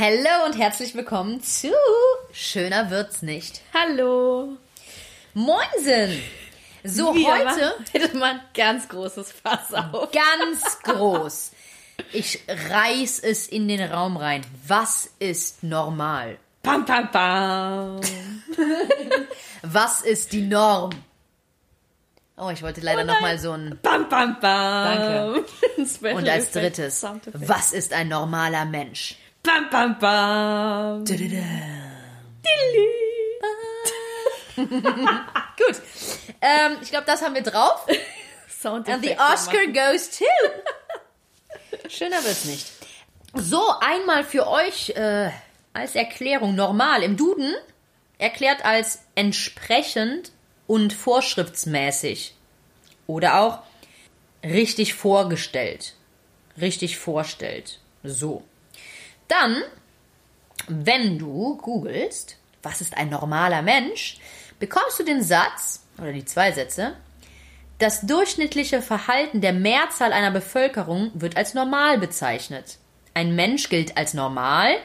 Hallo 0.00 0.46
und 0.46 0.56
herzlich 0.56 0.94
willkommen 0.94 1.42
zu 1.42 1.72
Schöner 2.30 2.88
wird's 2.88 3.20
nicht. 3.20 3.62
Hallo. 3.74 4.56
Moinsen. 5.34 6.22
So 6.84 7.12
Wir 7.16 7.34
heute 7.34 7.74
hätte 7.90 8.16
man 8.16 8.40
ganz 8.54 8.88
großes 8.88 9.32
Fass 9.32 9.74
auf. 9.74 10.12
ganz 10.12 10.78
groß. 10.84 11.50
Ich 12.12 12.44
reiß 12.46 13.18
es 13.18 13.48
in 13.48 13.66
den 13.66 13.90
Raum 13.90 14.16
rein. 14.16 14.42
Was 14.68 15.10
ist 15.18 15.64
normal? 15.64 16.38
Pam, 16.62 16.84
pam, 16.84 17.10
pam. 17.10 18.00
Was 19.62 20.02
ist 20.02 20.32
die 20.32 20.42
Norm? 20.42 20.90
Oh, 22.36 22.50
ich 22.50 22.62
wollte 22.62 22.82
leider 22.82 23.02
noch 23.02 23.20
mal 23.20 23.36
so 23.40 23.50
ein 23.50 23.76
Pam, 23.82 24.08
pam, 24.08 24.38
pam. 24.38 25.42
Danke. 25.42 25.44
Und 26.14 26.28
als 26.28 26.52
drittes, 26.52 27.04
was 27.32 27.72
ist 27.72 27.92
ein 27.92 28.06
normaler 28.06 28.64
Mensch? 28.64 29.16
Pam, 29.42 29.70
pam, 29.70 29.98
pam. 29.98 31.04
Gut. 34.56 35.82
Ähm, 36.40 36.76
ich 36.82 36.90
glaube, 36.90 37.06
das 37.06 37.22
haben 37.22 37.34
wir 37.34 37.42
drauf. 37.42 37.86
And 38.64 38.86
the 39.02 39.16
Oscar 39.18 39.66
machen. 39.66 39.72
goes 39.72 40.10
to. 40.18 40.24
Schöner 41.88 42.24
wird's 42.24 42.44
nicht. 42.44 42.66
So, 43.34 43.62
einmal 43.80 44.24
für 44.24 44.48
euch 44.48 44.90
äh, 44.90 45.30
als 45.72 45.94
Erklärung 45.94 46.54
normal 46.54 47.02
im 47.02 47.16
Duden 47.16 47.54
erklärt 48.18 48.64
als 48.64 49.00
entsprechend 49.14 50.32
und 50.66 50.92
vorschriftsmäßig 50.92 52.34
oder 53.06 53.40
auch 53.40 53.60
richtig 54.42 54.94
vorgestellt, 54.94 55.94
richtig 56.60 56.98
vorstellt. 56.98 57.80
So. 58.02 58.42
Dann, 59.28 59.62
wenn 60.66 61.18
du 61.18 61.56
googelst, 61.58 62.36
was 62.62 62.80
ist 62.80 62.96
ein 62.96 63.10
normaler 63.10 63.62
Mensch, 63.62 64.18
bekommst 64.58 64.98
du 64.98 65.04
den 65.04 65.22
Satz 65.22 65.84
oder 65.98 66.12
die 66.12 66.24
zwei 66.24 66.52
Sätze, 66.52 66.96
das 67.78 68.00
durchschnittliche 68.02 68.82
Verhalten 68.82 69.40
der 69.40 69.52
Mehrzahl 69.52 70.12
einer 70.12 70.32
Bevölkerung 70.32 71.12
wird 71.14 71.36
als 71.36 71.54
normal 71.54 71.98
bezeichnet. 71.98 72.78
Ein 73.14 73.36
Mensch 73.36 73.68
gilt 73.68 73.96
als 73.96 74.14
normal, 74.14 74.76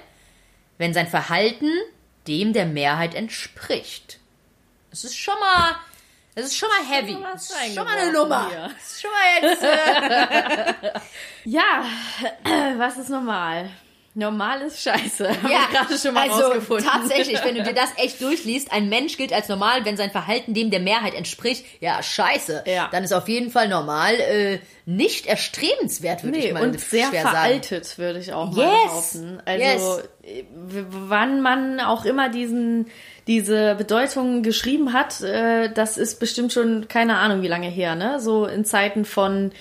wenn 0.78 0.94
sein 0.94 1.08
Verhalten 1.08 1.72
dem 2.28 2.54
der 2.54 2.66
Mehrheit 2.66 3.16
entspricht. 3.16 4.20
Das 4.92 5.04
ist 5.04 5.18
schon 5.18 5.38
mal, 5.40 5.76
das 6.36 6.46
ist 6.46 6.58
schon 6.58 6.70
mal 6.70 6.96
heavy. 6.96 7.18
Das 7.22 7.50
ist 7.50 7.76
schon 7.76 7.84
mal 7.84 7.98
eine 7.98 8.12
Nummer. 8.12 8.50
Das 8.76 8.92
ist 8.92 9.02
schon 9.02 9.12
mal 9.12 9.50
jetzt, 9.50 9.64
äh, 9.64 11.00
Ja, 11.50 11.86
was 12.78 12.98
ist 12.98 13.10
normal? 13.10 13.70
Normal 14.16 14.62
ist 14.62 14.82
scheiße. 14.84 15.28
Haben 15.44 15.52
Ja, 15.52 15.68
wir 15.72 15.80
gerade 15.80 15.98
schon 15.98 16.14
mal 16.14 16.30
also 16.30 16.44
rausgefunden. 16.46 16.86
tatsächlich, 16.86 17.44
wenn 17.44 17.56
du 17.56 17.64
dir 17.64 17.74
das 17.76 17.90
echt 17.98 18.22
durchliest, 18.22 18.72
ein 18.72 18.88
Mensch 18.90 19.18
gilt 19.18 19.34
als 19.34 19.50
normal, 19.50 19.86
wenn 19.86 19.98
sein 19.98 20.12
Verhalten 20.12 20.54
dem 20.54 20.70
der 20.70 20.82
Mehrheit 20.82 21.16
entspricht. 21.16 21.66
Ja, 21.80 22.02
scheiße. 22.04 22.64
Ja. 22.68 22.90
Dann 22.92 23.04
ist 23.04 23.12
auf 23.14 23.28
jeden 23.28 23.50
Fall 23.50 23.68
normal 23.68 24.14
äh, 24.16 24.60
nicht 24.86 25.26
erstrebenswert, 25.26 26.24
würde 26.24 26.38
Nee, 26.38 26.48
ich 26.48 26.54
mal 26.54 26.64
und 26.64 26.80
sehr 26.80 27.08
schwer 27.08 27.24
sagen. 27.24 27.36
veraltet, 27.38 27.98
würde 27.98 28.20
ich 28.20 28.34
auch 28.34 28.52
mal 28.52 28.66
Yes. 28.66 29.14
behaupten. 29.14 29.42
Also, 29.46 29.64
Yes. 29.64 30.04
wann 30.90 31.42
man 31.42 31.80
auch 31.80 32.06
immer 32.06 32.30
diesen, 32.30 32.88
diese 33.28 33.76
Bedeutung 33.76 34.44
geschrieben 34.44 34.94
hat, 34.94 35.22
äh, 35.22 35.70
das 35.74 35.98
ist 35.98 36.20
bestimmt 36.20 36.54
schon 36.54 36.88
keine 36.88 37.18
Ahnung 37.18 37.42
wie 37.42 37.48
lange 37.48 37.68
her, 37.68 37.96
ne? 37.96 38.20
So 38.20 38.46
in 38.46 38.66
Zeiten 38.66 39.06
von 39.06 39.52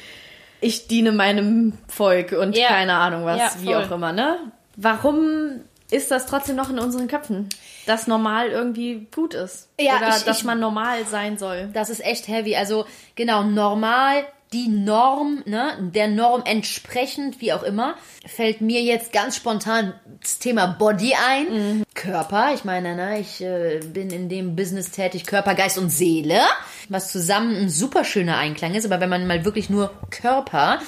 ich 0.63 0.87
diene 0.89 1.13
meinem 1.13 1.77
Volk 1.89 2.33
und 2.33 2.57
Ja. 2.57 2.69
keine 2.69 2.95
Ahnung 2.95 3.25
was, 3.25 3.39
Ja, 3.39 3.51
wie 3.61 3.75
auch 3.77 3.91
immer, 3.91 4.13
ne? 4.13 4.39
Warum 4.77 5.61
ist 5.91 6.11
das 6.11 6.27
trotzdem 6.27 6.57
noch 6.57 6.71
in 6.71 6.79
unseren 6.79 7.09
Köpfen? 7.09 7.49
Dass 7.87 8.07
normal 8.07 8.49
irgendwie 8.49 9.07
gut 9.15 9.35
ist. 9.35 9.69
Ja, 9.79 9.97
Oder 9.99 10.09
ich- 10.17 10.23
dass 10.25 10.39
ich- 10.39 10.45
man 10.45 10.61
normal 10.61 11.05
sein 11.07 11.37
soll. 11.37 11.69
Das 11.75 11.91
ist 11.91 12.03
echt 12.05 12.29
heavy. 12.29 12.57
Also 12.57 12.87
genau, 13.17 13.43
normal, 13.43 14.25
die 14.53 14.69
Norm, 14.69 15.43
ne, 15.47 15.91
der 15.95 16.09
Norm 16.09 16.43
entsprechend, 16.45 17.41
wie 17.41 17.53
auch 17.53 17.63
immer, 17.63 17.95
fällt 18.27 18.61
mir 18.61 18.83
jetzt 18.83 19.13
ganz 19.13 19.37
spontan 19.37 19.95
das 20.21 20.39
Thema 20.39 20.67
Body 20.67 21.15
ein. 21.29 21.83
Körper, 21.95 22.53
ich 22.55 22.65
meine, 22.65 22.95
ne, 22.95 23.21
ich 23.21 23.41
äh, 23.41 23.81
bin 23.81 24.11
in 24.11 24.29
dem 24.29 24.57
Business 24.57 24.91
tätig, 24.91 25.25
Körper, 25.25 25.55
Geist 25.55 25.79
und 25.79 25.91
Seele, 25.91 26.41
was 26.89 27.13
zusammen 27.13 27.57
ein 27.57 27.69
super 27.69 28.05
schöner 28.05 28.39
Einklang 28.39 28.75
ist, 28.75 28.85
aber 28.85 29.01
wenn 29.01 29.09
man 29.09 29.27
mal 29.27 29.45
wirklich 29.45 29.71
nur 29.71 29.91
Körper, 30.11 30.81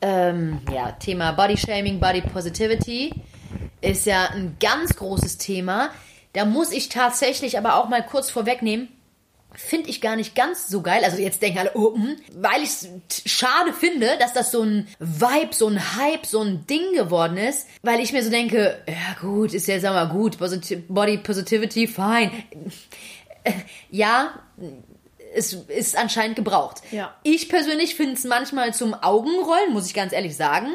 ähm, 0.00 0.60
ja, 0.72 0.92
Thema 0.92 1.32
Body 1.32 1.56
Shaming, 1.56 2.00
Body 2.00 2.22
Positivity, 2.22 3.14
ist 3.80 4.06
ja 4.06 4.30
ein 4.30 4.56
ganz 4.60 4.96
großes 4.96 5.38
Thema. 5.38 5.90
Da 6.32 6.44
muss 6.44 6.72
ich 6.72 6.88
tatsächlich 6.88 7.58
aber 7.58 7.76
auch 7.76 7.88
mal 7.88 8.04
kurz 8.04 8.30
vorwegnehmen, 8.30 8.88
finde 9.54 9.90
ich 9.90 10.00
gar 10.00 10.16
nicht 10.16 10.34
ganz 10.34 10.68
so 10.68 10.82
geil. 10.82 11.02
Also 11.04 11.18
jetzt 11.18 11.42
denken 11.42 11.58
alle, 11.58 11.72
oh, 11.74 11.94
hm, 11.94 12.16
weil 12.34 12.62
ich 12.62 12.70
es 12.70 12.88
schade 13.26 13.72
finde, 13.72 14.16
dass 14.18 14.32
das 14.32 14.50
so 14.50 14.62
ein 14.62 14.88
Vibe, 14.98 15.52
so 15.52 15.68
ein 15.68 15.96
Hype, 15.96 16.26
so 16.26 16.40
ein 16.40 16.66
Ding 16.66 16.94
geworden 16.94 17.36
ist, 17.36 17.66
weil 17.82 18.00
ich 18.00 18.12
mir 18.12 18.22
so 18.22 18.30
denke, 18.30 18.78
ja 18.86 19.20
gut, 19.20 19.54
ist 19.54 19.68
ja 19.68 19.78
sag 19.80 19.92
mal 19.92 20.08
gut, 20.08 20.38
Body 20.88 21.18
Positivity, 21.18 21.86
fine. 21.86 22.30
Ja, 23.90 24.38
es 25.34 25.52
ist 25.52 25.96
anscheinend 25.96 26.36
gebraucht. 26.36 26.82
Ja. 26.92 27.12
Ich 27.24 27.48
persönlich 27.48 27.96
finde 27.96 28.14
es 28.14 28.24
manchmal 28.24 28.72
zum 28.72 28.94
Augenrollen, 28.94 29.72
muss 29.72 29.86
ich 29.86 29.94
ganz 29.94 30.12
ehrlich 30.12 30.36
sagen, 30.36 30.68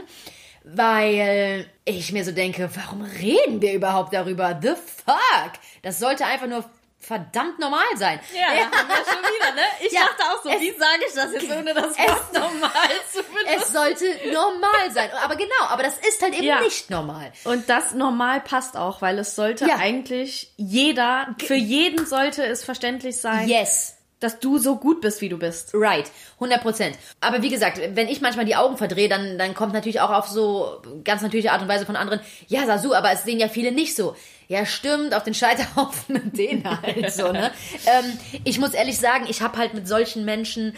weil 0.64 1.66
ich 1.86 2.12
mir 2.12 2.26
so 2.26 2.32
denke, 2.32 2.70
warum 2.76 3.04
reden 3.04 3.62
wir 3.62 3.74
überhaupt 3.74 4.14
darüber? 4.14 4.60
The 4.62 4.70
fuck? 4.70 5.54
Das 5.82 6.00
sollte 6.00 6.26
einfach 6.26 6.48
nur 6.48 6.66
verdammt 7.08 7.58
normal 7.60 7.86
sein. 7.96 8.20
Ja, 8.34 8.54
wir 8.54 8.64
schon 8.64 9.24
wieder, 9.24 9.54
ne? 9.56 9.62
Ich 9.80 9.92
Ja, 9.94 10.02
dachte 10.02 10.24
auch 10.32 10.44
so, 10.44 10.50
es- 10.50 10.60
wie 10.62 10.72
sage 10.72 11.02
ich 11.08 11.14
das 11.16 11.32
jetzt, 11.34 11.50
ohne 11.58 11.74
das 11.74 11.92
es- 11.92 11.98
Wort 11.98 12.34
normal 12.34 12.90
zu 13.12 13.24
benutzen? 13.24 13.48
Es 13.56 13.68
sollte 13.72 14.06
normal 14.34 14.92
sein. 14.92 15.10
Aber 15.24 15.36
genau, 15.36 15.66
aber 15.70 15.84
das 15.84 15.98
ist 15.98 16.22
halt 16.22 16.34
eben 16.36 16.44
Ja. 16.46 16.60
nicht 16.60 16.90
normal. 16.90 17.32
Und 17.46 17.70
das 17.70 17.94
normal 17.94 18.42
passt 18.42 18.76
auch, 18.76 19.02
weil 19.02 19.18
es 19.20 19.36
sollte 19.36 19.66
Ja. 19.68 19.78
eigentlich 19.78 20.52
jeder, 20.58 21.36
für 21.46 21.56
jeden 21.56 22.06
sollte 22.06 22.46
es 22.46 22.64
verständlich 22.64 23.18
sein, 23.22 23.48
Yes. 23.48 23.96
dass 24.20 24.40
du 24.40 24.58
so 24.58 24.76
gut 24.78 25.00
bist, 25.02 25.22
wie 25.22 25.30
du 25.30 25.38
bist. 25.38 25.72
Right, 25.74 26.10
100 26.40 26.62
Prozent. 26.62 26.98
Aber 27.22 27.42
wie 27.42 27.50
gesagt, 27.50 27.80
wenn 27.94 28.08
ich 28.10 28.20
manchmal 28.20 28.46
die 28.46 28.56
Augen 28.56 28.76
verdrehe, 28.78 29.08
dann, 29.10 29.38
dann 29.38 29.54
kommt 29.54 29.74
natürlich 29.74 30.02
auch 30.02 30.10
auf 30.12 30.28
so 30.28 30.82
ganz 31.04 31.22
natürliche 31.22 31.52
Art 31.52 31.62
und 31.62 31.68
Weise 31.68 31.86
von 31.86 31.96
anderen, 31.96 32.20
ja, 32.48 32.66
Sasu, 32.66 32.94
aber 32.94 33.12
es 33.12 33.24
sehen 33.24 33.40
ja 33.40 33.48
viele 33.48 33.72
nicht 33.72 33.96
so. 33.96 34.16
Ja, 34.48 34.66
stimmt, 34.66 35.14
auf 35.14 35.24
den 35.24 35.34
Scheiterhaufen 35.34 36.14
mit 36.14 36.38
denen 36.38 36.64
halt 36.82 37.12
so, 37.12 37.32
ne? 37.32 37.52
ähm, 37.86 38.18
ich 38.46 38.60
muss 38.60 38.74
ehrlich 38.74 38.98
sagen, 38.98 39.26
ich 39.28 39.42
habe 39.42 39.58
halt 39.58 39.74
mit 39.74 39.88
solchen 39.88 40.24
Menschen 40.24 40.76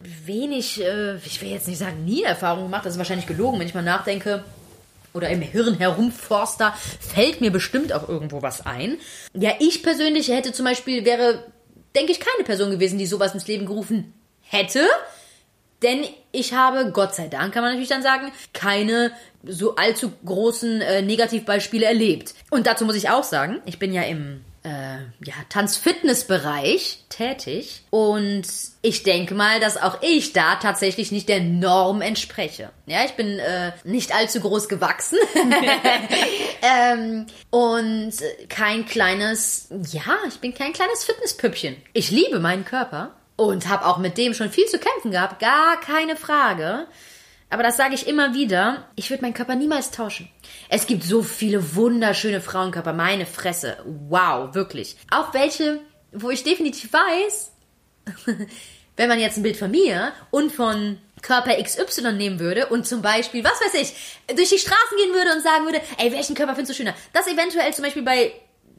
wenig, 0.00 0.80
äh, 0.82 1.16
ich 1.16 1.42
will 1.42 1.50
jetzt 1.50 1.68
nicht 1.68 1.78
sagen, 1.78 2.04
nie 2.04 2.22
Erfahrung 2.22 2.64
gemacht, 2.64 2.86
das 2.86 2.94
ist 2.94 2.98
wahrscheinlich 2.98 3.26
gelogen, 3.26 3.60
wenn 3.60 3.66
ich 3.66 3.74
mal 3.74 3.82
nachdenke, 3.82 4.44
oder 5.12 5.28
im 5.28 5.42
Hirn 5.42 5.76
herumforster, 5.76 6.74
fällt 7.00 7.40
mir 7.40 7.50
bestimmt 7.50 7.92
auch 7.92 8.08
irgendwo 8.08 8.42
was 8.42 8.64
ein. 8.64 8.96
Ja, 9.34 9.52
ich 9.58 9.82
persönlich 9.82 10.28
hätte 10.28 10.52
zum 10.52 10.64
Beispiel, 10.64 11.04
wäre, 11.04 11.44
denke 11.94 12.12
ich, 12.12 12.20
keine 12.20 12.44
Person 12.44 12.70
gewesen, 12.70 12.98
die 12.98 13.06
sowas 13.06 13.34
ins 13.34 13.48
Leben 13.48 13.66
gerufen 13.66 14.14
hätte. 14.42 14.86
Denn 15.82 16.04
ich 16.32 16.52
habe, 16.52 16.90
Gott 16.92 17.14
sei 17.14 17.28
Dank 17.28 17.54
kann 17.54 17.62
man 17.62 17.72
natürlich 17.72 17.88
dann 17.88 18.02
sagen, 18.02 18.32
keine 18.52 19.12
so 19.44 19.76
allzu 19.76 20.12
großen 20.24 20.80
äh, 20.80 21.02
Negativbeispiele 21.02 21.86
erlebt. 21.86 22.34
Und 22.50 22.66
dazu 22.66 22.84
muss 22.84 22.96
ich 22.96 23.08
auch 23.08 23.24
sagen, 23.24 23.60
ich 23.64 23.78
bin 23.78 23.92
ja 23.92 24.02
im 24.02 24.44
äh, 24.62 24.98
ja, 25.24 25.34
Tanz-Fitness-Bereich 25.48 27.04
tätig 27.08 27.82
und 27.88 28.42
ich 28.82 29.02
denke 29.02 29.34
mal, 29.34 29.58
dass 29.58 29.78
auch 29.80 30.02
ich 30.02 30.34
da 30.34 30.56
tatsächlich 30.56 31.12
nicht 31.12 31.30
der 31.30 31.40
Norm 31.40 32.02
entspreche. 32.02 32.70
Ja, 32.84 33.04
ich 33.06 33.12
bin 33.12 33.38
äh, 33.38 33.72
nicht 33.84 34.14
allzu 34.14 34.40
groß 34.40 34.68
gewachsen 34.68 35.18
ähm, 36.62 37.26
und 37.48 38.12
kein 38.50 38.84
kleines, 38.84 39.68
ja, 39.92 40.18
ich 40.28 40.40
bin 40.40 40.52
kein 40.52 40.74
kleines 40.74 41.04
Fitnesspüppchen. 41.04 41.76
Ich 41.94 42.10
liebe 42.10 42.38
meinen 42.38 42.66
Körper 42.66 43.14
und 43.40 43.70
habe 43.70 43.86
auch 43.86 43.96
mit 43.96 44.18
dem 44.18 44.34
schon 44.34 44.50
viel 44.50 44.66
zu 44.66 44.78
kämpfen 44.78 45.12
gehabt, 45.12 45.40
gar 45.40 45.80
keine 45.80 46.14
Frage. 46.14 46.86
Aber 47.48 47.62
das 47.62 47.78
sage 47.78 47.94
ich 47.94 48.06
immer 48.06 48.34
wieder, 48.34 48.90
ich 48.96 49.08
würde 49.08 49.22
meinen 49.22 49.32
Körper 49.32 49.54
niemals 49.54 49.90
tauschen. 49.90 50.28
Es 50.68 50.86
gibt 50.86 51.04
so 51.04 51.22
viele 51.22 51.74
wunderschöne 51.74 52.42
Frauenkörper, 52.42 52.92
meine 52.92 53.24
Fresse. 53.24 53.78
Wow, 53.86 54.54
wirklich. 54.54 54.98
Auch 55.10 55.32
welche, 55.32 55.80
wo 56.12 56.28
ich 56.28 56.44
definitiv 56.44 56.92
weiß, 56.92 57.52
wenn 58.96 59.08
man 59.08 59.18
jetzt 59.18 59.38
ein 59.38 59.42
Bild 59.42 59.56
von 59.56 59.70
mir 59.70 60.12
und 60.30 60.52
von 60.52 60.98
Körper 61.22 61.52
XY 61.62 62.12
nehmen 62.12 62.40
würde 62.40 62.66
und 62.66 62.86
zum 62.86 63.00
Beispiel, 63.00 63.42
was 63.42 63.58
weiß 63.58 63.80
ich, 63.80 64.36
durch 64.36 64.50
die 64.50 64.58
Straßen 64.58 64.98
gehen 64.98 65.14
würde 65.14 65.32
und 65.32 65.42
sagen 65.42 65.64
würde, 65.64 65.80
ey, 65.96 66.12
welchen 66.12 66.34
Körper 66.34 66.56
findest 66.56 66.72
du 66.72 66.82
schöner? 66.82 66.94
Das 67.14 67.26
eventuell 67.26 67.72
zum 67.72 67.84
Beispiel 67.84 68.02
bei, 68.02 68.32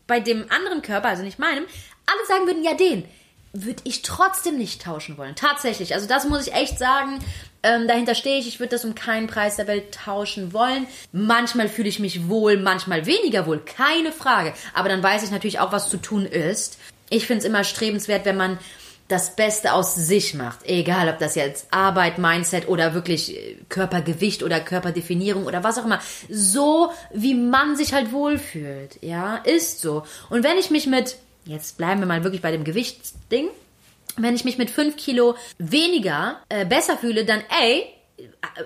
bei 0.05 0.19
dem 0.19 0.45
anderen 0.51 0.83
Körper, 0.83 1.07
also 1.07 1.23
nicht 1.23 1.39
meinem, 1.39 1.65
alle 2.05 2.27
sagen 2.27 2.45
würden, 2.45 2.63
ja, 2.63 2.75
den. 2.75 3.09
Würde 3.53 3.81
ich 3.83 4.01
trotzdem 4.01 4.57
nicht 4.57 4.81
tauschen 4.81 5.17
wollen. 5.17 5.35
Tatsächlich. 5.35 5.93
Also 5.93 6.07
das 6.07 6.27
muss 6.27 6.47
ich 6.47 6.53
echt 6.53 6.79
sagen. 6.79 7.19
Ähm, 7.63 7.87
dahinter 7.87 8.15
stehe 8.15 8.39
ich. 8.39 8.47
Ich 8.47 8.59
würde 8.59 8.71
das 8.71 8.85
um 8.85 8.95
keinen 8.95 9.27
Preis 9.27 9.57
der 9.57 9.67
Welt 9.67 9.93
tauschen 9.93 10.53
wollen. 10.53 10.87
Manchmal 11.11 11.69
fühle 11.69 11.89
ich 11.89 11.99
mich 11.99 12.27
wohl, 12.27 12.57
manchmal 12.57 13.05
weniger 13.05 13.45
wohl. 13.45 13.59
Keine 13.59 14.11
Frage. 14.11 14.53
Aber 14.73 14.89
dann 14.89 15.03
weiß 15.03 15.23
ich 15.23 15.31
natürlich 15.31 15.59
auch, 15.59 15.71
was 15.71 15.89
zu 15.89 15.97
tun 15.97 16.25
ist. 16.25 16.79
Ich 17.09 17.27
finde 17.27 17.39
es 17.39 17.45
immer 17.45 17.63
strebenswert, 17.63 18.25
wenn 18.25 18.37
man 18.37 18.57
das 19.11 19.35
Beste 19.35 19.73
aus 19.73 19.95
sich 19.95 20.33
macht. 20.33 20.65
Egal, 20.65 21.09
ob 21.09 21.19
das 21.19 21.35
jetzt 21.35 21.67
Arbeit, 21.71 22.17
Mindset 22.17 22.69
oder 22.69 22.93
wirklich 22.93 23.35
äh, 23.35 23.57
Körpergewicht 23.67 24.41
oder 24.41 24.61
Körperdefinierung 24.61 25.45
oder 25.45 25.63
was 25.63 25.77
auch 25.77 25.85
immer. 25.85 25.99
So, 26.29 26.91
wie 27.13 27.35
man 27.35 27.75
sich 27.75 27.93
halt 27.93 28.13
wohlfühlt. 28.13 28.97
Ja, 29.01 29.35
ist 29.35 29.81
so. 29.81 30.03
Und 30.29 30.43
wenn 30.43 30.57
ich 30.57 30.69
mich 30.71 30.87
mit 30.87 31.17
jetzt 31.45 31.77
bleiben 31.77 31.99
wir 31.99 32.07
mal 32.07 32.23
wirklich 32.23 32.41
bei 32.41 32.51
dem 32.51 32.63
Gewichtsding. 32.63 33.49
Wenn 34.17 34.35
ich 34.35 34.43
mich 34.43 34.57
mit 34.57 34.69
5 34.69 34.97
Kilo 34.97 35.35
weniger 35.57 36.37
äh, 36.49 36.65
besser 36.65 36.97
fühle, 36.97 37.25
dann 37.25 37.41
ey, 37.61 37.87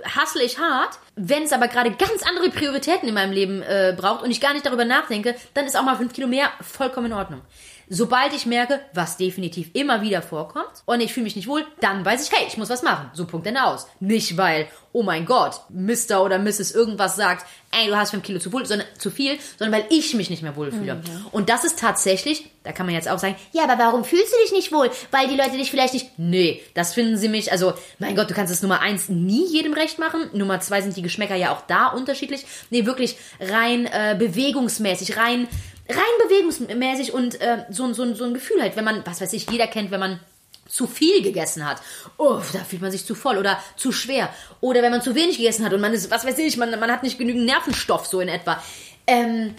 hassle 0.03 0.43
ich 0.43 0.59
hart. 0.59 0.97
Wenn 1.15 1.43
es 1.43 1.53
aber 1.53 1.67
gerade 1.67 1.91
ganz 1.91 2.23
andere 2.27 2.49
Prioritäten 2.49 3.07
in 3.07 3.13
meinem 3.13 3.31
Leben 3.31 3.61
äh, 3.61 3.95
braucht 3.97 4.23
und 4.23 4.31
ich 4.31 4.41
gar 4.41 4.53
nicht 4.53 4.65
darüber 4.65 4.85
nachdenke, 4.85 5.35
dann 5.53 5.65
ist 5.65 5.77
auch 5.77 5.83
mal 5.83 5.97
5 5.97 6.13
Kilo 6.13 6.27
mehr 6.27 6.49
vollkommen 6.61 7.07
in 7.07 7.13
Ordnung. 7.13 7.41
Sobald 7.87 8.33
ich 8.33 8.47
merke, 8.47 8.79
was 8.93 9.17
definitiv 9.17 9.69
immer 9.73 10.01
wieder 10.01 10.23
vorkommt 10.23 10.81
und 10.85 11.01
ich 11.01 11.13
fühle 11.13 11.25
mich 11.25 11.35
nicht 11.35 11.47
wohl, 11.47 11.63
dann 11.81 12.03
weiß 12.03 12.27
ich, 12.27 12.35
hey, 12.35 12.47
ich 12.47 12.57
muss 12.57 12.69
was 12.69 12.81
machen. 12.81 13.11
So 13.13 13.25
Punkt 13.25 13.45
Ende 13.45 13.63
aus. 13.63 13.87
Nicht 13.99 14.37
weil, 14.37 14.67
oh 14.91 15.03
mein 15.03 15.25
Gott, 15.25 15.61
Mr. 15.69 16.23
oder 16.23 16.39
Mrs. 16.39 16.71
irgendwas 16.71 17.15
sagt, 17.15 17.45
ey, 17.71 17.87
du 17.87 17.95
hast 17.95 18.09
fünf 18.09 18.23
Kilo 18.23 18.39
zu, 18.39 18.49
viel, 18.49 18.65
sondern, 18.65 18.87
zu 18.97 19.11
viel, 19.11 19.37
sondern 19.59 19.79
weil 19.79 19.87
ich 19.91 20.15
mich 20.15 20.31
nicht 20.31 20.41
mehr 20.41 20.55
wohlfühle. 20.55 20.95
Mhm. 20.95 21.27
Und 21.31 21.49
das 21.49 21.63
ist 21.63 21.77
tatsächlich, 21.77 22.49
da 22.65 22.71
kann 22.71 22.85
man 22.85 22.95
jetzt 22.95 23.07
auch 23.07 23.19
sagen, 23.19 23.35
ja, 23.53 23.63
aber 23.63 23.77
warum 23.77 24.03
fühlst 24.03 24.33
du 24.33 24.37
dich 24.43 24.51
nicht 24.51 24.71
wohl? 24.71 24.91
Weil 25.11 25.27
die 25.27 25.37
Leute 25.37 25.51
dich 25.51 25.71
vielleicht 25.71 25.93
nicht, 25.93 26.17
nee, 26.17 26.61
das 26.73 26.93
finden 26.93 27.17
sie 27.17 27.29
mich, 27.29 27.51
also, 27.51 27.73
mein 27.99 28.15
Gott, 28.15 28.29
du 28.29 28.33
kannst 28.33 28.51
es 28.51 28.61
Nummer 28.61 28.81
eins 28.81 29.07
nie 29.07 29.47
jedem 29.47 29.73
recht 29.73 29.99
machen. 29.99 30.29
Nummer 30.33 30.59
zwei 30.59 30.81
sind 30.81 30.97
die 30.97 31.01
Geschmäcker 31.01 31.35
ja 31.35 31.53
auch 31.53 31.61
da 31.67 31.87
unterschiedlich. 31.87 32.45
Nee, 32.69 32.85
wirklich 32.85 33.17
rein 33.39 33.85
äh, 33.85 34.15
bewegungsmäßig, 34.17 35.17
rein 35.17 35.47
rein 35.87 36.27
bewegungsmäßig 36.27 37.13
und 37.13 37.39
äh, 37.41 37.65
so, 37.69 37.93
so, 37.93 38.13
so 38.15 38.25
ein 38.25 38.33
Gefühl 38.33 38.61
halt, 38.61 38.75
wenn 38.75 38.85
man, 38.85 39.05
was 39.05 39.21
weiß 39.21 39.33
ich, 39.33 39.49
jeder 39.51 39.67
kennt, 39.67 39.91
wenn 39.91 39.99
man 39.99 40.19
zu 40.67 40.87
viel 40.87 41.21
gegessen 41.21 41.65
hat. 41.65 41.81
Oh, 42.17 42.41
da 42.53 42.59
fühlt 42.59 42.81
man 42.81 42.91
sich 42.91 43.05
zu 43.05 43.13
voll 43.13 43.37
oder 43.37 43.59
zu 43.77 43.91
schwer. 43.91 44.29
Oder 44.61 44.81
wenn 44.81 44.91
man 44.91 45.01
zu 45.01 45.13
wenig 45.13 45.37
gegessen 45.37 45.63
hat 45.63 45.73
und 45.73 45.81
man 45.81 45.93
ist, 45.93 46.09
was 46.09 46.25
weiß 46.25 46.39
ich, 46.39 46.57
man, 46.57 46.71
man 46.79 46.91
hat 46.91 47.03
nicht 47.03 47.19
genügend 47.19 47.45
Nervenstoff 47.45 48.07
so 48.07 48.19
in 48.19 48.29
etwa. 48.29 48.61
Ähm, 49.05 49.53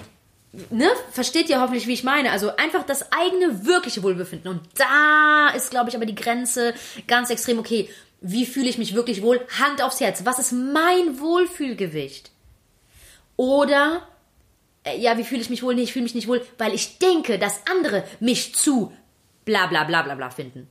ne, 0.70 0.88
versteht 1.12 1.48
ihr 1.48 1.60
hoffentlich, 1.60 1.86
wie 1.86 1.92
ich 1.92 2.04
meine? 2.04 2.30
Also 2.30 2.56
einfach 2.56 2.84
das 2.84 3.12
eigene 3.12 3.66
wirkliche 3.66 4.02
Wohlbefinden. 4.02 4.50
Und 4.50 4.60
da 4.76 5.50
ist, 5.54 5.70
glaube 5.70 5.90
ich, 5.90 5.96
aber 5.96 6.06
die 6.06 6.14
Grenze 6.14 6.74
ganz 7.06 7.30
extrem, 7.30 7.58
okay, 7.58 7.88
wie 8.20 8.46
fühle 8.46 8.68
ich 8.68 8.78
mich 8.78 8.94
wirklich 8.94 9.22
wohl? 9.22 9.40
Hand 9.58 9.82
aufs 9.82 10.00
Herz. 10.00 10.24
Was 10.24 10.38
ist 10.38 10.52
mein 10.52 11.20
Wohlfühlgewicht? 11.20 12.30
Oder 13.36 14.02
äh, 14.84 14.98
ja, 14.98 15.18
wie 15.18 15.24
fühle 15.24 15.40
ich 15.40 15.50
mich 15.50 15.62
wohl? 15.62 15.74
Nee, 15.74 15.82
ich 15.82 15.92
fühle 15.92 16.04
mich 16.04 16.14
nicht 16.14 16.28
wohl, 16.28 16.44
weil 16.58 16.74
ich 16.74 16.98
denke, 16.98 17.38
dass 17.38 17.60
andere 17.70 18.04
mich 18.20 18.54
zu 18.54 18.92
bla 19.44 19.66
bla 19.66 19.84
bla 19.84 20.02
bla 20.02 20.14
bla 20.14 20.30
finden. 20.30 20.68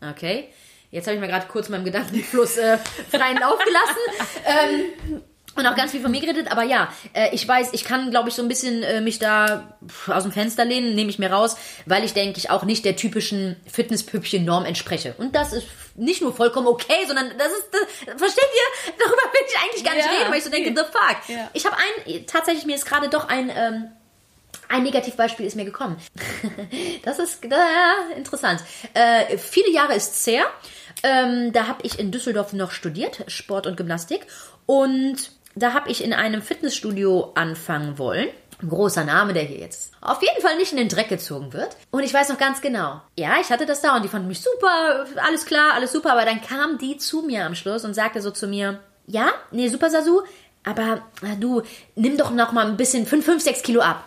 Okay? 0.00 0.48
Jetzt 0.90 1.06
habe 1.06 1.16
ich 1.16 1.20
mir 1.20 1.28
gerade 1.28 1.46
kurz 1.48 1.68
meinem 1.68 1.84
Gedankenfluss 1.84 2.56
äh, 2.56 2.78
freien 3.10 3.38
Lauf 3.38 3.58
gelassen. 3.58 4.42
ähm, 4.46 5.22
und 5.58 5.66
auch 5.66 5.76
ganz 5.76 5.92
viel 5.92 6.00
von 6.00 6.10
mir 6.10 6.20
geredet, 6.20 6.50
aber 6.50 6.62
ja, 6.62 6.92
äh, 7.12 7.34
ich 7.34 7.46
weiß, 7.46 7.70
ich 7.72 7.84
kann, 7.84 8.10
glaube 8.10 8.28
ich, 8.28 8.34
so 8.34 8.42
ein 8.42 8.48
bisschen 8.48 8.82
äh, 8.82 9.00
mich 9.00 9.18
da 9.18 9.76
aus 10.06 10.22
dem 10.22 10.32
Fenster 10.32 10.64
lehnen, 10.64 10.94
nehme 10.94 11.10
ich 11.10 11.18
mir 11.18 11.30
raus, 11.30 11.56
weil 11.86 12.04
ich 12.04 12.14
denke, 12.14 12.38
ich 12.38 12.50
auch 12.50 12.64
nicht 12.64 12.84
der 12.84 12.96
typischen 12.96 13.56
Fitnesspüppchen-Norm 13.70 14.64
entspreche. 14.64 15.14
Und 15.18 15.34
das 15.34 15.52
ist 15.52 15.66
nicht 15.96 16.22
nur 16.22 16.34
vollkommen 16.34 16.66
okay, 16.66 17.04
sondern 17.06 17.30
das 17.36 17.48
ist, 17.48 17.68
das, 17.72 18.14
versteht 18.16 18.44
ihr? 18.44 18.92
Darüber 18.98 19.22
will 19.32 19.40
ich 19.46 19.58
eigentlich 19.62 19.84
gar 19.84 19.94
nicht 19.94 20.06
ja, 20.06 20.18
reden, 20.18 20.30
weil 20.30 20.38
ich 20.38 20.44
so 20.44 20.50
denke, 20.50 20.70
the 20.70 20.84
fuck. 20.84 21.28
Ja. 21.28 21.50
Ich 21.52 21.66
habe 21.66 21.76
ein, 21.76 22.26
tatsächlich, 22.26 22.66
mir 22.66 22.76
ist 22.76 22.86
gerade 22.86 23.08
doch 23.08 23.28
ein, 23.28 23.50
ähm, 23.54 23.88
ein 24.68 24.82
Negativbeispiel 24.82 25.46
ist 25.46 25.56
mir 25.56 25.64
gekommen. 25.64 25.96
das 27.04 27.18
ist 27.18 27.44
äh, 27.44 28.16
interessant. 28.16 28.62
Äh, 28.94 29.38
viele 29.38 29.70
Jahre 29.70 29.94
ist 29.94 30.14
es 30.14 30.26
her. 30.26 30.44
Ähm, 31.02 31.52
da 31.52 31.66
habe 31.66 31.80
ich 31.84 31.98
in 31.98 32.10
Düsseldorf 32.10 32.52
noch 32.52 32.72
studiert, 32.72 33.24
Sport 33.28 33.66
und 33.66 33.76
Gymnastik. 33.76 34.26
Und 34.66 35.30
da 35.62 35.74
habe 35.74 35.90
ich 35.90 36.02
in 36.02 36.12
einem 36.12 36.42
Fitnessstudio 36.42 37.32
anfangen 37.34 37.98
wollen. 37.98 38.28
Ein 38.60 38.68
großer 38.68 39.04
Name, 39.04 39.34
der 39.34 39.44
hier 39.44 39.58
jetzt 39.58 39.92
auf 40.00 40.20
jeden 40.20 40.42
Fall 40.42 40.56
nicht 40.56 40.72
in 40.72 40.78
den 40.78 40.88
Dreck 40.88 41.08
gezogen 41.08 41.52
wird. 41.52 41.76
Und 41.90 42.02
ich 42.02 42.12
weiß 42.12 42.28
noch 42.28 42.38
ganz 42.38 42.60
genau. 42.60 43.00
Ja, 43.16 43.36
ich 43.40 43.50
hatte 43.50 43.66
das 43.66 43.80
da 43.80 43.94
und 43.94 44.04
die 44.04 44.08
fanden 44.08 44.26
mich 44.26 44.40
super, 44.40 45.06
alles 45.16 45.46
klar, 45.46 45.74
alles 45.74 45.92
super. 45.92 46.12
Aber 46.12 46.24
dann 46.24 46.40
kam 46.40 46.76
die 46.78 46.96
zu 46.96 47.22
mir 47.22 47.46
am 47.46 47.54
Schluss 47.54 47.84
und 47.84 47.94
sagte 47.94 48.20
so 48.20 48.32
zu 48.32 48.48
mir, 48.48 48.80
ja, 49.06 49.28
nee, 49.52 49.68
super 49.68 49.90
Sasu, 49.90 50.22
aber 50.64 51.02
äh, 51.22 51.36
du, 51.38 51.62
nimm 51.94 52.16
doch 52.18 52.30
noch 52.30 52.52
mal 52.52 52.66
ein 52.66 52.76
bisschen, 52.76 53.06
5, 53.06 53.24
5, 53.24 53.42
6 53.42 53.62
Kilo 53.62 53.80
ab. 53.80 54.04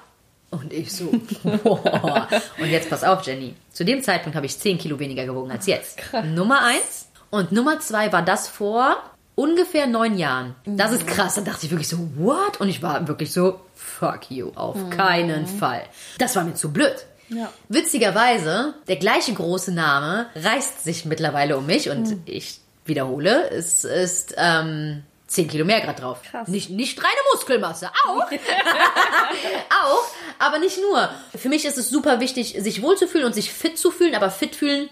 Und 0.51 0.73
ich 0.73 0.93
so, 0.93 1.11
boah. 1.63 2.27
Und 2.59 2.69
jetzt 2.69 2.89
pass 2.89 3.03
auf, 3.03 3.25
Jenny. 3.25 3.55
Zu 3.71 3.85
dem 3.85 4.03
Zeitpunkt 4.03 4.35
habe 4.35 4.45
ich 4.45 4.59
10 4.59 4.77
Kilo 4.77 4.99
weniger 4.99 5.25
gewogen 5.25 5.49
als 5.49 5.65
jetzt. 5.65 5.97
Krass. 5.97 6.25
Nummer 6.25 6.61
eins. 6.63 7.07
Und 7.29 7.53
Nummer 7.53 7.79
zwei 7.79 8.11
war 8.11 8.21
das 8.21 8.49
vor 8.49 8.97
ungefähr 9.35 9.87
neun 9.87 10.17
Jahren. 10.17 10.55
Das 10.65 10.91
ist 10.91 11.07
krass. 11.07 11.35
Da 11.35 11.41
dachte 11.41 11.65
ich 11.65 11.71
wirklich 11.71 11.87
so, 11.87 11.97
what? 12.15 12.59
Und 12.59 12.69
ich 12.69 12.81
war 12.81 13.07
wirklich 13.07 13.31
so, 13.31 13.59
fuck 13.75 14.29
you, 14.29 14.51
auf 14.55 14.75
mhm. 14.75 14.89
keinen 14.89 15.47
Fall. 15.47 15.83
Das 16.17 16.35
war 16.35 16.43
mir 16.43 16.53
zu 16.53 16.71
blöd. 16.71 17.05
Ja. 17.29 17.51
Witzigerweise, 17.69 18.73
der 18.87 18.97
gleiche 18.97 19.33
große 19.33 19.71
Name 19.71 20.27
reißt 20.35 20.83
sich 20.83 21.05
mittlerweile 21.05 21.57
um 21.57 21.65
mich 21.65 21.89
und 21.89 22.09
mhm. 22.09 22.23
ich 22.25 22.59
wiederhole, 22.85 23.49
es 23.51 23.85
ist 23.85 24.35
ähm, 24.37 25.03
10 25.27 25.47
Kilo 25.47 25.63
mehr 25.63 25.79
gerade 25.79 26.01
drauf. 26.01 26.21
Krass. 26.29 26.49
Nicht, 26.49 26.69
nicht 26.71 26.99
reine 26.99 27.09
Muskelmasse, 27.33 27.89
auch. 28.05 28.29
auch, 29.83 30.07
aber 30.39 30.59
nicht 30.59 30.79
nur. 30.81 31.09
Für 31.35 31.47
mich 31.47 31.63
ist 31.63 31.77
es 31.77 31.89
super 31.89 32.19
wichtig, 32.19 32.57
sich 32.59 32.81
wohlzufühlen 32.81 33.25
und 33.25 33.33
sich 33.33 33.51
fit 33.51 33.77
zu 33.77 33.91
fühlen, 33.91 34.13
aber 34.13 34.29
fit 34.29 34.55
fühlen 34.55 34.89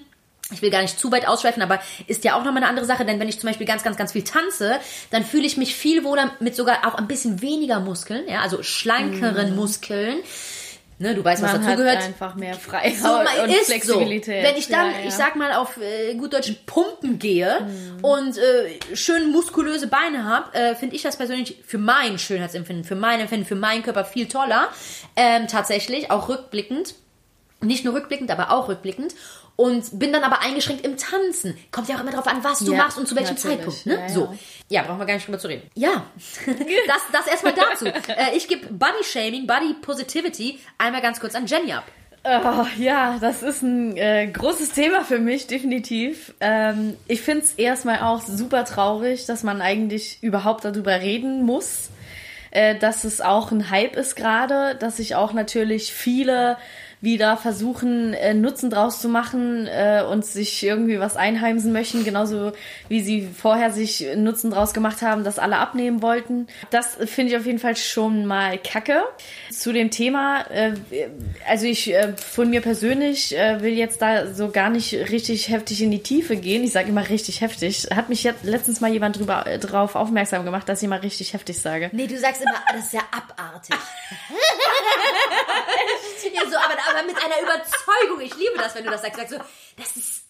ich 0.52 0.62
will 0.62 0.70
gar 0.70 0.82
nicht 0.82 1.00
zu 1.00 1.12
weit 1.12 1.28
ausschweifen, 1.28 1.62
aber 1.62 1.80
ist 2.08 2.24
ja 2.24 2.34
auch 2.36 2.44
nochmal 2.44 2.58
eine 2.58 2.68
andere 2.68 2.86
Sache, 2.86 3.06
denn 3.06 3.20
wenn 3.20 3.30
ich 3.30 3.40
zum 3.40 3.48
Beispiel 3.48 3.68
ganz, 3.68 3.84
ganz, 3.84 3.98
ganz 3.98 4.14
viel 4.14 4.24
tanze, 4.24 4.80
dann 5.12 5.24
fühle 5.24 5.46
ich 5.46 5.58
mich 5.58 5.76
viel 5.76 6.04
wohler 6.04 6.32
mit 6.40 6.56
sogar 6.56 6.88
auch 6.88 6.96
ein 6.96 7.08
bisschen 7.08 7.42
weniger 7.42 7.80
Muskeln, 7.80 8.28
ja, 8.28 8.42
also 8.42 8.64
schlankeren 8.64 9.54
mm. 9.54 9.56
Muskeln. 9.56 10.18
Ne, 11.02 11.16
du 11.16 11.24
weißt, 11.24 11.42
was 11.42 11.54
dazu 11.54 11.78
gehört. 11.78 12.04
einfach 12.04 12.36
mehr 12.36 12.56
Freiheit 12.56 12.98
so, 12.98 13.20
und 13.20 13.26
Flexibilität. 13.64 14.44
So. 14.44 14.50
Wenn 14.50 14.58
ich 14.58 14.68
dann, 14.68 14.92
ja, 14.92 15.00
ja. 15.00 15.08
ich 15.08 15.14
sag 15.14 15.38
mal, 15.38 15.54
auf 15.54 15.78
äh, 15.78 16.14
gut 16.16 16.34
deutschen 16.34 16.58
Pumpen 16.66 17.20
gehe 17.20 17.62
mm. 17.62 18.04
und 18.04 18.38
äh, 18.38 18.96
schön 18.98 19.32
muskulöse 19.32 19.88
Beine 19.88 20.26
habe, 20.26 20.54
äh, 20.54 20.76
finde 20.76 20.98
ich 20.98 21.02
das 21.02 21.16
persönlich 21.16 21.64
für 21.66 21.78
mein 21.78 22.20
Schönheitsempfinden, 22.20 22.84
für 22.84 22.96
mein 22.96 23.22
Empfinden, 23.22 23.46
für 23.46 23.56
meinen 23.56 23.82
Körper 23.82 24.04
viel 24.04 24.28
toller. 24.28 24.68
Ähm, 25.16 25.48
tatsächlich, 25.48 26.12
auch 26.12 26.28
rückblickend. 26.28 26.96
Nicht 27.62 27.86
nur 27.86 27.94
rückblickend, 27.94 28.30
aber 28.30 28.52
auch 28.52 28.68
rückblickend 28.68 29.16
und 29.60 30.00
bin 30.00 30.14
dann 30.14 30.24
aber 30.24 30.42
eingeschränkt 30.42 30.86
im 30.86 30.96
Tanzen. 30.96 31.58
Kommt 31.70 31.90
ja 31.90 31.98
auch 31.98 32.00
immer 32.00 32.12
drauf 32.12 32.28
an, 32.28 32.42
was 32.46 32.60
du 32.60 32.72
ja, 32.72 32.78
machst 32.78 32.98
und 32.98 33.10
zu 33.10 33.16
welchem 33.18 33.36
natürlich. 33.36 33.58
Zeitpunkt. 33.58 33.86
Ne? 33.86 33.96
Ja, 33.96 34.08
so. 34.08 34.34
Ja, 34.70 34.84
brauchen 34.84 35.00
wir 35.00 35.06
gar 35.06 35.16
nicht 35.16 35.28
drüber 35.28 35.38
zu 35.38 35.50
reden. 35.50 35.70
Ja, 35.76 36.06
das, 36.88 37.02
das 37.12 37.28
erstmal 37.28 37.54
dazu. 37.54 37.88
äh, 37.88 38.38
ich 38.38 38.48
gebe 38.48 38.68
Body 38.68 39.04
Shaming, 39.04 39.46
Body 39.46 39.74
Positivity 39.82 40.60
einmal 40.78 41.02
ganz 41.02 41.20
kurz 41.20 41.36
an 41.36 41.46
Jenny 41.46 41.74
ab. 41.74 41.84
Oh, 42.24 42.66
ja, 42.78 43.18
das 43.20 43.44
ist 43.44 43.62
ein 43.62 43.98
äh, 43.98 44.28
großes 44.28 44.72
Thema 44.72 45.04
für 45.04 45.20
mich, 45.20 45.48
definitiv. 45.48 46.34
Ähm, 46.40 46.96
ich 47.08 47.22
finde 47.22 47.44
es 47.44 47.54
erstmal 47.56 48.00
auch 48.00 48.22
super 48.22 48.64
traurig, 48.64 49.26
dass 49.26 49.44
man 49.44 49.62
eigentlich 49.62 50.24
überhaupt 50.24 50.64
darüber 50.64 51.02
reden 51.02 51.44
muss, 51.44 51.90
äh, 52.52 52.76
dass 52.76 53.04
es 53.04 53.20
auch 53.20 53.52
ein 53.52 53.70
Hype 53.70 53.98
ist 53.98 54.16
gerade, 54.16 54.76
dass 54.76 54.98
sich 54.98 55.16
auch 55.16 55.34
natürlich 55.34 55.92
viele 55.94 56.56
wieder 57.02 57.38
versuchen, 57.38 58.14
äh, 58.14 58.34
Nutzen 58.34 58.70
draus 58.70 59.02
zu 59.02 59.08
machen 59.08 59.68
äh, 59.68 60.04
und 60.04 60.26
sich 60.26 60.64
irgendwie 60.64 61.00
was 61.00 61.16
einheimsen 61.16 61.72
möchten, 61.72 62.04
genauso 62.04 62.52
wie 62.90 63.02
sie 63.02 63.28
vorher 63.28 63.72
sich 63.72 64.06
Nutzen 64.18 64.52
draus 64.52 64.74
gemacht 64.74 65.02
haben, 65.02 65.24
dass 65.24 65.40
alle 65.40 65.58
abnehmen 65.58 66.02
wollten. 66.02 66.48
Das 66.72 66.98
finde 67.06 67.32
ich 67.32 67.38
auf 67.38 67.46
jeden 67.46 67.60
Fall 67.60 67.78
schon 67.78 68.26
mal 68.26 68.58
kacke. 68.58 69.04
Zu 69.50 69.72
dem 69.72 69.92
Thema, 69.92 70.42
äh, 70.52 70.74
also 71.48 71.66
ich 71.66 71.94
äh, 71.94 72.14
von 72.18 72.50
mir 72.50 72.62
persönlich 72.62 73.36
äh, 73.38 73.62
will 73.62 73.74
jetzt 73.74 74.02
da 74.02 74.34
so 74.34 74.50
gar 74.50 74.70
nicht 74.70 74.94
richtig 74.94 75.48
heftig 75.50 75.82
in 75.82 75.92
die 75.92 76.04
Tiefe 76.04 76.36
gehen. 76.36 76.66
Ich 76.66 76.74
sage 76.74 76.90
immer 76.90 77.08
richtig 77.08 77.40
heftig. 77.40 77.88
Hat 77.96 78.10
mich 78.10 78.24
jetzt 78.24 78.44
letztens 78.44 78.82
mal 78.82 78.92
jemand 78.92 79.18
drüber, 79.18 79.48
äh, 79.48 79.58
drauf 79.58 79.96
aufmerksam 79.96 80.44
gemacht, 80.44 80.68
dass 80.68 80.84
ich 80.84 80.90
mal 80.90 81.00
richtig 81.00 81.34
heftig 81.34 81.62
sage. 81.62 81.90
Nee, 81.94 82.08
du 82.08 82.18
sagst 82.18 82.42
immer, 82.42 82.60
das 82.74 82.88
ist 82.88 82.94
ja 82.94 83.02
abartig. 83.12 83.76
ja, 86.34 86.42
so, 86.50 86.58
aber, 86.58 86.76
aber 86.90 87.04
mit 87.08 87.16
einer 87.18 87.42
Überzeugung. 87.42 88.22
Ich 88.22 88.36
liebe 88.36 88.58
das, 88.58 88.76
wenn 88.76 88.84
du 88.86 88.92
das 88.92 89.02
sagst. 89.02 89.18
sagst 89.18 89.34
so, 89.34 89.40
das 89.78 89.96
ist 89.98 90.24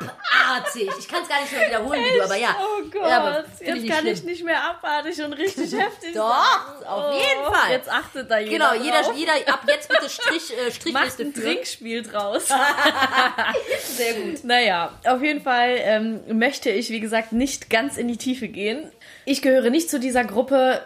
abartig. 0.00 0.90
Ich 0.98 1.08
kann 1.08 1.22
es 1.22 1.28
gar 1.28 1.40
nicht 1.40 1.52
mehr 1.52 1.68
wiederholen, 1.68 2.00
wie 2.04 2.18
du, 2.18 2.24
aber 2.24 2.36
ja. 2.36 2.56
Oh 2.60 2.82
Gott, 2.90 3.08
ja, 3.08 3.44
jetzt 3.60 3.88
kann 3.88 4.00
schlimm. 4.00 4.12
ich 4.14 4.22
nicht 4.24 4.44
mehr 4.44 4.62
abartig 4.62 5.22
und 5.22 5.32
richtig 5.32 5.72
heftig 5.78 6.14
Doch, 6.14 6.28
sagen. 6.28 6.84
auf 6.86 7.14
jeden 7.14 7.44
Fall. 7.44 7.70
Jetzt 7.72 7.88
achtet 7.90 8.30
da 8.30 8.38
jeder 8.38 8.50
Genau, 8.70 8.84
jeder, 8.84 9.02
drauf. 9.02 9.14
jeder 9.16 9.32
ab 9.52 9.62
jetzt 9.66 9.88
bitte 9.88 10.10
Strich, 10.10 10.52
äh, 10.58 10.70
Strichliste 10.72 11.22
ein. 11.22 11.34
Trinkspiel 11.34 12.02
draus. 12.02 12.48
Sehr 13.96 14.14
gut. 14.14 14.44
Naja, 14.44 14.92
auf 15.06 15.22
jeden 15.22 15.42
Fall 15.42 15.76
ähm, 15.78 16.20
möchte 16.38 16.70
ich, 16.70 16.90
wie 16.90 17.00
gesagt, 17.00 17.32
nicht 17.32 17.70
ganz 17.70 17.96
in 17.96 18.08
die 18.08 18.18
Tiefe 18.18 18.48
gehen. 18.48 18.90
Ich 19.24 19.40
gehöre 19.42 19.70
nicht 19.70 19.88
zu 19.88 19.98
dieser 20.00 20.24
Gruppe, 20.24 20.84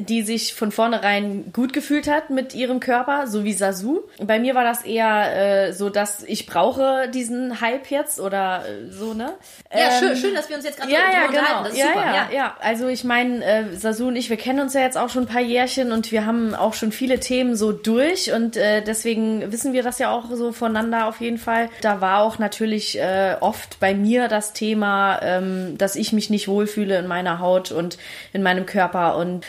die 0.00 0.22
sich 0.22 0.54
von 0.54 0.72
vornherein 0.72 1.52
gut 1.52 1.72
gefühlt 1.72 2.08
hat 2.08 2.30
mit 2.30 2.54
ihrem 2.54 2.80
Körper, 2.80 3.26
so 3.26 3.44
wie 3.44 3.52
Sasu. 3.52 4.00
Bei 4.22 4.38
mir 4.38 4.54
war 4.54 4.64
das 4.64 4.82
eher 4.84 5.66
äh, 5.68 5.72
so, 5.72 5.90
dass 5.90 6.22
ich 6.22 6.46
brauche 6.46 7.08
diesen 7.08 7.60
Hype 7.60 7.90
jetzt 7.90 8.20
oder 8.20 8.64
äh, 8.66 8.90
so, 8.90 9.14
ne? 9.14 9.34
Ja, 9.72 9.88
Ähm, 9.88 9.92
schön, 9.98 10.16
schön, 10.16 10.34
dass 10.34 10.48
wir 10.48 10.56
uns 10.56 10.64
jetzt 10.64 10.78
gerade 10.78 10.92
ja, 10.92 10.98
ja, 11.12 11.26
genau. 11.26 11.64
Das 11.64 11.72
ist 11.72 11.78
ja, 11.78 11.86
super. 11.88 12.06
ja, 12.06 12.14
ja. 12.14 12.28
ja. 12.32 12.56
Also 12.60 12.88
ich 12.88 13.04
meine, 13.04 13.44
äh, 13.44 13.76
Sasu 13.76 14.08
und 14.08 14.16
ich, 14.16 14.30
wir 14.30 14.36
kennen 14.36 14.60
uns 14.60 14.74
ja 14.74 14.80
jetzt 14.80 14.96
auch 14.96 15.10
schon 15.10 15.24
ein 15.24 15.28
paar 15.28 15.42
Jährchen 15.42 15.92
und 15.92 16.10
wir 16.10 16.26
haben 16.26 16.54
auch 16.54 16.74
schon 16.74 16.92
viele 16.92 17.20
Themen 17.20 17.56
so 17.56 17.72
durch 17.72 18.32
und 18.32 18.56
äh, 18.56 18.82
deswegen 18.82 19.52
wissen 19.52 19.72
wir 19.72 19.82
das 19.82 19.98
ja 19.98 20.10
auch 20.10 20.30
so 20.32 20.52
voneinander 20.52 21.06
auf 21.06 21.20
jeden 21.20 21.38
Fall. 21.38 21.68
Da 21.82 22.00
war 22.00 22.22
auch 22.22 22.38
natürlich 22.38 22.98
äh, 22.98 23.36
oft 23.40 23.78
bei 23.80 23.94
mir 23.94 24.28
das 24.28 24.52
Thema, 24.52 25.20
ähm, 25.22 25.76
dass 25.76 25.96
ich 25.96 26.12
mich 26.12 26.30
nicht 26.30 26.48
wohlfühle 26.48 26.98
in 26.98 27.06
meiner 27.06 27.40
Haut 27.40 27.72
und 27.72 27.98
in 28.32 28.42
meinem 28.42 28.64
Körper 28.64 29.16
und 29.16 29.44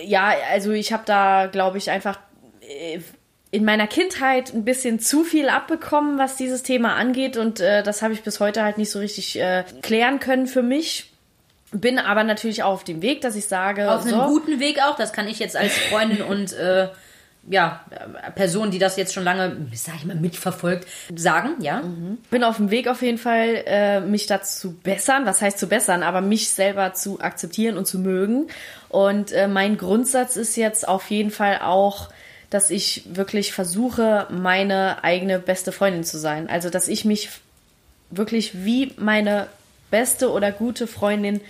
ja, 0.00 0.32
also 0.50 0.72
ich 0.72 0.92
habe 0.92 1.02
da, 1.06 1.46
glaube 1.46 1.78
ich, 1.78 1.90
einfach 1.90 2.18
äh, 2.60 3.00
in 3.50 3.64
meiner 3.64 3.86
Kindheit 3.86 4.54
ein 4.54 4.64
bisschen 4.64 4.98
zu 4.98 5.24
viel 5.24 5.48
abbekommen, 5.48 6.18
was 6.18 6.36
dieses 6.36 6.62
Thema 6.62 6.96
angeht. 6.96 7.36
Und 7.36 7.60
äh, 7.60 7.82
das 7.82 8.00
habe 8.00 8.14
ich 8.14 8.22
bis 8.22 8.40
heute 8.40 8.62
halt 8.64 8.78
nicht 8.78 8.90
so 8.90 8.98
richtig 8.98 9.38
äh, 9.38 9.64
klären 9.82 10.20
können 10.20 10.46
für 10.46 10.62
mich. 10.62 11.12
Bin 11.70 11.98
aber 11.98 12.24
natürlich 12.24 12.62
auch 12.62 12.72
auf 12.72 12.84
dem 12.84 13.02
Weg, 13.02 13.20
dass 13.20 13.36
ich 13.36 13.46
sage, 13.46 13.90
Auf 13.90 14.02
einem 14.02 14.20
so, 14.20 14.26
guten 14.26 14.58
Weg 14.58 14.80
auch, 14.82 14.96
das 14.96 15.12
kann 15.12 15.28
ich 15.28 15.38
jetzt 15.38 15.56
als 15.56 15.76
Freundin 15.76 16.22
und 16.22 16.52
äh, 16.54 16.88
ja, 17.48 17.84
Person, 18.36 18.70
die 18.70 18.78
das 18.78 18.96
jetzt 18.96 19.12
schon 19.12 19.24
lange, 19.24 19.56
sag 19.74 19.96
ich 19.96 20.04
mal, 20.04 20.16
mitverfolgt, 20.16 20.86
sagen, 21.14 21.56
ja. 21.60 21.82
bin 22.30 22.44
auf 22.44 22.56
dem 22.56 22.70
Weg 22.70 22.86
auf 22.86 23.02
jeden 23.02 23.18
Fall, 23.18 23.64
äh, 23.66 24.00
mich 24.00 24.26
dazu 24.26 24.52
zu 24.70 24.72
bessern. 24.74 25.26
Was 25.26 25.42
heißt 25.42 25.58
zu 25.58 25.66
bessern? 25.66 26.02
Aber 26.02 26.20
mich 26.20 26.50
selber 26.50 26.94
zu 26.94 27.20
akzeptieren 27.20 27.76
und 27.76 27.86
zu 27.86 27.98
mögen. 27.98 28.46
Und 28.88 29.32
äh, 29.32 29.48
mein 29.48 29.76
Grundsatz 29.76 30.36
ist 30.36 30.56
jetzt 30.56 30.86
auf 30.86 31.10
jeden 31.10 31.30
Fall 31.30 31.60
auch, 31.62 32.10
dass 32.48 32.70
ich 32.70 33.04
wirklich 33.12 33.52
versuche, 33.52 34.26
meine 34.30 35.02
eigene 35.02 35.38
beste 35.38 35.72
Freundin 35.72 36.04
zu 36.04 36.18
sein. 36.18 36.48
Also, 36.48 36.70
dass 36.70 36.86
ich 36.86 37.04
mich 37.04 37.30
wirklich 38.10 38.64
wie 38.64 38.92
meine 38.98 39.48
beste 39.90 40.30
oder 40.30 40.52
gute 40.52 40.86
Freundin 40.86 41.40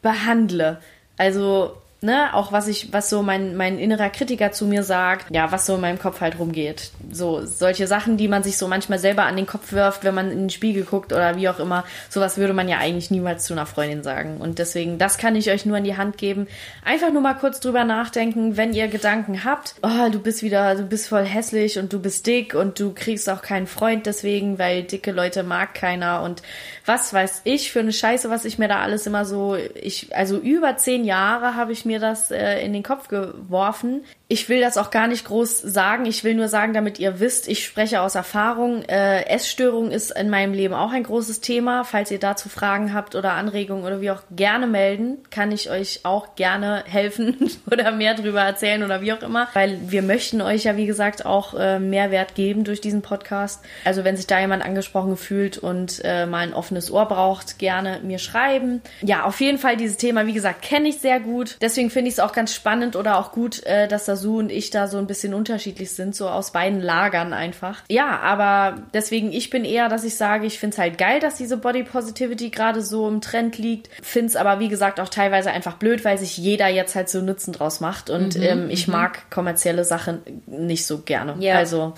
behandle. 0.00 0.78
Also, 1.16 1.76
ne, 2.02 2.34
auch 2.34 2.52
was 2.52 2.68
ich, 2.68 2.92
was 2.92 3.10
so 3.10 3.22
mein, 3.22 3.56
mein 3.56 3.78
innerer 3.78 4.08
Kritiker 4.08 4.52
zu 4.52 4.66
mir 4.66 4.82
sagt, 4.82 5.34
ja, 5.34 5.52
was 5.52 5.66
so 5.66 5.74
in 5.74 5.80
meinem 5.80 5.98
Kopf 5.98 6.20
halt 6.20 6.38
rumgeht. 6.38 6.90
So, 7.10 7.44
solche 7.44 7.86
Sachen, 7.86 8.16
die 8.16 8.28
man 8.28 8.42
sich 8.42 8.56
so 8.56 8.68
manchmal 8.68 8.98
selber 8.98 9.24
an 9.24 9.36
den 9.36 9.46
Kopf 9.46 9.72
wirft, 9.72 10.04
wenn 10.04 10.14
man 10.14 10.30
in 10.30 10.38
den 10.38 10.50
Spiegel 10.50 10.84
guckt 10.84 11.12
oder 11.12 11.36
wie 11.36 11.48
auch 11.48 11.58
immer, 11.58 11.84
sowas 12.08 12.38
würde 12.38 12.54
man 12.54 12.68
ja 12.68 12.78
eigentlich 12.78 13.10
niemals 13.10 13.44
zu 13.44 13.52
einer 13.52 13.66
Freundin 13.66 14.02
sagen. 14.02 14.38
Und 14.38 14.58
deswegen, 14.58 14.98
das 14.98 15.18
kann 15.18 15.36
ich 15.36 15.50
euch 15.50 15.66
nur 15.66 15.76
in 15.76 15.84
die 15.84 15.96
Hand 15.96 16.16
geben. 16.16 16.46
Einfach 16.84 17.12
nur 17.12 17.22
mal 17.22 17.34
kurz 17.34 17.60
drüber 17.60 17.84
nachdenken, 17.84 18.56
wenn 18.56 18.72
ihr 18.72 18.88
Gedanken 18.88 19.44
habt, 19.44 19.74
oh, 19.82 20.10
du 20.10 20.20
bist 20.20 20.42
wieder, 20.42 20.74
du 20.74 20.84
bist 20.84 21.08
voll 21.08 21.24
hässlich 21.24 21.78
und 21.78 21.92
du 21.92 22.00
bist 22.00 22.26
dick 22.26 22.54
und 22.54 22.80
du 22.80 22.92
kriegst 22.94 23.28
auch 23.28 23.42
keinen 23.42 23.66
Freund 23.66 24.06
deswegen, 24.06 24.58
weil 24.58 24.84
dicke 24.84 25.12
Leute 25.12 25.42
mag 25.42 25.74
keiner 25.74 26.22
und 26.22 26.42
was 26.90 27.14
weiß 27.14 27.42
ich 27.44 27.70
für 27.70 27.78
eine 27.78 27.92
Scheiße, 27.92 28.30
was 28.30 28.44
ich 28.44 28.58
mir 28.58 28.66
da 28.66 28.80
alles 28.80 29.06
immer 29.06 29.24
so, 29.24 29.54
ich, 29.54 30.14
also 30.16 30.38
über 30.38 30.76
zehn 30.76 31.04
Jahre 31.04 31.54
habe 31.54 31.70
ich 31.70 31.84
mir 31.84 32.00
das 32.00 32.32
äh, 32.32 32.64
in 32.64 32.72
den 32.72 32.82
Kopf 32.82 33.06
geworfen. 33.06 34.04
Ich 34.32 34.48
will 34.48 34.60
das 34.60 34.78
auch 34.78 34.92
gar 34.92 35.08
nicht 35.08 35.24
groß 35.24 35.58
sagen. 35.58 36.06
Ich 36.06 36.22
will 36.22 36.36
nur 36.36 36.46
sagen, 36.46 36.72
damit 36.72 37.00
ihr 37.00 37.18
wisst, 37.18 37.48
ich 37.48 37.64
spreche 37.64 38.00
aus 38.00 38.14
Erfahrung. 38.14 38.84
Äh, 38.84 39.24
Essstörung 39.24 39.90
ist 39.90 40.16
in 40.16 40.30
meinem 40.30 40.54
Leben 40.54 40.72
auch 40.72 40.92
ein 40.92 41.02
großes 41.02 41.40
Thema. 41.40 41.82
Falls 41.82 42.12
ihr 42.12 42.20
dazu 42.20 42.48
Fragen 42.48 42.94
habt 42.94 43.16
oder 43.16 43.32
Anregungen 43.32 43.84
oder 43.84 44.00
wie 44.00 44.12
auch 44.12 44.22
gerne 44.30 44.68
melden, 44.68 45.18
kann 45.30 45.50
ich 45.50 45.68
euch 45.68 46.02
auch 46.04 46.36
gerne 46.36 46.84
helfen 46.86 47.50
oder 47.72 47.90
mehr 47.90 48.14
drüber 48.14 48.42
erzählen 48.42 48.84
oder 48.84 49.00
wie 49.00 49.12
auch 49.12 49.22
immer. 49.22 49.48
Weil 49.52 49.80
wir 49.90 50.02
möchten 50.02 50.40
euch 50.42 50.62
ja, 50.62 50.76
wie 50.76 50.86
gesagt, 50.86 51.26
auch 51.26 51.54
äh, 51.54 51.80
Mehrwert 51.80 52.36
geben 52.36 52.62
durch 52.62 52.80
diesen 52.80 53.02
Podcast. 53.02 53.64
Also 53.84 54.04
wenn 54.04 54.16
sich 54.16 54.28
da 54.28 54.38
jemand 54.38 54.64
angesprochen 54.64 55.16
fühlt 55.16 55.58
und 55.58 56.02
äh, 56.04 56.26
mal 56.26 56.46
ein 56.46 56.54
offenes 56.54 56.92
Ohr 56.92 57.06
braucht, 57.06 57.58
gerne 57.58 57.98
mir 58.04 58.20
schreiben. 58.20 58.80
Ja, 59.02 59.24
auf 59.24 59.40
jeden 59.40 59.58
Fall 59.58 59.76
dieses 59.76 59.96
Thema, 59.96 60.28
wie 60.28 60.34
gesagt, 60.34 60.62
kenne 60.62 60.88
ich 60.88 61.00
sehr 61.00 61.18
gut. 61.18 61.56
Deswegen 61.60 61.90
finde 61.90 62.10
ich 62.10 62.14
es 62.14 62.20
auch 62.20 62.32
ganz 62.32 62.54
spannend 62.54 62.94
oder 62.94 63.18
auch 63.18 63.32
gut, 63.32 63.66
äh, 63.66 63.88
dass 63.88 64.19
Sasu 64.20 64.38
und 64.38 64.50
ich 64.52 64.70
da 64.70 64.86
so 64.86 64.98
ein 64.98 65.06
bisschen 65.06 65.34
unterschiedlich 65.34 65.92
sind, 65.92 66.14
so 66.14 66.28
aus 66.28 66.52
beiden 66.52 66.80
Lagern 66.80 67.32
einfach. 67.32 67.82
Ja, 67.88 68.18
aber 68.20 68.82
deswegen, 68.94 69.32
ich 69.32 69.50
bin 69.50 69.64
eher, 69.64 69.88
dass 69.88 70.04
ich 70.04 70.16
sage, 70.16 70.46
ich 70.46 70.58
finde 70.58 70.74
es 70.74 70.78
halt 70.78 70.98
geil, 70.98 71.20
dass 71.20 71.36
diese 71.36 71.56
Body 71.56 71.82
Positivity 71.82 72.50
gerade 72.50 72.82
so 72.82 73.08
im 73.08 73.20
Trend 73.20 73.58
liegt. 73.58 73.88
Finde 74.02 74.28
es 74.28 74.36
aber, 74.36 74.60
wie 74.60 74.68
gesagt, 74.68 75.00
auch 75.00 75.08
teilweise 75.08 75.50
einfach 75.50 75.74
blöd, 75.76 76.04
weil 76.04 76.18
sich 76.18 76.36
jeder 76.36 76.68
jetzt 76.68 76.94
halt 76.94 77.08
so 77.08 77.20
Nutzen 77.20 77.52
draus 77.52 77.80
macht. 77.80 78.10
Und 78.10 78.36
ähm, 78.36 78.68
ich 78.70 78.88
mag 78.88 79.30
kommerzielle 79.30 79.84
Sachen 79.84 80.20
nicht 80.46 80.86
so 80.86 80.98
gerne. 80.98 81.36
Ja. 81.38 81.56
Also, 81.56 81.94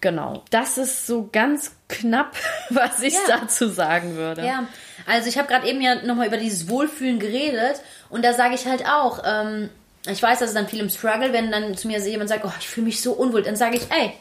genau. 0.00 0.42
Das 0.50 0.78
ist 0.78 1.06
so 1.06 1.28
ganz 1.32 1.72
knapp, 1.88 2.36
was 2.70 3.00
ich 3.02 3.14
Ja. 3.14 3.38
dazu 3.40 3.68
sagen 3.68 4.16
würde. 4.16 4.44
Ja, 4.44 4.64
also 5.06 5.28
ich 5.28 5.38
habe 5.38 5.48
gerade 5.48 5.66
eben 5.68 5.80
ja 5.80 5.96
nochmal 6.04 6.26
über 6.28 6.36
dieses 6.38 6.68
Wohlfühlen 6.68 7.18
geredet 7.18 7.80
und 8.08 8.24
da 8.24 8.32
sage 8.32 8.54
ich 8.54 8.66
halt 8.66 8.84
auch, 8.86 9.22
ähm, 9.26 9.68
ich 10.06 10.22
weiß, 10.22 10.38
dass 10.40 10.48
es 10.50 10.54
dann 10.54 10.68
viel 10.68 10.80
im 10.80 10.90
Struggle, 10.90 11.32
wenn 11.32 11.50
dann 11.50 11.76
zu 11.76 11.88
mir 11.88 11.98
jemand 11.98 12.28
sagt, 12.28 12.44
oh, 12.44 12.52
ich 12.58 12.68
fühle 12.68 12.86
mich 12.86 13.00
so 13.00 13.12
unwohl, 13.12 13.42
dann 13.42 13.56
sage 13.56 13.76
ich, 13.76 13.82
ey, 13.90 14.12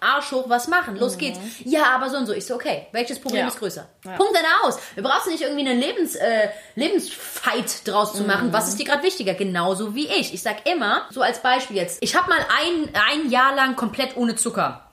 Arsch 0.00 0.32
hoch, 0.32 0.48
was 0.48 0.66
machen, 0.68 0.96
los 0.96 1.18
geht's. 1.18 1.38
Ja, 1.64 1.94
aber 1.94 2.08
so 2.08 2.16
und 2.16 2.24
so. 2.26 2.32
Ich 2.32 2.46
so, 2.46 2.54
okay, 2.54 2.86
welches 2.92 3.18
Problem 3.20 3.42
Ja. 3.42 3.48
ist 3.48 3.58
größer? 3.58 3.86
Ja. 4.06 4.12
Punkt 4.12 4.32
dann 4.34 4.44
aus. 4.64 4.78
Wir 4.94 5.02
brauchen 5.02 5.30
nicht 5.30 5.42
irgendwie 5.42 5.68
einen 5.68 5.78
Lebens, 5.78 6.14
äh, 6.16 6.48
Lebensfight 6.74 7.86
draus 7.86 8.14
zu 8.14 8.22
machen. 8.24 8.50
Was 8.52 8.68
ist 8.68 8.78
dir 8.78 8.86
gerade 8.86 9.02
wichtiger? 9.02 9.34
Genauso 9.34 9.94
wie 9.94 10.06
ich. 10.06 10.32
Ich 10.32 10.42
sag 10.42 10.66
immer, 10.66 11.06
so 11.10 11.20
als 11.20 11.40
Beispiel 11.42 11.76
jetzt, 11.76 11.98
ich 12.00 12.16
habe 12.16 12.30
mal 12.30 12.38
ein, 12.38 12.94
ein 13.10 13.30
Jahr 13.30 13.54
lang 13.54 13.76
komplett 13.76 14.16
ohne 14.16 14.36
Zucker 14.36 14.86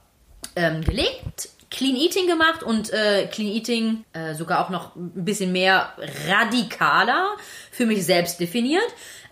ähm, 0.58 0.84
gelebt, 0.84 1.50
Clean 1.72 1.96
Eating 1.96 2.28
gemacht 2.28 2.64
und 2.64 2.92
äh, 2.92 3.28
Clean 3.28 3.50
Eating 3.50 4.04
äh, 4.14 4.36
sogar 4.36 4.64
auch 4.66 4.70
noch 4.70 4.96
ein 4.96 5.26
bisschen 5.26 5.52
mehr 5.52 5.94
radikaler 6.30 7.36
für 7.72 7.86
mich 7.86 8.06
selbst 8.06 8.40
definiert. 8.40 8.88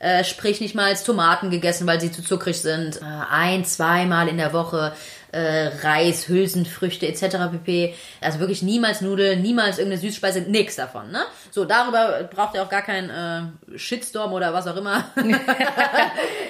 Äh, 0.05 0.24
sprich 0.24 0.62
nicht 0.62 0.75
mal 0.75 0.85
als 0.85 1.03
Tomaten 1.03 1.50
gegessen, 1.50 1.88
weil 1.88 2.00
sie 2.00 2.12
zu 2.12 2.21
zuckrig 2.21 2.62
sind. 2.62 2.97
Äh, 2.97 3.05
ein, 3.31 3.65
zweimal 3.65 4.27
in 4.27 4.38
der 4.38 4.53
Woche 4.53 4.93
äh, 5.31 5.71
Reis, 5.81 6.27
Hülsenfrüchte 6.27 7.07
etc. 7.07 7.38
pp. 7.51 7.95
Also 8.21 8.39
wirklich 8.39 8.62
niemals 8.62 9.01
Nudeln, 9.01 9.41
niemals 9.41 9.79
irgendeine 9.79 10.00
Süßspeise, 10.00 10.41
nix 10.41 10.75
davon. 10.75 11.09
Ne? 11.09 11.24
So, 11.50 11.65
darüber 11.65 12.21
braucht 12.31 12.53
ihr 12.53 12.62
auch 12.62 12.69
gar 12.69 12.83
keinen 12.83 13.09
äh, 13.09 13.79
Shitstorm 13.79 14.31
oder 14.33 14.53
was 14.53 14.67
auch 14.67 14.77
immer. 14.77 15.05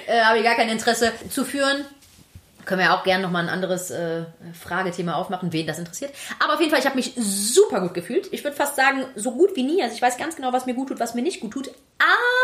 äh, 0.06 0.20
Habe 0.20 0.36
ich 0.36 0.44
gar 0.44 0.56
kein 0.56 0.68
Interesse 0.68 1.12
zu 1.30 1.46
führen. 1.46 1.86
Können 2.66 2.80
wir 2.80 2.92
auch 2.92 3.04
gerne 3.04 3.22
nochmal 3.22 3.44
ein 3.44 3.48
anderes 3.48 3.90
äh, 3.90 4.24
Fragethema 4.52 5.14
aufmachen, 5.14 5.52
wen 5.52 5.66
das 5.66 5.78
interessiert. 5.78 6.12
Aber 6.38 6.54
auf 6.54 6.60
jeden 6.60 6.70
Fall, 6.70 6.80
ich 6.80 6.86
habe 6.86 6.96
mich 6.96 7.14
super 7.16 7.80
gut 7.80 7.94
gefühlt. 7.94 8.28
Ich 8.32 8.44
würde 8.44 8.56
fast 8.56 8.76
sagen, 8.76 9.06
so 9.14 9.32
gut 9.32 9.56
wie 9.56 9.62
nie. 9.62 9.82
Also 9.82 9.94
ich 9.94 10.02
weiß 10.02 10.18
ganz 10.18 10.36
genau, 10.36 10.52
was 10.52 10.66
mir 10.66 10.74
gut 10.74 10.88
tut, 10.88 11.00
was 11.00 11.14
mir 11.14 11.22
nicht 11.22 11.40
gut 11.40 11.52
tut. 11.52 11.70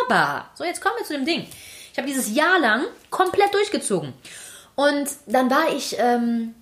Aber, 0.08 0.46
so 0.54 0.64
jetzt 0.64 0.80
kommen 0.80 0.94
wir 0.96 1.04
zu 1.04 1.12
dem 1.12 1.26
Ding. 1.26 1.46
Ich 1.92 1.98
habe 1.98 2.08
dieses 2.08 2.34
Jahr 2.34 2.58
lang 2.58 2.84
komplett 3.10 3.52
durchgezogen. 3.52 4.14
Und 4.76 5.10
dann 5.26 5.50
war 5.50 5.74
ich, 5.74 5.96
ähm, 5.98 6.54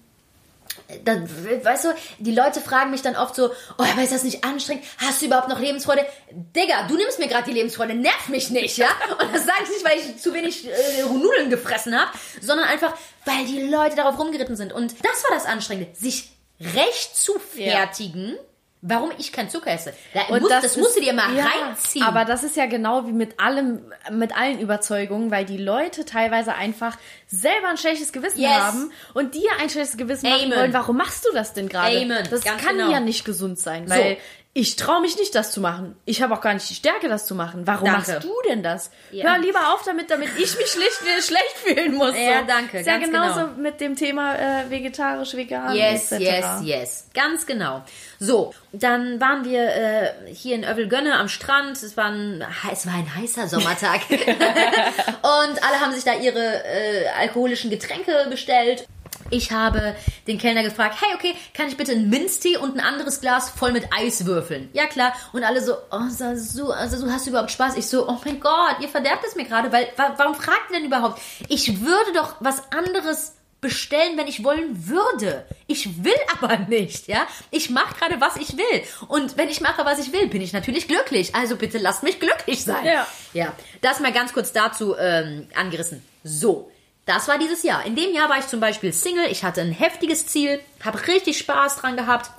dann, 1.04 1.28
weißt 1.64 1.85
du, 1.85 1.88
die 2.18 2.35
Leute 2.35 2.61
fragen 2.61 2.90
mich 2.90 3.02
dann 3.02 3.16
oft 3.16 3.35
so, 3.35 3.50
oh, 3.78 3.82
aber 3.82 4.02
ist 4.02 4.12
das 4.12 4.23
nicht 4.25 4.44
anstrengend? 4.44 4.85
Hast 4.99 5.20
du 5.23 5.26
überhaupt 5.26 5.49
noch 5.49 5.59
Lebensfreude? 5.61 6.04
Digga, 6.30 6.87
du 6.88 6.97
nimmst 6.97 7.18
mir 7.18 7.28
gerade 7.28 7.44
die 7.44 7.52
Lebensfreude, 7.54 7.94
nerv 7.94 8.28
mich 8.28 8.50
nicht, 8.50 8.76
ja? 8.78 8.88
Und 9.20 9.35
das 9.35 9.44
sage 9.47 9.61
ich 9.64 9.70
nicht, 9.70 9.85
weil 9.85 9.99
ich 9.99 10.18
zu 10.23 10.32
wenig 10.35 10.66
äh, 10.68 11.02
Nudeln 11.04 11.50
gefressen 11.50 11.99
habe, 11.99 12.11
sondern 12.40 12.66
einfach, 12.68 12.94
weil 13.25 13.44
die 13.47 13.62
Leute 13.62 13.97
darauf 13.97 14.18
rumgeritten 14.18 14.56
sind. 14.56 14.73
Und 14.73 14.94
das 15.04 15.23
war 15.25 15.30
das 15.35 15.47
Anstrengende, 15.47 15.94
sich 15.97 16.30
recht 16.61 17.16
zu 17.16 17.38
fertigen, 17.38 18.37
warum 18.82 19.11
ich 19.18 19.32
kein 19.32 19.50
Zucker 19.50 19.70
esse. 19.73 19.92
Da 20.14 20.23
Und 20.28 20.40
muss, 20.40 20.50
das, 20.50 20.64
ist- 20.64 20.76
musst 20.78 20.97
du 20.97 21.00
dir 21.00 21.12
mal 21.12 21.35
ja, 21.37 21.44
reinziehen. 21.44 22.04
Aber 22.04 22.25
das 22.25 22.42
ist 22.44 22.56
ja 22.56 22.66
genau 22.66 23.06
wie 23.06 23.12
mit 23.12 23.38
allem, 23.38 23.92
mit 24.11 24.37
allen 24.37 24.59
Überzeugungen, 24.59 25.30
weil 25.30 25.44
die 25.44 25.59
Leute 25.59 26.04
teilweise 26.06 26.54
einfach 26.54 26.97
selber 27.31 27.69
ein 27.69 27.79
schlechtes 27.79 28.13
Gewissen 28.13 28.41
Yes. 28.41 28.51
haben 28.51 28.93
und 29.15 29.35
dir 29.35 29.51
ein 29.61 29.71
schlechtes 29.71 29.97
Gewissen 29.97 30.29
machen 30.29 30.45
Amen. 30.47 30.59
wollen. 30.59 30.73
Warum 30.73 30.97
machst 30.97 31.25
du 31.25 31.33
das 31.33 31.53
denn 31.53 31.69
gerade? 31.69 32.07
Das 32.29 32.43
Ganz 32.43 32.63
kann 32.63 32.77
genau. 32.77 32.91
ja 32.91 33.01
nicht 33.01 33.25
gesund 33.25 33.59
sein, 33.59 33.89
weil 33.89 34.19
ich 34.53 34.75
traue 34.75 35.01
mich 35.01 35.17
nicht, 35.17 35.33
das 35.37 35.53
zu 35.53 35.61
machen. 35.61 35.95
Ich 36.07 36.23
habe 36.23 36.35
auch 36.35 36.41
gar 36.41 36.55
nicht 36.55 36.69
die 36.69 36.75
Stärke, 36.75 37.09
das 37.09 37.25
zu 37.25 37.37
machen. 37.37 37.69
Warum 37.69 37.85
Danke. 37.85 38.11
machst 38.15 38.25
du 38.25 38.33
denn 38.49 38.65
das? 38.65 38.91
Ja. 39.13 39.27
Hör 39.31 39.39
lieber 39.39 39.73
auf 39.73 39.83
damit, 39.85 40.11
damit 40.11 40.29
ich 40.39 40.57
mich 40.59 40.67
schlicht, 40.67 41.03
äh, 41.07 41.23
schlecht 41.23 41.57
fühlen 41.65 41.95
muss. 41.95 42.17
Ja, 42.17 42.41
so. 42.41 42.47
danke, 42.49 42.81
Ist 42.81 42.87
ja 42.87 42.95
ganz 42.95 43.07
genauso 43.07 43.41
genau. 43.43 43.53
mit 43.59 43.81
dem 43.81 43.95
Thema 43.95 44.35
äh, 44.35 44.69
vegetarisch, 44.69 45.35
vegan 45.35 45.77
Yes, 45.77 46.11
etc. 46.11 46.21
yes, 46.25 46.47
yes. 46.65 47.07
Ganz 47.15 47.47
genau. 47.47 47.85
So, 48.19 48.53
dann 48.73 49.21
waren 49.21 49.45
wir 49.45 49.69
äh, 49.69 50.11
hier 50.35 50.57
in 50.57 50.65
Övelgönne 50.65 51.15
am 51.15 51.29
Strand. 51.29 51.81
Es 51.81 51.97
war 51.97 52.07
ein, 52.07 52.45
es 52.73 52.87
war 52.89 52.95
ein 52.95 53.15
heißer 53.15 53.47
Sommertag. 53.47 54.01
und 54.11 55.63
alle 55.63 55.81
haben 55.81 55.93
sich 55.93 56.03
da 56.03 56.15
ihre 56.15 56.65
äh, 56.65 57.07
alkoholischen 57.21 57.71
Getränke 57.71 58.27
bestellt. 58.29 58.87
Ich 59.31 59.53
habe 59.53 59.95
den 60.27 60.39
Kellner 60.39 60.62
gefragt, 60.62 60.97
hey, 61.00 61.15
okay, 61.15 61.35
kann 61.55 61.69
ich 61.69 61.77
bitte 61.77 61.93
einen 61.93 62.11
Minztee 62.11 62.57
und 62.57 62.77
ein 62.77 62.81
anderes 62.81 63.21
Glas 63.21 63.50
voll 63.50 63.73
mit 63.73 63.85
Eiswürfeln? 63.97 64.71
Ja, 64.73 64.87
klar. 64.87 65.15
Und 65.33 65.45
alle 65.45 65.62
so, 65.62 65.75
oh, 65.91 66.09
Sasu, 66.09 66.71
also 66.71 67.05
du 67.05 67.12
hast 67.12 67.27
überhaupt 67.27 67.50
Spaß? 67.50 67.77
Ich 67.77 67.87
so, 67.87 68.09
oh 68.09 68.19
mein 68.25 68.41
Gott, 68.41 68.77
ihr 68.81 68.89
verderbt 68.89 69.25
es 69.27 69.37
mir 69.37 69.45
gerade, 69.45 69.71
weil, 69.73 69.89
wa 69.97 70.15
warum 70.17 70.35
fragt 70.35 70.71
ihr 70.71 70.79
denn 70.79 70.87
überhaupt? 70.87 71.21
Ich 71.49 71.81
würde 71.81 72.12
doch 72.15 72.37
was 72.41 72.73
anderes 72.73 73.35
bestellen, 73.61 74.17
wenn 74.17 74.27
ich 74.27 74.43
wollen 74.43 74.89
würde. 74.89 75.45
Ich 75.67 76.03
will 76.03 76.12
aber 76.41 76.57
nicht, 76.57 77.09
ja. 77.09 77.27
Ich 77.50 77.71
mache 77.71 77.95
gerade, 77.95 78.21
was 78.21 78.37
ich 78.37 78.57
will. 78.57 78.83
Und 79.09 79.37
wenn 79.37 79.49
ich 79.49 79.61
mache, 79.61 79.85
was 79.85 79.99
ich 79.99 80.12
will, 80.12 80.29
bin 80.29 80.41
ich 80.41 80.53
natürlich 80.53 80.89
glücklich. 80.89 81.35
Also 81.35 81.57
bitte 81.57 81.79
lasst 81.79 82.03
mich 82.03 82.19
glücklich 82.19 82.65
sein. 82.65 82.85
Ja. 82.85 83.07
Ja, 83.33 83.53
das 83.83 84.00
mal 84.00 84.12
ganz 84.12 84.33
kurz 84.33 84.53
dazu 84.53 84.97
ähm, 84.99 85.47
angerissen. 85.55 86.03
So, 86.25 86.70
das 87.07 87.28
war 87.28 87.38
dieses 87.38 87.62
Jahr. 87.62 87.85
In 87.85 87.97
dem 87.97 88.14
Jahr 88.14 88.28
war 88.28 88.38
ich 88.38 88.47
zum 88.47 88.61
Beispiel 88.61 88.92
Single. 88.92 89.26
Ich 89.30 89.42
hatte 89.45 89.61
ein 89.61 89.73
heftiges 89.73 90.26
Ziel, 90.26 90.61
habe 90.85 91.07
richtig 91.07 91.38
Spaß 91.38 91.76
dran 91.76 91.97
gehabt. 91.97 92.30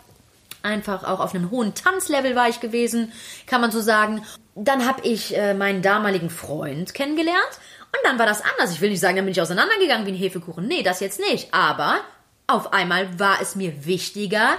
Einfach 0.63 1.03
auch 1.03 1.19
auf 1.19 1.33
einem 1.33 1.49
hohen 1.49 1.73
Tanzlevel 1.73 2.35
war 2.35 2.47
ich 2.47 2.59
gewesen, 2.59 3.11
kann 3.47 3.61
man 3.61 3.71
so 3.71 3.81
sagen. 3.81 4.23
Dann 4.55 4.85
habe 4.85 5.01
ich 5.07 5.35
äh, 5.35 5.53
meinen 5.53 5.81
damaligen 5.81 6.29
Freund 6.29 6.93
kennengelernt. 6.93 7.59
Und 7.93 7.99
dann 8.03 8.19
war 8.19 8.25
das 8.25 8.41
anders. 8.41 8.71
Ich 8.71 8.79
will 8.79 8.89
nicht 8.89 8.99
sagen, 8.99 9.17
dann 9.17 9.25
bin 9.25 9.33
ich 9.33 9.41
auseinandergegangen 9.41 10.05
wie 10.05 10.11
ein 10.11 10.17
Hefekuchen. 10.17 10.67
Nee, 10.67 10.83
das 10.83 10.99
jetzt 10.99 11.19
nicht. 11.19 11.53
Aber 11.53 11.99
auf 12.47 12.73
einmal 12.73 13.19
war 13.19 13.41
es 13.41 13.55
mir 13.55 13.85
wichtiger, 13.85 14.57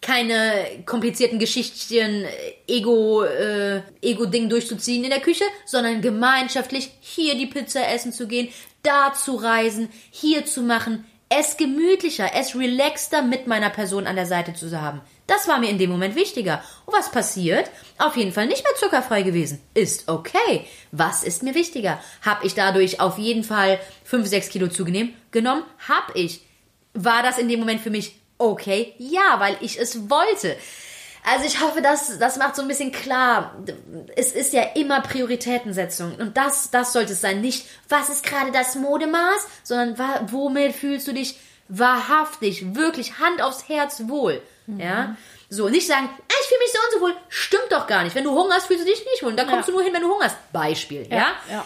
keine 0.00 0.82
komplizierten 0.84 1.38
Geschichtchen, 1.38 2.24
äh, 2.24 2.28
Ego, 2.66 3.22
äh, 3.22 3.80
Ego-Ding 4.02 4.50
durchzuziehen 4.50 5.04
in 5.04 5.10
der 5.10 5.20
Küche, 5.20 5.44
sondern 5.64 6.02
gemeinschaftlich 6.02 6.90
hier 7.00 7.36
die 7.36 7.46
Pizza 7.46 7.88
essen 7.88 8.12
zu 8.12 8.26
gehen, 8.26 8.48
da 8.84 9.12
zu 9.12 9.34
reisen, 9.36 9.88
hier 10.10 10.46
zu 10.46 10.62
machen, 10.62 11.04
es 11.28 11.56
gemütlicher, 11.56 12.30
es 12.34 12.54
relaxter 12.54 13.22
mit 13.22 13.46
meiner 13.46 13.70
Person 13.70 14.06
an 14.06 14.16
der 14.16 14.26
Seite 14.26 14.54
zu 14.54 14.80
haben. 14.80 15.00
Das 15.26 15.48
war 15.48 15.58
mir 15.58 15.70
in 15.70 15.78
dem 15.78 15.90
Moment 15.90 16.16
wichtiger. 16.16 16.62
Und 16.84 16.94
was 16.94 17.10
passiert? 17.10 17.70
Auf 17.98 18.16
jeden 18.16 18.32
Fall 18.32 18.46
nicht 18.46 18.62
mehr 18.62 18.74
zuckerfrei 18.76 19.22
gewesen. 19.22 19.60
Ist 19.72 20.08
okay. 20.08 20.66
Was 20.92 21.24
ist 21.24 21.42
mir 21.42 21.54
wichtiger? 21.54 22.00
Hab 22.24 22.44
ich 22.44 22.54
dadurch 22.54 23.00
auf 23.00 23.18
jeden 23.18 23.42
Fall 23.42 23.80
5, 24.04 24.28
6 24.28 24.48
Kilo 24.50 24.68
zugenommen? 24.68 25.14
Genommen? 25.30 25.64
Hab 25.88 26.14
ich. 26.14 26.42
War 26.92 27.22
das 27.22 27.38
in 27.38 27.48
dem 27.48 27.58
Moment 27.58 27.80
für 27.80 27.90
mich 27.90 28.16
okay? 28.38 28.94
Ja, 28.98 29.40
weil 29.40 29.56
ich 29.60 29.80
es 29.80 30.10
wollte. 30.10 30.56
Also 31.26 31.46
ich 31.46 31.60
hoffe, 31.62 31.80
das, 31.80 32.18
das 32.18 32.36
macht 32.36 32.54
so 32.54 32.60
ein 32.62 32.68
bisschen 32.68 32.92
klar. 32.92 33.56
Es 34.14 34.32
ist 34.32 34.52
ja 34.52 34.62
immer 34.74 35.00
Prioritätensetzung. 35.00 36.14
Und 36.16 36.36
das, 36.36 36.70
das 36.70 36.92
sollte 36.92 37.14
es 37.14 37.22
sein. 37.22 37.40
Nicht, 37.40 37.66
was 37.88 38.10
ist 38.10 38.24
gerade 38.24 38.52
das 38.52 38.74
Modemaß, 38.74 39.46
sondern 39.62 39.96
womit 40.30 40.74
fühlst 40.74 41.08
du 41.08 41.12
dich 41.14 41.38
wahrhaftig, 41.68 42.74
wirklich 42.74 43.18
Hand 43.18 43.40
aufs 43.42 43.68
Herz 43.68 44.02
wohl. 44.06 44.42
Ja? 44.66 45.16
So, 45.48 45.68
nicht 45.68 45.86
sagen, 45.86 46.08
ah, 46.10 46.34
ich 46.42 46.46
fühle 46.48 46.60
mich 46.60 46.72
so 46.72 46.78
und 46.78 46.92
so 46.92 47.00
wohl. 47.00 47.16
Stimmt 47.30 47.70
doch 47.70 47.86
gar 47.86 48.04
nicht. 48.04 48.14
Wenn 48.14 48.24
du 48.24 48.32
hungerst, 48.32 48.66
fühlst 48.66 48.84
du 48.84 48.90
dich 48.90 49.04
nicht 49.04 49.22
wohl. 49.22 49.30
Und 49.30 49.36
da 49.38 49.44
kommst 49.44 49.68
Ja. 49.68 49.72
du 49.72 49.72
nur 49.72 49.82
hin, 49.82 49.94
wenn 49.94 50.02
du 50.02 50.12
hungerst. 50.12 50.36
Beispiel. 50.52 51.06
Ja? 51.10 51.28
ja. 51.50 51.64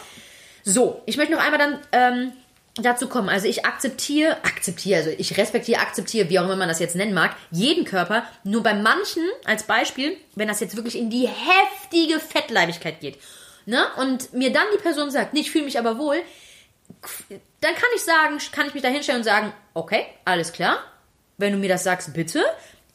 So, 0.65 1.03
ich 1.07 1.17
möchte 1.17 1.33
noch 1.35 1.43
einmal 1.43 1.59
dann 1.59 1.81
ähm, 1.93 2.33
dazu 2.82 3.08
kommen. 3.08 3.28
Also 3.28 3.47
ich 3.47 3.64
akzeptiere, 3.64 4.37
akzeptiere, 4.44 4.99
also 4.99 5.11
ich 5.16 5.37
respektiere, 5.37 5.80
akzeptiere, 5.80 6.28
wie 6.28 6.38
auch 6.38 6.44
immer 6.44 6.56
man 6.56 6.68
das 6.68 6.80
jetzt 6.80 6.97
nennen 6.97 7.14
mag, 7.14 7.37
jeden 7.50 7.85
Körper. 7.85 8.25
Nur 8.44 8.62
bei 8.62 8.75
manchen, 8.75 9.25
als 9.44 9.64
Beispiel, 9.64 10.16
wenn 10.35 10.49
das 10.49 10.61
jetzt 10.61 10.76
wirklich 10.76 10.97
in 10.97 11.11
die 11.11 11.28
heftige 11.28 12.20
Fettleibigkeit 12.20 13.00
geht, 13.00 13.18
ne, 13.66 13.87
und 13.97 14.32
mir 14.32 14.52
dann 14.52 14.66
die 14.75 14.82
Person 14.82 15.11
sagt, 15.11 15.35
nee, 15.35 15.40
ich 15.40 15.50
fühle 15.50 15.64
mich 15.64 15.78
aber 15.78 15.99
wohl, 15.99 16.16
dann 17.61 17.75
kann 17.75 17.90
ich 17.94 18.02
sagen, 18.02 18.38
kann 18.52 18.66
ich 18.66 18.75
mich 18.75 18.82
da 18.82 18.88
hinstellen 18.88 19.20
und 19.20 19.25
sagen, 19.25 19.52
okay, 19.75 20.06
alles 20.25 20.52
klar, 20.52 20.78
wenn 21.37 21.52
du 21.52 21.58
mir 21.58 21.68
das 21.68 21.85
sagst, 21.85 22.12
bitte. 22.14 22.42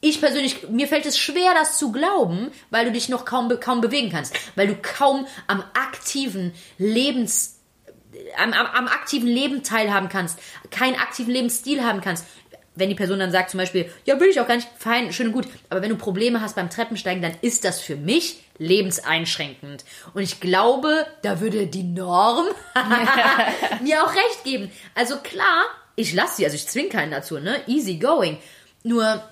Ich 0.02 0.20
persönlich, 0.20 0.68
mir 0.68 0.90
fällt 0.90 1.06
es 1.06 1.18
schwer, 1.18 1.54
das 1.54 1.78
zu 1.78 1.94
glauben, 1.94 2.52
weil 2.72 2.86
du 2.86 2.92
dich 2.92 3.08
noch 3.08 3.24
kaum, 3.24 3.58
kaum 3.62 3.80
bewegen 3.80 4.10
kannst, 4.12 4.36
weil 4.56 4.68
du 4.68 4.76
kaum 4.76 5.28
am 5.48 5.64
aktiven 5.74 6.54
Lebens, 6.78 7.60
am, 8.38 8.54
am, 8.54 8.66
am 8.66 8.88
aktiven 8.88 9.28
Leben 9.28 9.64
teilhaben 9.64 10.10
kannst, 10.10 10.40
keinen 10.72 10.96
aktiven 10.96 11.34
Lebensstil 11.34 11.84
haben 11.84 12.02
kannst. 12.02 12.26
Wenn 12.76 12.90
die 12.90 12.96
Person 12.96 13.20
dann 13.20 13.32
sagt 13.32 13.52
zum 13.52 13.60
Beispiel, 13.60 13.92
ja, 14.06 14.20
will 14.20 14.30
ich 14.30 14.40
auch 14.40 14.48
gar 14.48 14.56
nicht, 14.56 14.68
fein, 14.78 15.14
schön 15.14 15.28
und 15.28 15.34
gut, 15.34 15.48
aber 15.70 15.84
wenn 15.84 15.90
du 15.90 15.96
Probleme 15.96 16.42
hast 16.42 16.56
beim 16.56 16.72
Treppensteigen, 16.72 17.22
dann 17.22 17.36
ist 17.42 17.66
das 17.66 17.80
für 17.80 17.96
mich 17.96 18.44
lebenseinschränkend. 18.58 19.86
Und 20.16 20.24
ich 20.24 20.40
glaube, 20.40 21.06
da 21.22 21.40
würde 21.40 21.68
die 21.68 21.84
Norm 21.84 22.48
mir 23.84 24.04
auch 24.04 24.16
recht 24.16 24.44
geben. 24.44 24.72
Also 24.96 25.18
klar, 25.18 25.66
ich 25.96 26.14
lasse 26.14 26.38
sie, 26.38 26.46
also 26.46 26.56
ich 26.56 26.68
zwinge 26.68 26.90
keinen 26.90 27.12
dazu, 27.12 27.40
ne? 27.40 27.62
Easy 27.68 27.98
going. 27.98 28.38
Nur 28.84 29.24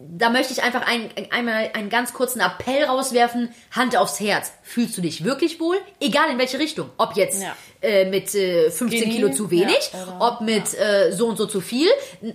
da 0.00 0.30
möchte 0.30 0.52
ich 0.52 0.62
einfach 0.62 0.82
ein, 0.86 1.10
einmal 1.30 1.70
einen 1.74 1.90
ganz 1.90 2.12
kurzen 2.12 2.40
Appell 2.40 2.84
rauswerfen. 2.84 3.52
Hand 3.72 3.96
aufs 3.96 4.20
Herz. 4.20 4.52
Fühlst 4.62 4.96
du 4.96 5.02
dich 5.02 5.24
wirklich 5.24 5.58
wohl? 5.58 5.76
Egal 6.00 6.30
in 6.30 6.38
welche 6.38 6.58
Richtung. 6.58 6.90
Ob 6.98 7.16
jetzt 7.16 7.42
Ja. 7.42 7.56
äh, 7.82 8.08
mit 8.08 8.32
äh, 8.34 8.70
15 8.70 8.88
Skinny, 9.00 9.14
Kilo 9.16 9.30
zu 9.30 9.50
wenig, 9.50 9.90
ja, 9.92 10.02
oder- 10.04 10.20
ob 10.20 10.40
mit 10.42 10.72
äh, 10.78 11.10
so 11.12 11.26
und 11.26 11.36
so 11.36 11.46
zu 11.46 11.60
viel. 11.60 11.88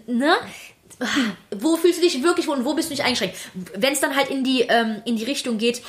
Ne? 0.07 0.35
Wo 1.55 1.77
fühlst 1.77 1.99
du 1.99 2.03
dich 2.03 2.21
wirklich 2.23 2.47
wohl 2.47 2.57
und 2.57 2.65
wo 2.65 2.73
bist 2.73 2.89
du 2.89 2.93
nicht 2.93 3.03
eingeschränkt? 3.03 3.35
Wenn 3.53 3.93
es 3.93 3.99
dann 4.01 4.15
halt 4.15 4.29
in 4.29 4.43
die, 4.43 4.61
ähm, 4.61 5.01
in 5.05 5.15
die 5.15 5.23
Richtung 5.23 5.57
geht, 5.57 5.81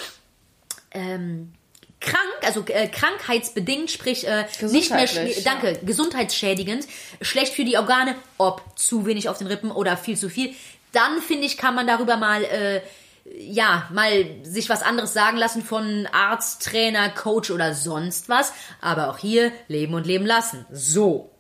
ähm, 0.92 1.52
krank, 2.00 2.22
also 2.42 2.64
äh, 2.68 2.88
krankheitsbedingt, 2.88 3.90
sprich 3.90 4.26
äh, 4.26 4.44
nicht 4.62 4.90
mehr, 4.90 5.08
danke, 5.44 5.78
gesundheitsschädigend, 5.84 6.86
schlecht 7.20 7.52
für 7.54 7.64
die 7.64 7.76
Organe, 7.76 8.14
ob 8.38 8.62
zu 8.76 9.06
wenig 9.06 9.28
auf 9.28 9.38
den 9.38 9.46
Rippen 9.46 9.70
oder 9.70 9.96
viel 9.96 10.16
zu 10.16 10.28
viel, 10.28 10.54
dann 10.94 11.20
finde 11.20 11.46
ich, 11.46 11.56
kann 11.56 11.74
man 11.74 11.86
darüber 11.86 12.16
mal, 12.16 12.42
äh, 12.44 12.80
ja, 13.24 13.88
mal 13.92 14.26
sich 14.42 14.68
was 14.68 14.82
anderes 14.82 15.12
sagen 15.14 15.36
lassen 15.38 15.62
von 15.64 16.06
Arzt, 16.12 16.62
Trainer, 16.64 17.08
Coach 17.10 17.50
oder 17.50 17.74
sonst 17.74 18.28
was. 18.28 18.52
Aber 18.80 19.08
auch 19.10 19.18
hier 19.18 19.50
leben 19.68 19.94
und 19.94 20.06
leben 20.06 20.26
lassen. 20.26 20.66
So. 20.70 21.30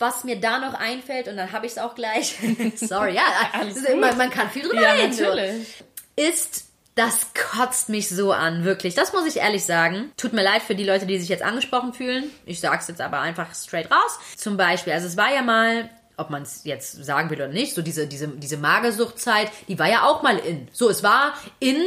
Was 0.00 0.22
mir 0.24 0.38
da 0.40 0.58
noch 0.58 0.74
einfällt, 0.74 1.26
und 1.26 1.36
dann 1.36 1.50
habe 1.52 1.66
ich 1.66 1.72
es 1.72 1.78
auch 1.78 1.94
gleich. 1.96 2.36
Sorry, 2.76 3.14
ja, 3.16 3.22
man, 3.96 4.16
man 4.16 4.30
kann 4.30 4.48
viel 4.50 4.62
drüber 4.62 4.80
Ja, 4.80 4.92
reden. 4.92 5.10
natürlich. 5.16 5.66
ist, 6.14 6.66
das 6.94 7.28
kotzt 7.34 7.88
mich 7.88 8.08
so 8.08 8.32
an, 8.32 8.64
wirklich. 8.64 8.94
Das 8.94 9.12
muss 9.12 9.26
ich 9.26 9.36
ehrlich 9.38 9.64
sagen. 9.64 10.12
Tut 10.16 10.32
mir 10.32 10.42
leid 10.42 10.62
für 10.62 10.74
die 10.74 10.84
Leute, 10.84 11.06
die 11.06 11.18
sich 11.18 11.28
jetzt 11.28 11.42
angesprochen 11.42 11.94
fühlen. 11.94 12.30
Ich 12.46 12.60
sag's 12.60 12.88
jetzt 12.88 13.00
aber 13.00 13.20
einfach 13.20 13.54
straight 13.54 13.90
raus. 13.90 14.18
Zum 14.36 14.56
Beispiel, 14.56 14.92
also 14.92 15.06
es 15.06 15.16
war 15.16 15.32
ja 15.32 15.42
mal, 15.42 15.88
ob 16.18 16.30
man 16.30 16.42
es 16.42 16.64
jetzt 16.64 17.04
sagen 17.04 17.30
will 17.30 17.38
oder 17.38 17.48
nicht, 17.48 17.74
so 17.74 17.82
diese, 17.82 18.06
diese, 18.06 18.28
diese 18.28 18.56
Magersuchtzeit, 18.56 19.50
die 19.68 19.78
war 19.78 19.88
ja 19.88 20.04
auch 20.04 20.22
mal 20.22 20.38
in. 20.38 20.68
So, 20.72 20.90
es 20.90 21.02
war 21.02 21.34
in, 21.60 21.82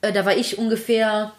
äh, 0.00 0.12
da 0.12 0.24
war 0.24 0.36
ich 0.36 0.56
ungefähr, 0.56 1.32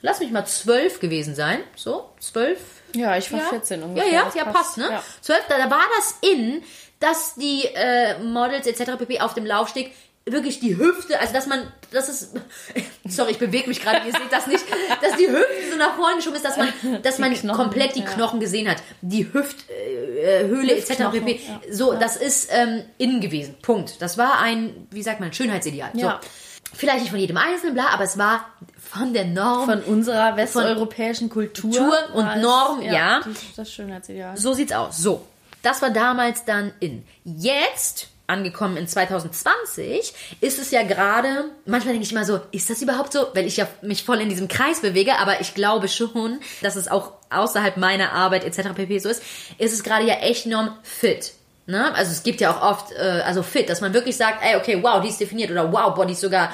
lass 0.00 0.20
mich 0.20 0.30
mal 0.30 0.44
zwölf 0.44 1.00
gewesen 1.00 1.34
sein. 1.34 1.60
So, 1.76 2.10
zwölf, 2.18 2.58
Ja, 2.94 3.16
ich 3.16 3.32
war 3.32 3.40
ja. 3.40 3.46
14 3.46 3.82
ungefähr. 3.82 4.10
Ja, 4.10 4.18
ja, 4.18 4.24
das 4.24 4.34
ja, 4.34 4.44
passt, 4.44 4.76
ne? 4.76 4.88
Ja. 4.90 5.02
12, 5.20 5.40
da, 5.48 5.58
da 5.58 5.70
war 5.70 5.84
das 5.96 6.18
in, 6.20 6.62
dass 7.00 7.34
die 7.36 7.64
äh, 7.74 8.18
Models 8.18 8.66
etc. 8.66 8.98
pp. 8.98 9.20
auf 9.20 9.34
dem 9.34 9.46
Laufsteg 9.46 9.94
wirklich 10.24 10.60
die 10.60 10.76
Hüfte, 10.76 11.18
also 11.20 11.32
dass 11.32 11.46
man, 11.46 11.60
das 11.90 12.08
ist, 12.08 12.34
sorry, 13.08 13.32
ich 13.32 13.38
bewege 13.38 13.68
mich 13.68 13.80
gerade, 13.80 14.06
ihr 14.06 14.12
seht 14.12 14.30
das 14.30 14.46
nicht, 14.46 14.64
dass 15.00 15.16
die 15.16 15.28
Hüfte 15.28 15.46
so 15.72 15.76
nach 15.78 15.96
vorne 15.96 16.16
geschoben 16.16 16.36
ist, 16.36 16.44
dass 16.44 16.56
man, 16.56 16.68
dass 17.02 17.18
man 17.18 17.34
Knochen, 17.34 17.56
komplett 17.56 17.96
die 17.96 18.00
ja. 18.00 18.06
Knochen 18.06 18.38
gesehen 18.40 18.68
hat, 18.70 18.76
die 19.00 19.32
Hüfthöhle 19.32 20.72
äh, 20.72 20.78
etc. 20.78 21.10
Pp. 21.10 21.40
ja. 21.46 21.60
So, 21.70 21.94
das 21.94 22.16
ist 22.16 22.50
ähm, 22.52 22.84
innen 22.98 23.20
gewesen. 23.20 23.56
Punkt. 23.62 24.00
Das 24.00 24.16
war 24.18 24.38
ein, 24.40 24.86
wie 24.90 25.02
sagt 25.02 25.20
man, 25.20 25.32
Schönheitsideal. 25.32 25.90
Ja. 25.94 26.20
So. 26.22 26.28
Vielleicht 26.74 27.00
nicht 27.00 27.10
von 27.10 27.18
jedem 27.18 27.36
Einzelnen, 27.36 27.74
bla, 27.74 27.88
aber 27.88 28.04
es 28.04 28.16
war 28.16 28.46
von 28.78 29.12
der 29.12 29.24
Norm. 29.26 29.66
Von 29.66 29.82
unserer 29.82 30.36
westeuropäischen 30.36 31.28
Kultur. 31.28 31.70
Kultur 31.70 31.98
und 32.14 32.26
es- 32.26 32.42
Norm, 32.42 32.80
ja. 32.82 33.20
die- 33.26 33.34
Das 33.56 33.70
Schönheitsideal. 33.72 34.36
So 34.36 34.54
sieht's 34.54 34.72
aus. 34.72 34.98
So. 34.98 35.26
Das 35.62 35.82
war 35.82 35.90
damals 35.90 36.44
dann 36.44 36.72
in. 36.80 37.04
Jetzt, 37.24 38.08
angekommen 38.32 38.76
in 38.76 38.88
2020, 38.88 40.14
ist 40.40 40.58
es 40.58 40.70
ja 40.70 40.82
gerade, 40.82 41.50
manchmal 41.66 41.92
denke 41.92 42.06
ich 42.06 42.12
immer 42.12 42.24
so, 42.24 42.40
ist 42.50 42.70
das 42.70 42.80
überhaupt 42.80 43.12
so? 43.12 43.26
Weil 43.34 43.46
ich 43.46 43.58
ja 43.58 43.68
mich 43.82 44.04
voll 44.04 44.20
in 44.20 44.28
diesem 44.28 44.48
Kreis 44.48 44.80
bewege, 44.80 45.18
aber 45.18 45.40
ich 45.40 45.54
glaube 45.54 45.88
schon, 45.88 46.40
dass 46.62 46.76
es 46.76 46.88
auch 46.88 47.12
außerhalb 47.30 47.76
meiner 47.76 48.12
Arbeit 48.12 48.44
etc. 48.44 48.74
pp. 48.74 48.98
so 48.98 49.08
ist, 49.08 49.22
ist 49.58 49.72
es 49.72 49.82
gerade 49.82 50.06
ja 50.06 50.14
echt 50.14 50.46
enorm 50.46 50.76
fit. 50.82 51.32
Ne? 51.66 51.94
Also 51.94 52.10
es 52.10 52.22
gibt 52.22 52.40
ja 52.40 52.50
auch 52.50 52.62
oft, 52.62 52.92
äh, 52.92 53.22
also 53.24 53.42
fit, 53.42 53.68
dass 53.68 53.80
man 53.80 53.94
wirklich 53.94 54.16
sagt, 54.16 54.42
ey, 54.44 54.56
okay, 54.56 54.82
wow, 54.82 55.00
die 55.00 55.08
ist 55.08 55.20
definiert 55.20 55.50
oder 55.50 55.72
wow, 55.72 56.04
die 56.06 56.12
ist 56.12 56.20
sogar, 56.20 56.52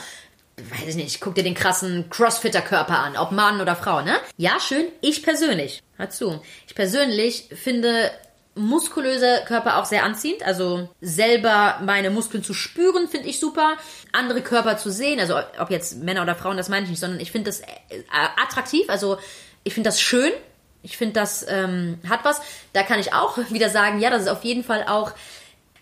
weiß 0.56 0.88
ich 0.88 0.96
nicht, 0.96 1.20
guck 1.20 1.34
dir 1.34 1.44
den 1.44 1.54
krassen 1.54 2.10
Crossfitter-Körper 2.10 2.98
an, 2.98 3.16
ob 3.16 3.32
Mann 3.32 3.60
oder 3.60 3.74
Frau, 3.76 4.02
ne? 4.02 4.16
Ja, 4.36 4.58
schön. 4.60 4.86
Ich 5.00 5.22
persönlich, 5.22 5.82
hör 5.96 6.10
zu, 6.10 6.42
ich 6.66 6.74
persönlich 6.74 7.48
finde 7.54 8.10
muskulöse 8.58 9.42
Körper 9.46 9.78
auch 9.78 9.84
sehr 9.84 10.04
anziehend. 10.04 10.42
Also 10.42 10.88
selber 11.00 11.80
meine 11.82 12.10
Muskeln 12.10 12.42
zu 12.42 12.54
spüren, 12.54 13.08
finde 13.08 13.28
ich 13.28 13.40
super. 13.40 13.76
Andere 14.12 14.42
Körper 14.42 14.76
zu 14.76 14.90
sehen, 14.90 15.20
also 15.20 15.36
ob 15.58 15.70
jetzt 15.70 16.02
Männer 16.02 16.22
oder 16.22 16.34
Frauen, 16.34 16.56
das 16.56 16.68
meine 16.68 16.84
ich 16.84 16.90
nicht, 16.90 17.00
sondern 17.00 17.20
ich 17.20 17.32
finde 17.32 17.50
das 17.50 17.60
äh, 17.60 18.02
attraktiv. 18.36 18.88
Also 18.88 19.18
ich 19.64 19.74
finde 19.74 19.88
das 19.88 20.00
schön. 20.00 20.32
Ich 20.82 20.96
finde, 20.96 21.14
das 21.14 21.44
ähm, 21.48 21.98
hat 22.08 22.24
was. 22.24 22.40
Da 22.72 22.82
kann 22.82 23.00
ich 23.00 23.12
auch 23.12 23.38
wieder 23.50 23.70
sagen, 23.70 24.00
ja, 24.00 24.10
das 24.10 24.22
ist 24.22 24.28
auf 24.28 24.44
jeden 24.44 24.64
Fall 24.64 24.84
auch, 24.88 25.12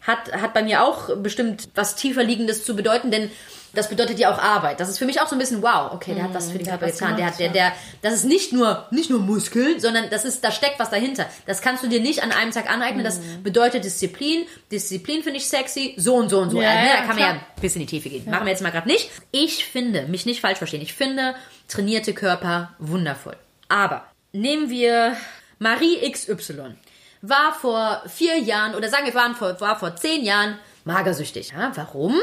hat, 0.03 0.33
hat 0.33 0.55
bei 0.55 0.63
mir 0.63 0.85
auch 0.85 1.17
bestimmt 1.17 1.69
was 1.75 1.97
tiefer 1.97 2.23
liegendes 2.23 2.65
zu 2.65 2.77
bedeuten, 2.77 3.11
denn 3.11 3.31
das 3.77 3.89
bedeutet 3.89 4.19
ja 4.19 4.33
auch 4.33 4.39
Arbeit. 4.39 4.81
Das 4.81 4.89
ist 4.89 4.99
für 4.99 5.05
mich 5.05 5.21
auch 5.21 5.29
so 5.29 5.37
ein 5.37 5.39
bisschen 5.39 5.63
wow, 5.63 5.93
okay, 5.93 6.15
der 6.15 6.25
hat 6.25 6.35
was 6.35 6.51
für 6.51 6.59
den 6.59 6.67
Körper 6.67 6.87
getan. 6.87 7.17
Der 7.17 7.27
hat, 7.27 7.39
der, 7.39 7.51
der, 7.51 7.73
das 8.03 8.15
ist 8.15 8.25
nicht 8.25 8.53
nur, 8.53 8.87
nicht 8.91 9.11
nur 9.11 9.21
Muskeln, 9.21 9.79
sondern 9.81 10.09
das 10.11 10.25
ist, 10.25 10.43
da 10.43 10.51
steckt 10.51 10.79
was 10.79 10.91
dahinter. 10.91 11.27
Das 11.47 11.61
kannst 11.61 11.85
du 11.85 11.89
dir 11.89 12.01
nicht 12.01 12.23
an 12.23 12.33
einem 12.33 12.51
Tag 12.51 12.71
aneignen. 12.71 13.05
Das 13.05 13.21
bedeutet 13.43 13.85
Disziplin. 13.85 14.47
Disziplin 14.73 15.23
finde 15.23 15.39
ich 15.39 15.49
sexy. 15.49 15.95
So 15.97 16.15
und 16.15 16.31
so 16.31 16.41
und 16.41 16.51
so. 16.51 16.61
Ja, 16.61 16.75
ne, 16.75 16.87
ja, 16.87 16.93
da 16.93 16.97
kann 16.99 17.07
man 17.09 17.17
klar. 17.17 17.29
ja 17.29 17.35
ein 17.35 17.61
bisschen 17.61 17.81
in 17.83 17.87
die 17.87 17.91
Tiefe 17.97 18.09
gehen. 18.09 18.31
Machen 18.31 18.47
wir 18.47 18.51
jetzt 18.51 18.63
mal 18.63 18.73
gerade 18.73 18.89
nicht. 18.89 19.11
Ich 19.31 19.65
finde, 19.67 20.03
mich 20.03 20.27
nicht 20.27 20.41
falsch 20.41 20.59
verstehen. 20.59 20.83
Ich 20.83 20.95
finde 20.95 21.35
trainierte 21.69 22.15
Körper 22.15 22.75
wundervoll. 22.79 23.37
Aber 23.69 24.07
nehmen 24.33 24.71
wir 24.71 25.17
Marie 25.59 26.11
XY. 26.11 26.77
War 27.23 27.55
vor 27.55 28.03
vier 28.09 28.39
Jahren, 28.39 28.75
oder 28.75 28.89
sagen 28.89 29.07
wir, 29.07 29.15
waren 29.15 29.35
vor, 29.35 29.61
war 29.61 29.79
vor 29.79 29.97
zehn 29.97 30.25
Jahren 30.25 30.59
magersüchtig. 30.85 31.53
Ja, 31.57 31.73
warum? 31.75 32.15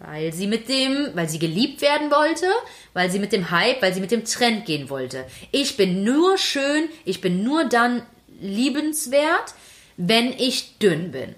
Weil 0.00 0.32
sie 0.32 0.46
mit 0.46 0.68
dem, 0.68 1.10
weil 1.14 1.28
sie 1.28 1.38
geliebt 1.38 1.80
werden 1.80 2.10
wollte, 2.10 2.46
weil 2.92 3.10
sie 3.10 3.18
mit 3.18 3.32
dem 3.32 3.50
Hype, 3.50 3.80
weil 3.80 3.94
sie 3.94 4.00
mit 4.00 4.10
dem 4.10 4.24
Trend 4.24 4.66
gehen 4.66 4.90
wollte. 4.90 5.24
Ich 5.52 5.76
bin 5.76 6.02
nur 6.04 6.36
schön, 6.36 6.88
ich 7.04 7.20
bin 7.20 7.44
nur 7.44 7.64
dann 7.64 8.04
liebenswert, 8.40 9.54
wenn 9.96 10.32
ich 10.32 10.78
dünn 10.78 11.12
bin. 11.12 11.34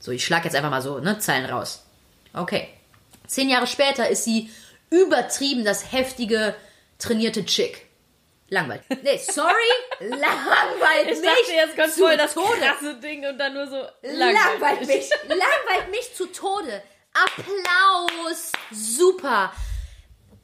So, 0.00 0.10
ich 0.10 0.24
schlag 0.24 0.44
jetzt 0.44 0.56
einfach 0.56 0.70
mal 0.70 0.82
so, 0.82 0.98
ne, 0.98 1.18
Zeilen 1.18 1.46
raus. 1.46 1.84
Okay. 2.34 2.68
Zehn 3.26 3.48
Jahre 3.48 3.66
später 3.66 4.08
ist 4.08 4.24
sie 4.24 4.50
übertrieben 4.90 5.64
das 5.64 5.92
heftige, 5.92 6.54
trainierte 6.98 7.44
Chick. 7.44 7.86
Langweilig. 8.48 8.82
Nee, 9.04 9.16
sorry, 9.18 9.52
langweilt 10.00 11.12
Ich 11.12 11.20
mich 11.20 11.30
dachte, 11.30 11.78
jetzt 11.84 11.94
zu 11.94 12.00
voll 12.00 12.16
das 12.16 12.34
Tode. 12.34 12.58
krasse 12.58 12.96
Ding 12.96 13.24
und 13.24 13.38
dann 13.38 13.54
nur 13.54 13.68
so 13.68 13.76
Langweilt 14.02 14.80
mich. 14.80 15.08
Langweilt 15.28 15.90
mich 15.92 16.12
zu 16.16 16.26
Tode. 16.26 16.82
Applaus. 17.14 18.52
Super. 18.70 19.52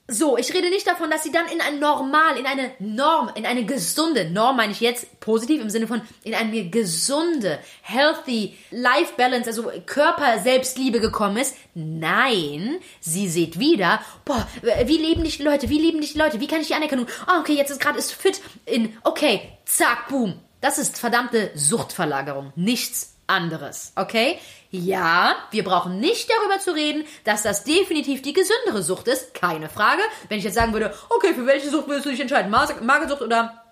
So, 0.09 0.39
ich 0.39 0.55
rede 0.55 0.71
nicht 0.71 0.87
davon, 0.87 1.11
dass 1.11 1.25
sie 1.25 1.33
dann 1.33 1.49
in 1.49 1.61
ein 1.61 1.81
Normal, 1.81 2.39
in 2.39 2.47
eine 2.47 2.71
Norm, 2.79 3.29
in 3.35 3.45
eine 3.45 3.65
gesunde, 3.65 4.31
Norm 4.31 4.57
meine 4.57 4.71
ich 4.71 4.81
jetzt 4.81 5.19
positiv 5.19 5.61
im 5.61 5.69
Sinne 5.69 5.89
von 5.89 6.01
in 6.23 6.33
eine 6.33 6.71
gesunde, 6.71 7.59
healthy 7.83 8.57
Life 8.71 9.15
Balance, 9.17 9.49
also 9.49 9.73
Körper-Selbstliebe 9.85 11.01
gekommen 11.01 11.39
ist. 11.39 11.57
Nein, 11.75 12.77
sie 13.01 13.29
sieht 13.29 13.59
wieder, 13.59 14.01
boah, 14.25 14.47
wie 14.85 14.99
leben 14.99 15.25
dich 15.25 15.39
die 15.39 15.43
Leute, 15.43 15.69
wie 15.71 15.81
lieben 15.81 16.01
dich 16.01 16.13
die 16.13 16.19
Leute, 16.19 16.39
wie 16.39 16.47
kann 16.47 16.61
ich 16.61 16.69
die 16.69 16.75
Anerkennung, 16.75 17.09
ah, 17.27 17.41
okay, 17.41 17.55
jetzt 17.55 17.71
ist 17.71 17.81
gerade 17.81 17.99
ist 17.99 18.13
fit 18.13 18.41
in, 18.65 18.97
okay, 19.03 19.59
zack, 19.65 20.09
boom. 20.09 20.41
Das 20.61 20.79
ist 20.79 20.99
verdammte 20.99 21.51
Suchtverlagerung, 21.55 22.53
nichts 22.55 23.16
anderes, 23.27 23.93
okay? 23.97 24.39
Ja, 24.71 25.37
wir 25.51 25.65
brauchen 25.65 26.01
nicht 26.01 26.29
darüber 26.31 26.59
zu 26.59 26.75
reden, 26.75 27.05
dass 27.25 27.43
das 27.43 27.65
definitiv 27.65 28.23
die 28.23 28.33
gesündere 28.33 28.83
Sucht 28.83 29.09
ist, 29.09 29.35
keine 29.35 29.69
Frage. 29.69 30.03
Wenn 30.29 30.39
ich 30.39 30.45
jetzt 30.45 30.55
sagen 30.55 30.73
würde, 30.73 30.95
okay, 31.11 31.35
für 31.35 31.47
welche 31.47 31.71
Sucht 31.71 31.89
würdest 31.89 32.07
du 32.07 32.11
dich 32.11 32.21
entscheiden? 32.21 32.51
Magersucht 32.51 33.23
oder 33.23 33.63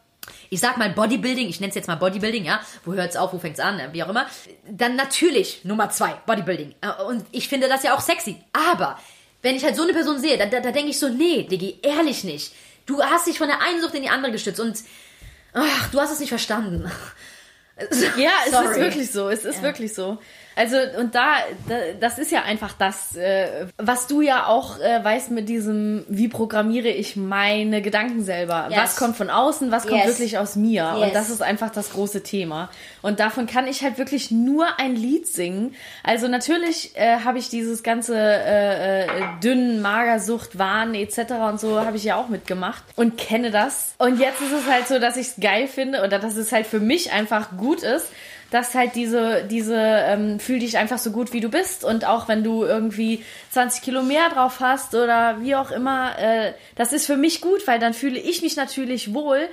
ich 0.50 0.60
sag 0.60 0.78
mal 0.78 0.90
Bodybuilding, 0.90 1.48
ich 1.48 1.60
nenne 1.60 1.70
es 1.70 1.74
jetzt 1.74 1.88
mal 1.88 1.96
Bodybuilding, 1.96 2.44
ja, 2.44 2.60
wo 2.84 2.94
hört's 2.94 3.16
auf, 3.16 3.32
wo 3.32 3.38
fängt's 3.38 3.60
an, 3.60 3.80
wie 3.92 4.02
auch 4.02 4.08
immer. 4.08 4.26
Dann 4.70 4.96
natürlich 4.96 5.64
Nummer 5.64 5.90
zwei, 5.90 6.14
Bodybuilding. 6.26 6.74
Äh, 6.80 7.02
Und 7.04 7.26
ich 7.32 7.48
finde 7.48 7.68
das 7.68 7.82
ja 7.82 7.94
auch 7.94 8.00
sexy. 8.00 8.42
Aber 8.52 8.98
wenn 9.42 9.56
ich 9.56 9.64
halt 9.64 9.76
so 9.76 9.82
eine 9.82 9.92
Person 9.92 10.18
sehe, 10.18 10.38
da, 10.38 10.46
da, 10.46 10.60
da 10.60 10.70
denke 10.70 10.90
ich 10.90 10.98
so, 10.98 11.08
nee, 11.08 11.42
Diggi, 11.42 11.80
ehrlich 11.82 12.24
nicht. 12.24 12.54
Du 12.86 13.02
hast 13.02 13.26
dich 13.26 13.38
von 13.38 13.48
der 13.48 13.60
einen 13.62 13.80
Sucht 13.80 13.94
in 13.94 14.02
die 14.02 14.08
andere 14.10 14.32
gestützt 14.32 14.60
und 14.60 14.78
ach, 15.52 15.90
du 15.90 16.00
hast 16.00 16.12
es 16.12 16.20
nicht 16.20 16.28
verstanden. 16.30 16.90
Ja, 18.16 18.30
es 18.46 18.52
Sorry. 18.52 18.70
ist 18.70 18.76
wirklich 18.76 19.10
so. 19.10 19.28
Es 19.28 19.44
ist 19.44 19.62
wirklich 19.62 19.94
so. 19.94 20.18
Also, 20.56 20.76
und 20.98 21.14
da, 21.14 21.34
da, 21.68 21.74
das 22.00 22.18
ist 22.18 22.30
ja 22.30 22.42
einfach 22.42 22.72
das, 22.78 23.16
äh, 23.16 23.66
was 23.76 24.06
du 24.06 24.20
ja 24.20 24.46
auch 24.46 24.78
äh, 24.80 25.02
weißt 25.04 25.30
mit 25.30 25.48
diesem, 25.48 26.04
wie 26.08 26.28
programmiere 26.28 26.88
ich 26.88 27.16
meine 27.16 27.82
Gedanken 27.82 28.22
selber? 28.22 28.68
Yes. 28.70 28.78
Was 28.78 28.96
kommt 28.96 29.16
von 29.16 29.30
außen, 29.30 29.70
was 29.70 29.86
kommt 29.86 30.04
Yes. 30.04 30.06
wirklich 30.18 30.38
aus 30.38 30.56
mir? 30.56 30.94
Yes. 30.96 31.06
Und 31.06 31.14
das 31.14 31.30
ist 31.30 31.42
einfach 31.42 31.70
das 31.70 31.90
große 31.92 32.22
Thema. 32.22 32.70
Und 33.02 33.20
davon 33.20 33.46
kann 33.46 33.66
ich 33.66 33.82
halt 33.82 33.98
wirklich 33.98 34.30
nur 34.30 34.78
ein 34.78 34.94
Lied 34.96 35.26
singen. 35.26 35.74
Also 36.02 36.28
natürlich 36.28 36.92
äh, 36.96 37.18
habe 37.24 37.38
ich 37.38 37.48
dieses 37.48 37.82
ganze 37.82 38.16
äh, 38.16 39.04
äh, 39.04 39.08
dünn, 39.42 39.82
Magersucht, 39.82 40.58
Wahn 40.58 40.94
etc. 40.94 41.18
und 41.50 41.60
so 41.60 41.80
habe 41.80 41.96
ich 41.96 42.04
ja 42.04 42.16
auch 42.16 42.28
mitgemacht 42.28 42.82
und 42.96 43.18
kenne 43.18 43.50
das. 43.50 43.94
Und 43.98 44.20
jetzt 44.20 44.40
ist 44.40 44.52
es 44.52 44.70
halt 44.70 44.86
so, 44.88 44.98
dass 44.98 45.16
ich 45.16 45.28
es 45.28 45.34
geil 45.40 45.66
finde 45.66 46.02
oder 46.02 46.18
dass 46.18 46.36
es 46.36 46.52
halt 46.52 46.66
für 46.66 46.80
mich 46.80 47.12
einfach 47.12 47.56
gut 47.56 47.82
ist, 47.82 48.06
dass 48.54 48.76
halt 48.76 48.94
diese, 48.94 49.42
diese, 49.50 49.74
ähm, 49.76 50.38
fühl 50.38 50.60
dich 50.60 50.78
einfach 50.78 50.98
so 50.98 51.10
gut, 51.10 51.32
wie 51.32 51.40
du 51.40 51.48
bist. 51.48 51.84
Und 51.84 52.06
auch 52.06 52.28
wenn 52.28 52.44
du 52.44 52.62
irgendwie 52.62 53.24
20 53.50 53.82
Kilo 53.82 54.02
mehr 54.04 54.28
drauf 54.28 54.60
hast 54.60 54.94
oder 54.94 55.40
wie 55.40 55.56
auch 55.56 55.72
immer, 55.72 56.16
äh, 56.20 56.52
das 56.76 56.92
ist 56.92 57.04
für 57.06 57.16
mich 57.16 57.40
gut, 57.40 57.66
weil 57.66 57.80
dann 57.80 57.94
fühle 57.94 58.16
ich 58.16 58.42
mich 58.42 58.54
natürlich 58.54 59.12
wohl 59.12 59.48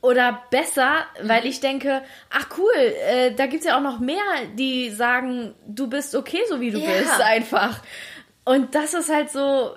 oder 0.00 0.40
besser, 0.50 0.92
weil 1.22 1.44
ich 1.44 1.60
denke, 1.60 2.00
ach 2.30 2.46
cool, 2.56 2.72
äh, 3.10 3.34
da 3.34 3.44
gibt's 3.44 3.66
ja 3.66 3.76
auch 3.76 3.82
noch 3.82 3.98
mehr, 3.98 4.22
die 4.54 4.88
sagen, 4.88 5.54
du 5.66 5.86
bist 5.86 6.14
okay, 6.14 6.40
so 6.48 6.58
wie 6.58 6.70
du 6.70 6.78
Ja. 6.78 6.88
bist, 6.90 7.20
einfach. 7.20 7.82
Und 8.46 8.74
das 8.74 8.94
ist 8.94 9.12
halt 9.12 9.30
so, 9.30 9.76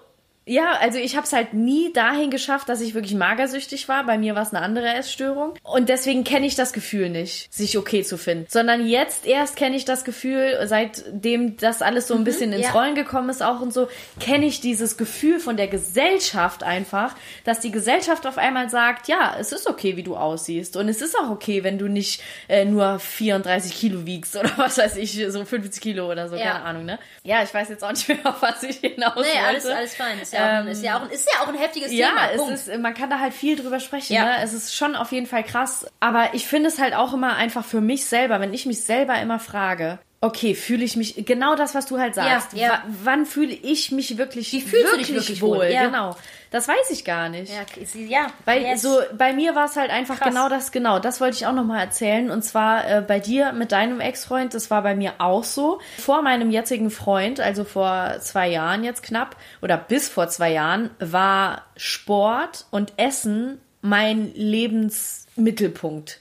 ja, 0.52 0.74
also 0.82 0.98
ich 0.98 1.16
habe 1.16 1.26
es 1.26 1.32
halt 1.32 1.54
nie 1.54 1.94
dahin 1.94 2.30
geschafft, 2.30 2.68
dass 2.68 2.82
ich 2.82 2.94
wirklich 2.94 3.16
magersüchtig 3.16 3.88
war. 3.88 4.06
Bei 4.06 4.18
mir 4.18 4.36
war 4.36 4.42
es 4.42 4.54
eine 4.54 4.62
andere 4.62 4.88
Essstörung. 4.96 5.54
Und 5.64 5.88
deswegen 5.88 6.26
kenne 6.26 6.46
ich 6.46 6.56
das 6.56 6.74
Gefühl 6.74 7.10
nicht, 7.10 7.54
sich 7.54 7.78
okay 7.78 8.04
zu 8.04 8.18
finden. 8.18 8.48
Sondern 8.50 8.86
jetzt 8.86 9.26
erst 9.26 9.56
kenne 9.56 9.78
ich 9.78 9.86
das 9.86 10.04
Gefühl, 10.04 10.60
seitdem 10.66 11.56
das 11.56 11.82
alles 11.82 12.10
so 12.10 12.16
ein 12.16 12.26
bisschen 12.26 12.52
ins 12.52 12.66
ja. 12.66 12.72
Rollen 12.72 12.96
gekommen 12.96 13.30
ist 13.30 13.42
auch 13.42 13.62
und 13.62 13.72
so, 13.74 13.88
kenne 14.20 14.46
ich 14.46 14.60
dieses 14.60 14.98
Gefühl 14.98 15.40
von 15.40 15.56
der 15.56 15.70
Gesellschaft 15.70 16.64
einfach, 16.64 17.16
dass 17.46 17.62
die 17.62 17.72
Gesellschaft 17.72 18.28
auf 18.28 18.38
einmal 18.38 18.70
sagt, 18.70 19.08
ja, 19.08 19.38
es 19.40 19.54
ist 19.54 19.70
okay, 19.70 19.96
wie 19.96 20.04
du 20.04 20.18
aussiehst. 20.18 20.76
Und 20.76 20.90
es 20.90 21.02
ist 21.02 21.18
auch 21.18 21.30
okay, 21.30 21.64
wenn 21.64 21.78
du 21.78 21.88
nicht 21.88 22.22
äh, 22.50 22.66
nur 22.66 23.00
34 23.00 23.74
Kilo 23.74 24.06
wiegst 24.06 24.36
oder 24.36 24.52
was 24.58 24.78
weiß 24.78 24.98
ich, 24.98 25.18
so 25.30 25.46
50 25.46 25.82
Kilo 25.82 26.12
oder 26.12 26.28
so, 26.28 26.36
Ja. 26.36 26.52
keine 26.52 26.66
Ahnung, 26.66 26.84
ne? 26.84 27.00
Ja, 27.24 27.42
ich 27.42 27.54
weiß 27.54 27.70
jetzt 27.70 27.86
auch 27.86 27.92
nicht 27.92 28.10
mehr, 28.10 28.18
auf 28.26 28.42
was 28.42 28.64
ich 28.64 28.80
hinaus 28.80 29.14
Nee, 29.16 29.22
wollte. 29.22 29.40
alles, 29.48 29.66
alles 29.66 29.96
fein. 29.96 30.18
Ja, 30.34 30.41
auch, 30.44 30.60
ein- 30.62 30.68
ist, 30.68 30.84
ja 30.84 30.98
auch, 30.98 31.02
ein- 31.04 31.10
ist 31.10 31.28
ja 31.34 31.44
auch 31.44 31.48
ein 31.48 31.56
heftiges 31.56 31.92
Ja, 31.92 32.08
Thema. 32.10 32.32
es 32.32 32.38
Punkt. 32.38 32.54
ist, 32.54 32.78
man 32.80 32.94
kann 32.94 33.10
da 33.10 33.20
halt 33.20 33.34
viel 33.34 33.56
drüber 33.56 33.80
sprechen. 33.80 34.14
Ja. 34.14 34.26
Ne? 34.26 34.32
Es 34.44 34.54
ist 34.54 34.76
schon 34.76 34.96
auf 34.96 35.12
jeden 35.12 35.28
Fall 35.28 35.44
krass. 35.44 35.86
Aber 36.00 36.34
ich 36.34 36.48
finde 36.48 36.70
es 36.70 36.80
halt 36.80 36.94
auch 36.96 37.14
immer 37.14 37.36
einfach 37.36 37.66
für 37.66 37.82
mich 37.82 38.06
selber, 38.06 38.40
wenn 38.40 38.54
ich 38.54 38.66
mich 38.66 38.84
selber 38.84 39.20
immer 39.22 39.40
frage, 39.40 40.00
okay, 40.22 40.54
fühle 40.56 40.84
ich 40.86 40.96
mich, 40.96 41.26
genau 41.26 41.56
das, 41.56 41.74
was 41.76 41.88
du 41.88 41.98
halt 42.00 42.14
sagst. 42.16 42.54
Ja, 42.54 42.60
ja. 42.68 42.70
Wa- 42.74 42.84
wann 43.04 43.26
fühle 43.26 43.54
ich 43.54 43.92
mich 43.92 44.18
wirklich, 44.18 44.52
Wie 44.54 44.62
fühlst 44.62 44.94
du 44.94 44.98
dich 44.98 45.08
wirklich, 45.10 45.28
wirklich 45.30 45.42
wohl? 45.42 45.58
wohl? 45.60 45.66
Ja. 45.66 45.86
Genau. 45.88 46.16
Das 46.52 46.68
weiß 46.68 46.90
ich 46.92 47.06
gar 47.06 47.30
nicht. 47.30 47.50
ja, 47.52 47.62
ja, 48.08 48.28
Weil 48.44 48.62
yes. 48.64 48.82
so 48.82 49.00
bei 49.18 49.32
mir 49.32 49.56
war 49.56 49.66
es 49.66 49.78
halt 49.78 49.90
einfach 49.90 50.18
Krass. 50.20 50.28
genau 50.28 50.50
das, 50.50 50.72
genau, 50.74 51.00
das 51.00 51.22
wollte 51.22 51.38
ich 51.38 51.48
auch 51.48 51.54
nochmal 51.54 51.80
erzählen. 51.80 52.30
Und 52.30 52.44
zwar 52.44 52.88
äh, 52.90 53.02
bei 53.02 53.20
dir 53.22 53.54
mit 53.54 53.72
deinem 53.72 54.02
Ex-Freund, 54.02 54.54
das 54.54 54.70
war 54.70 54.82
bei 54.84 54.94
mir 54.94 55.14
auch 55.20 55.46
so. 55.46 55.80
Vor 55.98 56.22
meinem 56.22 56.52
jetzigen 56.52 56.92
Freund, 56.92 57.40
also 57.40 57.64
vor 57.64 58.18
zwei 58.20 58.50
Jahren 58.50 58.84
jetzt 58.84 59.02
knapp, 59.02 59.38
oder 59.62 59.78
bis 59.78 60.10
vor 60.10 60.28
zwei 60.28 60.52
Jahren, 60.52 60.90
war 61.00 61.64
Sport 61.78 62.66
und 62.70 62.94
Essen 62.98 63.62
mein 63.82 64.32
Lebensmittelpunkt. 64.36 66.20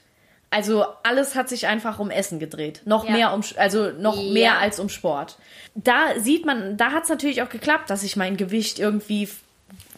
Also 0.51 0.85
alles 1.03 1.35
hat 1.35 1.47
sich 1.49 1.65
einfach 1.65 1.97
um 1.99 2.11
Essen 2.11 2.37
gedreht. 2.37 2.81
Noch 2.85 3.05
Ja. 3.05 3.11
mehr 3.11 3.33
um, 3.33 3.41
also 3.57 3.89
noch 3.91 4.17
Ja. 4.21 4.31
mehr 4.33 4.57
als 4.59 4.79
um 4.79 4.89
Sport. 4.89 5.37
Da 5.75 6.19
sieht 6.19 6.45
man, 6.45 6.75
da 6.77 6.91
hat 6.91 7.03
es 7.03 7.09
natürlich 7.09 7.41
auch 7.41 7.49
geklappt, 7.49 7.89
dass 7.89 8.03
ich 8.03 8.17
mein 8.17 8.35
Gewicht 8.37 8.77
irgendwie 8.77 9.29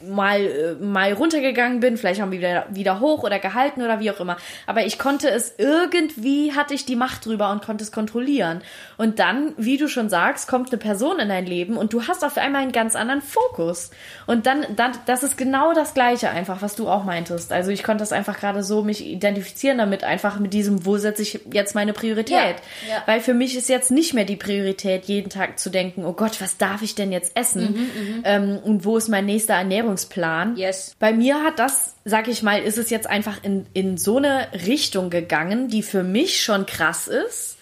mal, 0.08 0.42
äh, 0.42 0.74
mal 0.84 1.14
runtergegangen 1.14 1.80
bin, 1.80 1.98
vielleicht 1.98 2.22
haben 2.22 2.32
wir 2.32 2.40
wieder, 2.40 2.66
wieder 2.70 3.00
hoch 3.00 3.24
oder 3.24 3.40
gehalten 3.40 3.82
oder 3.82 4.00
wie 4.00 4.12
auch 4.12 4.20
immer. 4.20 4.38
Aber 4.68 4.86
ich 4.86 5.00
konnte 5.00 5.30
es 5.30 5.56
irgendwie, 5.58 6.54
hatte 6.54 6.74
ich 6.74 6.86
die 6.86 6.96
Macht 6.96 7.26
drüber 7.26 7.52
und 7.52 7.64
konnte 7.64 7.84
es 7.84 7.92
kontrollieren. 7.92 8.62
Und 8.98 9.20
dann, 9.20 9.54
wie 9.58 9.78
du 9.78 9.88
schon 9.88 10.10
sagst, 10.10 10.48
kommt 10.48 10.72
eine 10.72 10.78
Person 10.78 11.20
in 11.20 11.30
dein 11.30 11.46
Leben 11.46 11.78
und 11.78 11.94
du 11.94 12.08
hast 12.08 12.24
auf 12.24 12.38
einmal 12.38 12.62
einen 12.62 12.72
ganz 12.72 12.96
anderen 12.96 13.22
Fokus. 13.22 13.92
Und 14.28 14.46
dann, 14.46 14.66
dann 14.76 14.94
das 15.06 15.24
ist 15.24 15.38
genau 15.38 15.74
das 15.74 15.94
Gleiche 15.94 16.30
einfach, 16.30 16.62
was 16.62 16.76
du 16.76 16.88
auch 16.88 17.04
meintest. 17.04 17.52
Also 17.52 17.72
ich 17.72 17.84
konnte 17.84 18.02
das 18.02 18.12
einfach 18.12 18.40
gerade 18.40 18.64
so 18.64 18.84
mich 18.84 19.06
identifizieren 19.06 19.78
damit, 19.78 20.04
einfach 20.04 20.40
mit 20.40 20.54
diesem, 20.54 20.86
wo 20.86 20.98
setze 20.98 21.22
ich 21.22 21.40
jetzt 21.52 21.76
meine 21.76 21.94
Priorität? 21.94 22.56
Ja, 22.88 22.96
ja. 22.96 23.04
Weil 23.06 23.22
für 23.22 23.34
mich 23.34 23.56
ist 23.56 23.70
jetzt 23.70 23.92
nicht 23.92 24.14
mehr 24.14 24.26
die 24.26 24.36
Priorität, 24.36 25.06
jeden 25.06 25.30
Tag 25.30 25.60
zu 25.60 25.70
denken, 25.70 26.06
oh 26.06 26.14
Gott, 26.14 26.42
was 26.42 26.58
darf 26.58 26.82
ich 26.82 26.96
denn 26.96 27.12
jetzt 27.12 27.36
essen? 27.36 27.64
Mhm, 27.74 27.80
mhm. 27.80 28.22
ähm, 28.26 28.60
und 28.64 28.86
wo 28.86 28.98
ist 28.98 29.10
mein 29.10 29.26
nächster 29.26 29.56
Ernährungsplan? 29.94 30.58
Yes. 30.58 30.96
Bei 31.00 31.14
mir 31.14 31.44
hat 31.44 31.60
das, 31.60 31.96
sag 32.06 32.28
ich 32.28 32.44
mal, 32.44 32.62
ist 32.62 32.78
es 32.78 32.90
jetzt 32.90 33.08
einfach 33.08 33.44
in, 33.44 33.66
in 33.74 33.98
so 33.98 34.18
eine 34.18 34.48
Richtung 34.66 35.10
gegangen, 35.10 35.68
die 35.68 35.84
für 35.84 36.04
mich 36.04 36.44
schon 36.44 36.66
krass 36.66 37.08
ist 37.08 37.58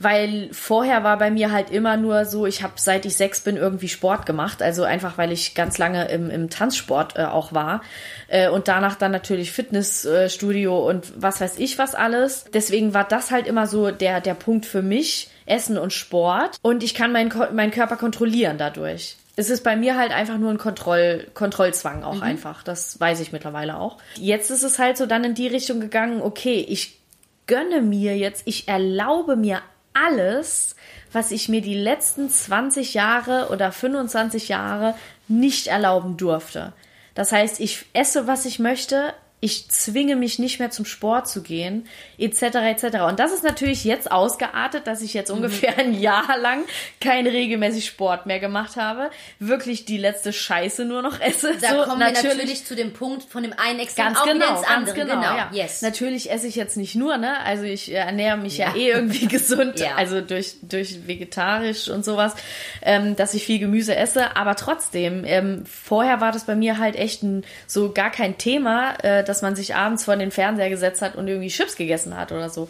weil 0.00 0.50
vorher 0.52 1.02
war 1.02 1.18
bei 1.18 1.28
mir 1.28 1.50
halt 1.50 1.72
immer 1.72 1.96
nur 1.96 2.24
so, 2.24 2.46
ich 2.46 2.62
habe 2.62 2.74
seit 2.76 3.04
ich 3.04 3.16
sechs 3.16 3.40
bin 3.40 3.56
irgendwie 3.56 3.88
Sport 3.88 4.26
gemacht, 4.26 4.62
also 4.62 4.84
einfach 4.84 5.18
weil 5.18 5.32
ich 5.32 5.56
ganz 5.56 5.76
lange 5.76 6.08
im, 6.08 6.30
im 6.30 6.50
Tanzsport 6.50 7.18
äh, 7.18 7.24
auch 7.24 7.52
war 7.52 7.82
äh, 8.28 8.48
und 8.48 8.68
danach 8.68 8.94
dann 8.94 9.10
natürlich 9.10 9.50
Fitnessstudio 9.50 10.72
äh, 10.72 10.88
und 10.88 11.20
was 11.20 11.40
weiß 11.40 11.58
ich 11.58 11.78
was 11.78 11.96
alles. 11.96 12.44
Deswegen 12.54 12.94
war 12.94 13.08
das 13.08 13.32
halt 13.32 13.48
immer 13.48 13.66
so 13.66 13.90
der 13.90 14.20
der 14.20 14.34
Punkt 14.34 14.66
für 14.66 14.82
mich, 14.82 15.30
Essen 15.46 15.76
und 15.76 15.92
Sport 15.92 16.58
und 16.62 16.84
ich 16.84 16.94
kann 16.94 17.10
meinen 17.10 17.32
meinen 17.52 17.72
Körper 17.72 17.96
kontrollieren 17.96 18.56
dadurch. 18.56 19.16
Es 19.38 19.50
ist 19.50 19.62
bei 19.62 19.76
mir 19.76 19.96
halt 19.96 20.10
einfach 20.10 20.36
nur 20.36 20.50
ein 20.50 20.58
Kontroll, 20.58 21.28
Kontrollzwang 21.32 22.02
auch 22.02 22.16
mhm. 22.16 22.22
einfach. 22.24 22.64
Das 22.64 22.98
weiß 22.98 23.20
ich 23.20 23.30
mittlerweile 23.30 23.78
auch. 23.78 23.98
Jetzt 24.16 24.50
ist 24.50 24.64
es 24.64 24.80
halt 24.80 24.96
so 24.96 25.06
dann 25.06 25.22
in 25.22 25.34
die 25.34 25.46
Richtung 25.46 25.78
gegangen, 25.78 26.22
okay, 26.22 26.66
ich 26.68 26.98
gönne 27.46 27.80
mir 27.80 28.18
jetzt, 28.18 28.42
ich 28.46 28.66
erlaube 28.66 29.36
mir 29.36 29.62
alles, 29.94 30.74
was 31.12 31.30
ich 31.30 31.48
mir 31.48 31.60
die 31.60 31.76
letzten 31.76 32.28
20 32.28 32.94
Jahre 32.94 33.50
oder 33.52 33.70
25 33.70 34.48
Jahre 34.48 34.96
nicht 35.28 35.68
erlauben 35.68 36.16
durfte. 36.16 36.72
Das 37.14 37.30
heißt, 37.30 37.60
ich 37.60 37.86
esse, 37.92 38.26
was 38.26 38.44
ich 38.44 38.58
möchte, 38.58 39.14
ich 39.40 39.68
zwinge 39.70 40.16
mich 40.16 40.40
nicht 40.40 40.58
mehr 40.58 40.70
zum 40.70 40.84
Sport 40.84 41.28
zu 41.28 41.42
gehen, 41.42 41.86
etc. 42.18 42.42
etc. 42.42 42.84
Und 43.08 43.20
das 43.20 43.32
ist 43.32 43.44
natürlich 43.44 43.84
jetzt 43.84 44.10
ausgeartet, 44.10 44.88
dass 44.88 45.00
ich 45.00 45.14
jetzt 45.14 45.28
mhm. 45.28 45.36
ungefähr 45.36 45.78
ein 45.78 45.94
Jahr 45.94 46.36
lang 46.38 46.64
kein 47.00 47.26
regelmäßig 47.26 47.86
Sport 47.86 48.26
mehr 48.26 48.40
gemacht 48.40 48.76
habe, 48.76 49.10
wirklich 49.38 49.84
die 49.84 49.96
letzte 49.96 50.32
Scheiße 50.32 50.84
nur 50.84 51.02
noch 51.02 51.20
esse. 51.20 51.56
Da 51.60 51.70
so, 51.70 51.84
kommen 51.84 52.00
natürlich, 52.00 52.22
wir 52.22 52.34
natürlich 52.34 52.64
zu 52.64 52.74
dem 52.74 52.92
Punkt 52.92 53.24
von 53.24 53.44
dem 53.44 53.52
einen 53.56 53.78
Extrem 53.78 54.06
ganz 54.06 54.18
auch 54.18 54.24
genau, 54.24 54.58
ins 54.58 54.66
andere. 54.66 54.96
Ganz 54.96 55.08
genau, 55.08 55.20
genau. 55.20 55.36
Ja. 55.36 55.50
Yes. 55.52 55.82
Natürlich 55.82 56.32
esse 56.32 56.48
ich 56.48 56.56
jetzt 56.56 56.76
nicht 56.76 56.96
nur, 56.96 57.16
ne? 57.16 57.38
Also 57.44 57.62
ich 57.62 57.92
ernähre 57.92 58.38
mich 58.38 58.58
ja, 58.58 58.70
ja 58.70 58.76
eh 58.76 58.90
irgendwie 58.90 59.26
gesund, 59.28 59.78
ja. 59.78 59.94
also 59.94 60.20
durch 60.20 60.56
durch 60.62 61.06
vegetarisch 61.06 61.88
und 61.88 62.04
sowas, 62.04 62.34
ähm, 62.82 63.14
dass 63.14 63.34
ich 63.34 63.44
viel 63.44 63.60
Gemüse 63.60 63.94
esse. 63.94 64.36
Aber 64.36 64.56
trotzdem, 64.56 65.24
ähm, 65.24 65.64
vorher 65.64 66.20
war 66.20 66.32
das 66.32 66.44
bei 66.44 66.56
mir 66.56 66.78
halt 66.78 66.96
echt 66.96 67.22
ein, 67.22 67.44
so 67.68 67.92
gar 67.92 68.10
kein 68.10 68.36
Thema. 68.36 68.94
Äh, 69.04 69.27
dass 69.28 69.42
man 69.42 69.56
sich 69.56 69.74
abends 69.74 70.04
vor 70.04 70.16
den 70.16 70.30
Fernseher 70.30 70.70
gesetzt 70.70 71.02
hat 71.02 71.16
und 71.16 71.28
irgendwie 71.28 71.48
Chips 71.48 71.76
gegessen 71.76 72.16
hat 72.16 72.32
oder 72.32 72.50
so 72.50 72.68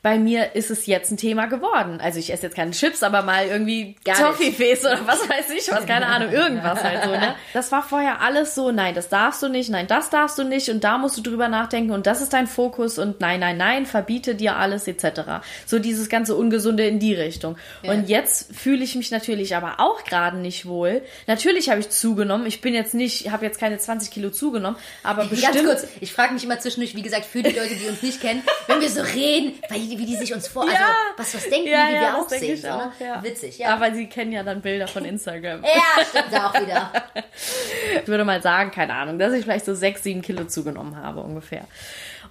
bei 0.00 0.18
mir 0.18 0.54
ist 0.54 0.70
es 0.70 0.86
jetzt 0.86 1.10
ein 1.10 1.16
Thema 1.16 1.46
geworden. 1.46 2.00
Also 2.00 2.20
ich 2.20 2.32
esse 2.32 2.44
jetzt 2.44 2.54
keine 2.54 2.70
Chips, 2.70 3.02
aber 3.02 3.22
mal 3.22 3.46
irgendwie 3.46 3.96
Toffee-Face 4.04 4.84
oder 4.84 5.00
was 5.06 5.28
weiß 5.28 5.50
ich 5.50 5.70
was, 5.72 5.86
keine 5.86 6.06
Ahnung, 6.06 6.30
irgendwas 6.30 6.84
halt 6.84 7.02
so, 7.04 7.10
ne? 7.10 7.34
Das 7.52 7.72
war 7.72 7.82
vorher 7.82 8.20
alles 8.20 8.54
so, 8.54 8.70
nein, 8.70 8.94
das 8.94 9.08
darfst 9.08 9.42
du 9.42 9.48
nicht, 9.48 9.70
nein, 9.70 9.88
das 9.88 10.10
darfst 10.10 10.38
du 10.38 10.44
nicht 10.44 10.68
und 10.68 10.84
da 10.84 10.98
musst 10.98 11.18
du 11.18 11.22
drüber 11.22 11.48
nachdenken 11.48 11.90
und 11.90 12.06
das 12.06 12.20
ist 12.20 12.32
dein 12.32 12.46
Fokus 12.46 12.98
und 12.98 13.20
nein, 13.20 13.40
nein, 13.40 13.56
nein, 13.56 13.86
verbiete 13.86 14.36
dir 14.36 14.56
alles 14.56 14.86
etc. 14.86 15.42
So 15.66 15.80
dieses 15.80 16.08
ganze 16.08 16.36
Ungesunde 16.36 16.86
in 16.86 17.00
die 17.00 17.14
Richtung. 17.14 17.56
Ja. 17.82 17.92
Und 17.92 18.08
jetzt 18.08 18.54
fühle 18.54 18.84
ich 18.84 18.94
mich 18.94 19.10
natürlich 19.10 19.56
aber 19.56 19.80
auch 19.80 20.04
gerade 20.04 20.36
nicht 20.36 20.66
wohl. 20.66 21.02
Natürlich 21.26 21.70
habe 21.70 21.80
ich 21.80 21.90
zugenommen. 21.90 22.46
Ich 22.46 22.60
bin 22.60 22.72
jetzt 22.72 22.94
nicht, 22.94 23.32
habe 23.32 23.44
jetzt 23.44 23.58
keine 23.58 23.78
20 23.78 24.10
Kilo 24.10 24.30
zugenommen, 24.30 24.78
aber 25.02 25.24
bestimmt... 25.24 25.54
Ganz 25.54 25.66
kurz, 25.66 25.86
ich 26.00 26.12
frage 26.12 26.34
mich 26.34 26.44
immer 26.44 26.60
zwischendurch, 26.60 26.94
wie 26.94 27.02
gesagt, 27.02 27.24
für 27.24 27.42
die 27.42 27.50
Leute, 27.50 27.74
die 27.74 27.88
uns 27.88 28.02
nicht 28.02 28.20
kennen, 28.20 28.42
wenn 28.68 28.80
wir 28.80 28.90
so 28.90 29.02
reden, 29.02 29.54
weil 29.68 29.87
wie, 29.88 29.98
wie 29.98 30.06
die 30.06 30.16
sich 30.16 30.34
uns 30.34 30.48
vor, 30.48 30.62
also 30.64 30.76
was, 31.16 31.34
was 31.34 31.48
denken 31.48 31.68
ja, 31.68 31.86
die, 31.86 31.92
wie 31.92 31.96
ja, 31.96 32.00
wir 32.00 32.18
aussehen. 32.18 32.56
So, 32.56 32.68
ne? 32.68 32.74
auch, 32.74 33.00
ja. 33.00 33.22
Witzig, 33.22 33.58
ja. 33.58 33.74
Aber 33.74 33.92
sie 33.94 34.06
kennen 34.06 34.32
ja 34.32 34.42
dann 34.42 34.60
Bilder 34.60 34.88
von 34.88 35.04
Instagram. 35.04 35.62
ja, 35.62 36.04
stimmt 36.04 36.34
auch 36.34 36.54
wieder. 36.60 36.92
ich 38.02 38.08
würde 38.08 38.24
mal 38.24 38.42
sagen, 38.42 38.70
keine 38.70 38.94
Ahnung, 38.94 39.18
dass 39.18 39.32
ich 39.32 39.44
vielleicht 39.44 39.64
so 39.64 39.74
sechs, 39.74 40.02
sieben 40.02 40.22
Kilo 40.22 40.44
zugenommen 40.44 40.96
habe 40.96 41.20
ungefähr. 41.20 41.64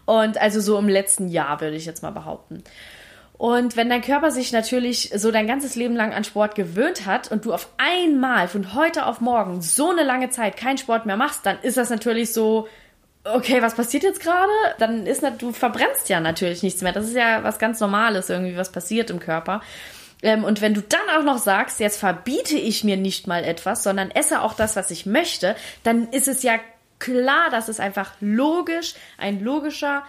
Und 0.05 0.37
also 0.37 0.61
so 0.61 0.77
im 0.77 0.87
letzten 0.87 1.27
Jahr 1.27 1.59
würde 1.59 1.75
ich 1.75 1.85
jetzt 1.85 2.01
mal 2.03 2.11
behaupten. 2.11 2.63
Und 3.37 3.77
wenn 3.77 3.89
dein 3.89 4.01
Körper 4.01 4.31
sich 4.31 4.51
natürlich 4.51 5.11
so 5.15 5.31
dein 5.31 5.45
ganzes 5.45 5.75
Leben 5.75 5.95
lang 5.95 6.11
an 6.13 6.23
Sport 6.23 6.55
gewöhnt 6.55 7.05
hat 7.05 7.31
und 7.31 7.45
du 7.45 7.53
auf 7.53 7.69
einmal 7.77 8.47
von 8.47 8.73
heute 8.73 9.05
auf 9.05 9.21
morgen 9.21 9.61
so 9.61 9.91
eine 9.91 10.03
lange 10.03 10.31
Zeit 10.31 10.57
keinen 10.57 10.79
Sport 10.79 11.05
mehr 11.05 11.17
machst, 11.17 11.45
dann 11.45 11.59
ist 11.61 11.77
das 11.77 11.91
natürlich 11.91 12.33
so, 12.33 12.67
okay, 13.33 13.61
was 13.61 13.75
passiert 13.75 14.03
jetzt 14.03 14.21
gerade? 14.21 14.51
Dann 14.79 15.05
ist 15.05 15.23
du 15.39 15.51
verbrennst 15.51 16.09
ja 16.09 16.19
natürlich 16.19 16.63
nichts 16.63 16.81
mehr. 16.81 16.93
Das 16.93 17.05
ist 17.05 17.15
ja 17.15 17.43
was 17.43 17.59
ganz 17.59 17.79
Normales 17.79 18.29
irgendwie, 18.29 18.57
was 18.57 18.71
passiert 18.71 19.09
im 19.09 19.19
Körper. 19.19 19.61
Ähm, 20.21 20.43
und 20.43 20.61
wenn 20.61 20.73
du 20.73 20.81
dann 20.81 21.17
auch 21.17 21.23
noch 21.23 21.37
sagst, 21.37 21.79
jetzt 21.79 21.99
verbiete 21.99 22.57
ich 22.57 22.83
mir 22.83 22.97
nicht 22.97 23.27
mal 23.27 23.43
etwas, 23.43 23.83
sondern 23.83 24.11
esse 24.11 24.41
auch 24.41 24.53
das, 24.53 24.75
was 24.75 24.91
ich 24.91 25.05
möchte, 25.05 25.55
dann 25.83 26.09
ist 26.09 26.27
es 26.27 26.43
ja 26.43 26.59
klar, 26.99 27.49
dass 27.51 27.67
es 27.67 27.79
einfach 27.79 28.13
logisch, 28.19 28.95
ein 29.17 29.43
logischer 29.43 30.03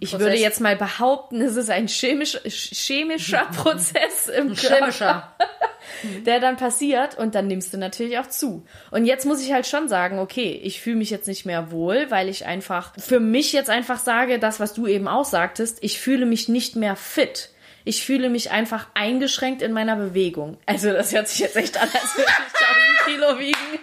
ich 0.00 0.10
Prozess. 0.10 0.20
würde 0.26 0.38
jetzt 0.38 0.60
mal 0.60 0.76
behaupten, 0.76 1.40
es 1.40 1.56
ist 1.56 1.70
ein 1.70 1.88
chemisch, 1.88 2.38
chemischer 2.44 3.46
Prozess 3.56 4.28
im 4.28 4.54
Körper, 4.54 5.34
der 6.26 6.40
dann 6.40 6.56
passiert 6.56 7.16
und 7.18 7.34
dann 7.34 7.46
nimmst 7.46 7.72
du 7.72 7.78
natürlich 7.78 8.18
auch 8.18 8.26
zu. 8.26 8.64
Und 8.90 9.06
jetzt 9.06 9.24
muss 9.26 9.40
ich 9.40 9.52
halt 9.52 9.66
schon 9.66 9.88
sagen, 9.88 10.18
okay, 10.18 10.60
ich 10.62 10.80
fühle 10.80 10.96
mich 10.96 11.10
jetzt 11.10 11.28
nicht 11.28 11.46
mehr 11.46 11.70
wohl, 11.70 12.10
weil 12.10 12.28
ich 12.28 12.46
einfach 12.46 12.92
für 12.98 13.20
mich 13.20 13.52
jetzt 13.52 13.70
einfach 13.70 13.98
sage, 13.98 14.38
das, 14.38 14.60
was 14.60 14.74
du 14.74 14.86
eben 14.86 15.08
auch 15.08 15.24
sagtest, 15.24 15.78
ich 15.80 16.00
fühle 16.00 16.26
mich 16.26 16.48
nicht 16.48 16.76
mehr 16.76 16.96
fit. 16.96 17.50
Ich 17.84 18.04
fühle 18.04 18.28
mich 18.30 18.50
einfach 18.50 18.88
eingeschränkt 18.94 19.62
in 19.62 19.72
meiner 19.72 19.94
Bewegung. 19.94 20.58
Also 20.66 20.92
das 20.92 21.14
hört 21.14 21.28
sich 21.28 21.38
jetzt 21.38 21.56
echt 21.56 21.80
an, 21.80 21.88
als 21.88 22.16
würde 22.16 22.30
ich 22.30 23.06
1000 23.06 23.06
Kilo 23.06 23.38
wiegen. 23.38 23.78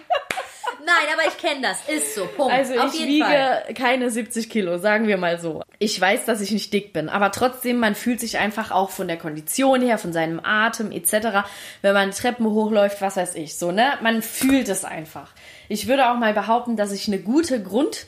Nein, 0.84 1.06
aber 1.12 1.26
ich 1.26 1.38
kenne 1.38 1.62
das. 1.62 1.88
Ist 1.88 2.14
so. 2.14 2.26
Punkt. 2.26 2.52
Also 2.52 2.78
Auf 2.78 2.94
ich 2.94 3.06
wiege 3.06 3.24
Fall. 3.24 3.74
keine 3.74 4.10
70 4.10 4.50
Kilo, 4.50 4.78
sagen 4.78 5.06
wir 5.08 5.16
mal 5.16 5.40
so. 5.40 5.62
Ich 5.78 5.98
weiß, 6.00 6.24
dass 6.26 6.40
ich 6.40 6.50
nicht 6.50 6.72
dick 6.72 6.92
bin, 6.92 7.08
aber 7.08 7.32
trotzdem, 7.32 7.78
man 7.78 7.94
fühlt 7.94 8.20
sich 8.20 8.38
einfach 8.38 8.70
auch 8.70 8.90
von 8.90 9.08
der 9.08 9.16
Kondition 9.16 9.80
her, 9.80 9.98
von 9.98 10.12
seinem 10.12 10.40
Atem 10.42 10.92
etc., 10.92 11.46
wenn 11.82 11.94
man 11.94 12.10
Treppen 12.10 12.46
hochläuft, 12.46 13.00
was 13.00 13.16
weiß 13.16 13.34
ich, 13.36 13.56
so, 13.56 13.72
ne? 13.72 13.94
Man 14.02 14.22
fühlt 14.22 14.68
es 14.68 14.84
einfach. 14.84 15.32
Ich 15.68 15.88
würde 15.88 16.10
auch 16.10 16.16
mal 16.16 16.34
behaupten, 16.34 16.76
dass 16.76 16.92
ich 16.92 17.08
eine 17.08 17.18
gute 17.18 17.62
Grund 17.62 18.06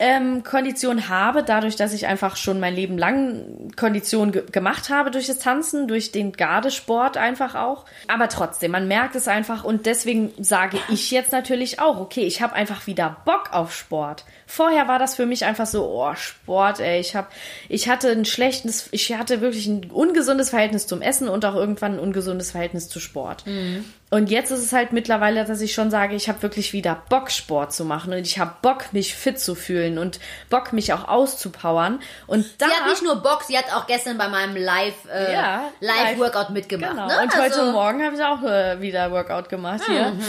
ähm, 0.00 0.42
Kondition 0.42 1.10
habe, 1.10 1.42
dadurch, 1.42 1.76
dass 1.76 1.92
ich 1.92 2.06
einfach 2.06 2.36
schon 2.36 2.58
mein 2.58 2.74
Leben 2.74 2.96
lang 2.96 3.70
Kondition 3.76 4.32
ge 4.32 4.44
gemacht 4.50 4.88
habe 4.88 5.10
durch 5.10 5.26
das 5.26 5.38
Tanzen, 5.38 5.88
durch 5.88 6.10
den 6.10 6.32
Gardesport 6.32 7.18
einfach 7.18 7.54
auch. 7.54 7.84
Aber 8.08 8.30
trotzdem, 8.30 8.70
man 8.70 8.88
merkt 8.88 9.14
es 9.14 9.28
einfach 9.28 9.62
und 9.62 9.84
deswegen 9.84 10.32
sage 10.38 10.78
ich 10.88 11.10
jetzt 11.10 11.32
natürlich 11.32 11.80
auch, 11.80 12.00
okay, 12.00 12.22
ich 12.22 12.40
habe 12.40 12.54
einfach 12.54 12.86
wieder 12.86 13.18
Bock 13.26 13.50
auf 13.52 13.74
Sport. 13.74 14.24
Vorher 14.46 14.88
war 14.88 14.98
das 14.98 15.16
für 15.16 15.26
mich 15.26 15.44
einfach 15.44 15.66
so, 15.66 15.84
oh, 15.86 16.14
Sport, 16.14 16.80
ey, 16.80 16.98
ich 16.98 17.14
hab, 17.14 17.30
ich 17.68 17.90
hatte 17.90 18.10
ein 18.10 18.24
schlechtes, 18.24 18.88
ich 18.92 19.12
hatte 19.12 19.42
wirklich 19.42 19.66
ein 19.66 19.90
ungesundes 19.90 20.48
Verhältnis 20.48 20.86
zum 20.86 21.02
Essen 21.02 21.28
und 21.28 21.44
auch 21.44 21.54
irgendwann 21.54 21.96
ein 21.96 21.98
ungesundes 21.98 22.52
Verhältnis 22.52 22.88
zu 22.88 23.00
Sport. 23.00 23.46
Mhm. 23.46 23.84
Und 24.12 24.28
jetzt 24.28 24.50
ist 24.50 24.58
es 24.64 24.72
halt 24.72 24.92
mittlerweile, 24.92 25.44
dass 25.44 25.60
ich 25.60 25.72
schon 25.72 25.88
sage, 25.88 26.16
ich 26.16 26.28
habe 26.28 26.42
wirklich 26.42 26.72
wieder 26.72 27.00
Bock, 27.08 27.30
Sport 27.30 27.72
zu 27.72 27.84
machen 27.84 28.12
und 28.12 28.18
ich 28.18 28.40
habe 28.40 28.54
Bock, 28.60 28.92
mich 28.92 29.14
fit 29.14 29.38
zu 29.38 29.54
fühlen 29.54 29.98
und 29.98 30.18
Bock, 30.48 30.72
mich 30.72 30.92
auch 30.92 31.06
auszupowern. 31.06 32.00
Und 32.26 32.44
da, 32.58 32.66
sie 32.66 32.72
hat 32.72 32.86
nicht 32.88 33.04
nur 33.04 33.22
Bock, 33.22 33.44
sie 33.46 33.56
hat 33.56 33.72
auch 33.72 33.86
gestern 33.86 34.18
bei 34.18 34.26
meinem 34.26 34.56
Live, 34.56 34.94
äh, 35.14 35.32
ja, 35.32 35.62
Live 35.78 36.18
Workout 36.18 36.50
mitgemacht. 36.50 36.90
Genau. 36.90 37.06
Ne? 37.06 37.20
Und 37.22 37.38
also, 37.38 37.60
heute 37.62 37.72
Morgen 37.72 38.04
habe 38.04 38.16
ich 38.16 38.22
auch 38.24 38.42
äh, 38.42 38.80
wieder 38.80 39.12
Workout 39.12 39.48
gemacht 39.48 39.82
hier. 39.86 40.10
Mhm. 40.10 40.22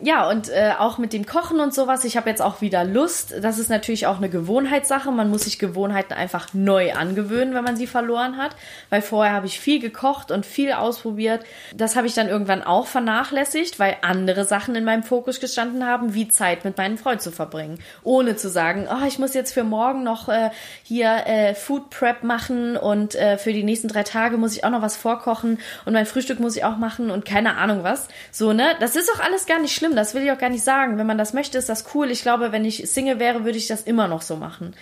Ja, 0.00 0.28
und 0.28 0.48
äh, 0.48 0.72
auch 0.76 0.98
mit 0.98 1.12
dem 1.12 1.24
Kochen 1.24 1.60
und 1.60 1.72
sowas. 1.72 2.04
Ich 2.04 2.16
habe 2.16 2.28
jetzt 2.28 2.42
auch 2.42 2.60
wieder 2.60 2.82
Lust. 2.82 3.34
Das 3.40 3.60
ist 3.60 3.70
natürlich 3.70 4.08
auch 4.08 4.16
eine 4.16 4.30
Gewohnheitssache. 4.30 5.12
Man 5.12 5.30
muss 5.30 5.42
sich 5.42 5.60
Gewohnheiten 5.60 6.12
einfach 6.12 6.48
neu 6.54 6.92
angewöhnen, 6.92 7.54
wenn 7.54 7.62
man 7.62 7.76
sie 7.76 7.86
verloren 7.86 8.36
hat. 8.36 8.56
Weil 8.90 9.00
vorher 9.00 9.32
habe 9.32 9.46
ich 9.46 9.60
viel 9.60 9.78
gekocht 9.78 10.32
und 10.32 10.44
viel 10.44 10.72
ausprobiert. 10.72 11.44
Das 11.72 11.94
habe 11.94 12.08
ich 12.08 12.14
dann 12.14 12.28
irgendwann 12.28 12.64
auch 12.64 12.88
vernachlässigt 12.88 13.11
vernachlässigt, 13.12 13.78
weil 13.78 13.96
andere 14.00 14.44
Sachen 14.44 14.74
in 14.74 14.84
meinem 14.84 15.02
Fokus 15.02 15.38
gestanden 15.38 15.86
haben, 15.86 16.14
wie 16.14 16.28
Zeit 16.28 16.64
mit 16.64 16.78
meinem 16.78 16.96
Freund 16.96 17.20
zu 17.20 17.30
verbringen. 17.30 17.78
Ohne 18.04 18.36
zu 18.36 18.48
sagen, 18.48 18.88
oh, 18.90 19.06
ich 19.06 19.18
muss 19.18 19.34
jetzt 19.34 19.52
für 19.52 19.64
morgen 19.64 20.02
noch 20.02 20.30
äh, 20.30 20.50
hier 20.82 21.26
äh, 21.26 21.54
Food 21.54 21.90
Prep 21.90 22.22
machen 22.22 22.76
und 22.78 23.14
äh, 23.14 23.36
für 23.36 23.52
die 23.52 23.64
nächsten 23.64 23.88
drei 23.88 24.02
Tage 24.02 24.38
muss 24.38 24.56
ich 24.56 24.64
auch 24.64 24.70
noch 24.70 24.80
was 24.80 24.96
vorkochen 24.96 25.58
und 25.84 25.92
mein 25.92 26.06
Frühstück 26.06 26.40
muss 26.40 26.56
ich 26.56 26.64
auch 26.64 26.78
machen 26.78 27.10
und 27.10 27.26
keine 27.26 27.56
Ahnung 27.56 27.82
was. 27.82 28.08
So, 28.30 28.54
ne? 28.54 28.68
Das 28.80 28.96
ist 28.96 29.10
auch 29.14 29.20
alles 29.20 29.44
gar 29.44 29.58
nicht 29.58 29.74
schlimm, 29.74 29.94
das 29.94 30.14
will 30.14 30.22
ich 30.22 30.32
auch 30.32 30.38
gar 30.38 30.50
nicht 30.50 30.64
sagen. 30.64 30.96
Wenn 30.96 31.06
man 31.06 31.18
das 31.18 31.34
möchte, 31.34 31.58
ist 31.58 31.68
das 31.68 31.94
cool. 31.94 32.10
Ich 32.10 32.22
glaube, 32.22 32.50
wenn 32.50 32.64
ich 32.64 32.90
Single 32.90 33.18
wäre, 33.18 33.44
würde 33.44 33.58
ich 33.58 33.66
das 33.66 33.82
immer 33.82 34.08
noch 34.08 34.22
so 34.22 34.36
machen. 34.36 34.74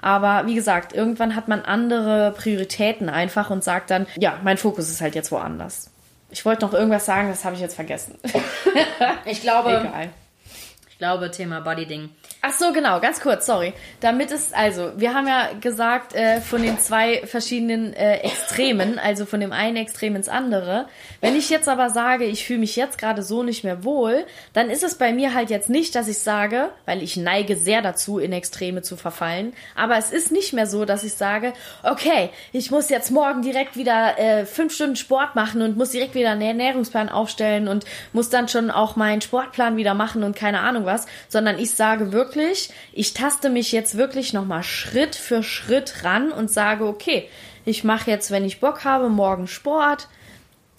Aber 0.00 0.46
wie 0.46 0.54
gesagt, 0.54 0.92
irgendwann 0.92 1.34
hat 1.34 1.48
man 1.48 1.62
andere 1.62 2.34
Prioritäten 2.36 3.08
einfach 3.08 3.48
und 3.50 3.64
sagt 3.64 3.90
dann, 3.90 4.06
ja, 4.18 4.38
mein 4.44 4.58
Fokus 4.58 4.90
ist 4.90 5.00
halt 5.00 5.14
jetzt 5.14 5.32
woanders. 5.32 5.90
Ich 6.30 6.44
wollte 6.44 6.66
noch 6.66 6.74
irgendwas 6.74 7.06
sagen, 7.06 7.28
das 7.28 7.44
habe 7.44 7.54
ich 7.54 7.60
jetzt 7.60 7.74
vergessen. 7.74 8.18
Ich 9.24 9.40
glaube, 9.40 9.70
Egal. 9.80 10.10
Ich 10.98 11.00
glaube, 11.00 11.30
Thema 11.30 11.60
Bodyding. 11.60 12.10
Ach 12.42 12.52
so, 12.52 12.72
genau, 12.72 12.98
ganz 12.98 13.20
kurz, 13.20 13.46
sorry. 13.46 13.72
Damit 14.00 14.32
es, 14.32 14.52
also, 14.52 14.90
wir 14.96 15.14
haben 15.14 15.28
ja 15.28 15.50
gesagt, 15.60 16.12
äh, 16.12 16.40
von 16.40 16.60
den 16.60 16.76
zwei 16.80 17.24
verschiedenen 17.24 17.92
äh, 17.92 18.16
Extremen, 18.16 18.98
also 18.98 19.24
von 19.24 19.38
dem 19.38 19.52
einen 19.52 19.76
Extrem 19.76 20.16
ins 20.16 20.28
andere. 20.28 20.86
Wenn 21.20 21.36
ich 21.36 21.50
jetzt 21.50 21.68
aber 21.68 21.90
sage, 21.90 22.24
ich 22.24 22.44
fühle 22.44 22.58
mich 22.58 22.74
jetzt 22.74 22.98
gerade 22.98 23.22
so 23.22 23.44
nicht 23.44 23.62
mehr 23.62 23.84
wohl, 23.84 24.26
dann 24.54 24.70
ist 24.70 24.82
es 24.82 24.96
bei 24.96 25.12
mir 25.12 25.34
halt 25.34 25.50
jetzt 25.50 25.70
nicht, 25.70 25.94
dass 25.94 26.08
ich 26.08 26.18
sage, 26.18 26.70
weil 26.84 27.00
ich 27.00 27.16
neige 27.16 27.54
sehr 27.54 27.80
dazu, 27.80 28.18
in 28.18 28.32
Extreme 28.32 28.82
zu 28.82 28.96
verfallen, 28.96 29.52
aber 29.76 29.98
es 29.98 30.10
ist 30.10 30.32
nicht 30.32 30.52
mehr 30.52 30.66
so, 30.66 30.84
dass 30.84 31.04
ich 31.04 31.14
sage, 31.14 31.52
okay, 31.84 32.30
ich 32.52 32.72
muss 32.72 32.90
jetzt 32.90 33.12
morgen 33.12 33.42
direkt 33.42 33.76
wieder 33.76 34.18
äh, 34.18 34.46
fünf 34.46 34.74
Stunden 34.74 34.96
Sport 34.96 35.36
machen 35.36 35.62
und 35.62 35.76
muss 35.76 35.90
direkt 35.90 36.16
wieder 36.16 36.30
einen 36.30 36.42
Ernährungsplan 36.42 37.08
aufstellen 37.08 37.68
und 37.68 37.84
muss 38.12 38.30
dann 38.30 38.48
schon 38.48 38.72
auch 38.72 38.96
meinen 38.96 39.20
Sportplan 39.20 39.76
wieder 39.76 39.94
machen 39.94 40.24
und 40.24 40.34
keine 40.34 40.58
Ahnung 40.58 40.87
was, 40.88 41.06
sondern 41.28 41.60
ich 41.60 41.70
sage 41.70 42.10
wirklich, 42.12 42.70
ich 42.92 43.14
taste 43.14 43.48
mich 43.48 43.70
jetzt 43.70 43.96
wirklich 43.96 44.32
nochmal 44.32 44.64
Schritt 44.64 45.14
für 45.14 45.44
Schritt 45.44 46.02
ran 46.02 46.32
und 46.32 46.50
sage, 46.50 46.84
okay, 46.84 47.28
ich 47.64 47.84
mache 47.84 48.10
jetzt, 48.10 48.32
wenn 48.32 48.44
ich 48.44 48.58
Bock 48.58 48.84
habe, 48.84 49.08
morgen 49.08 49.46
Sport 49.46 50.08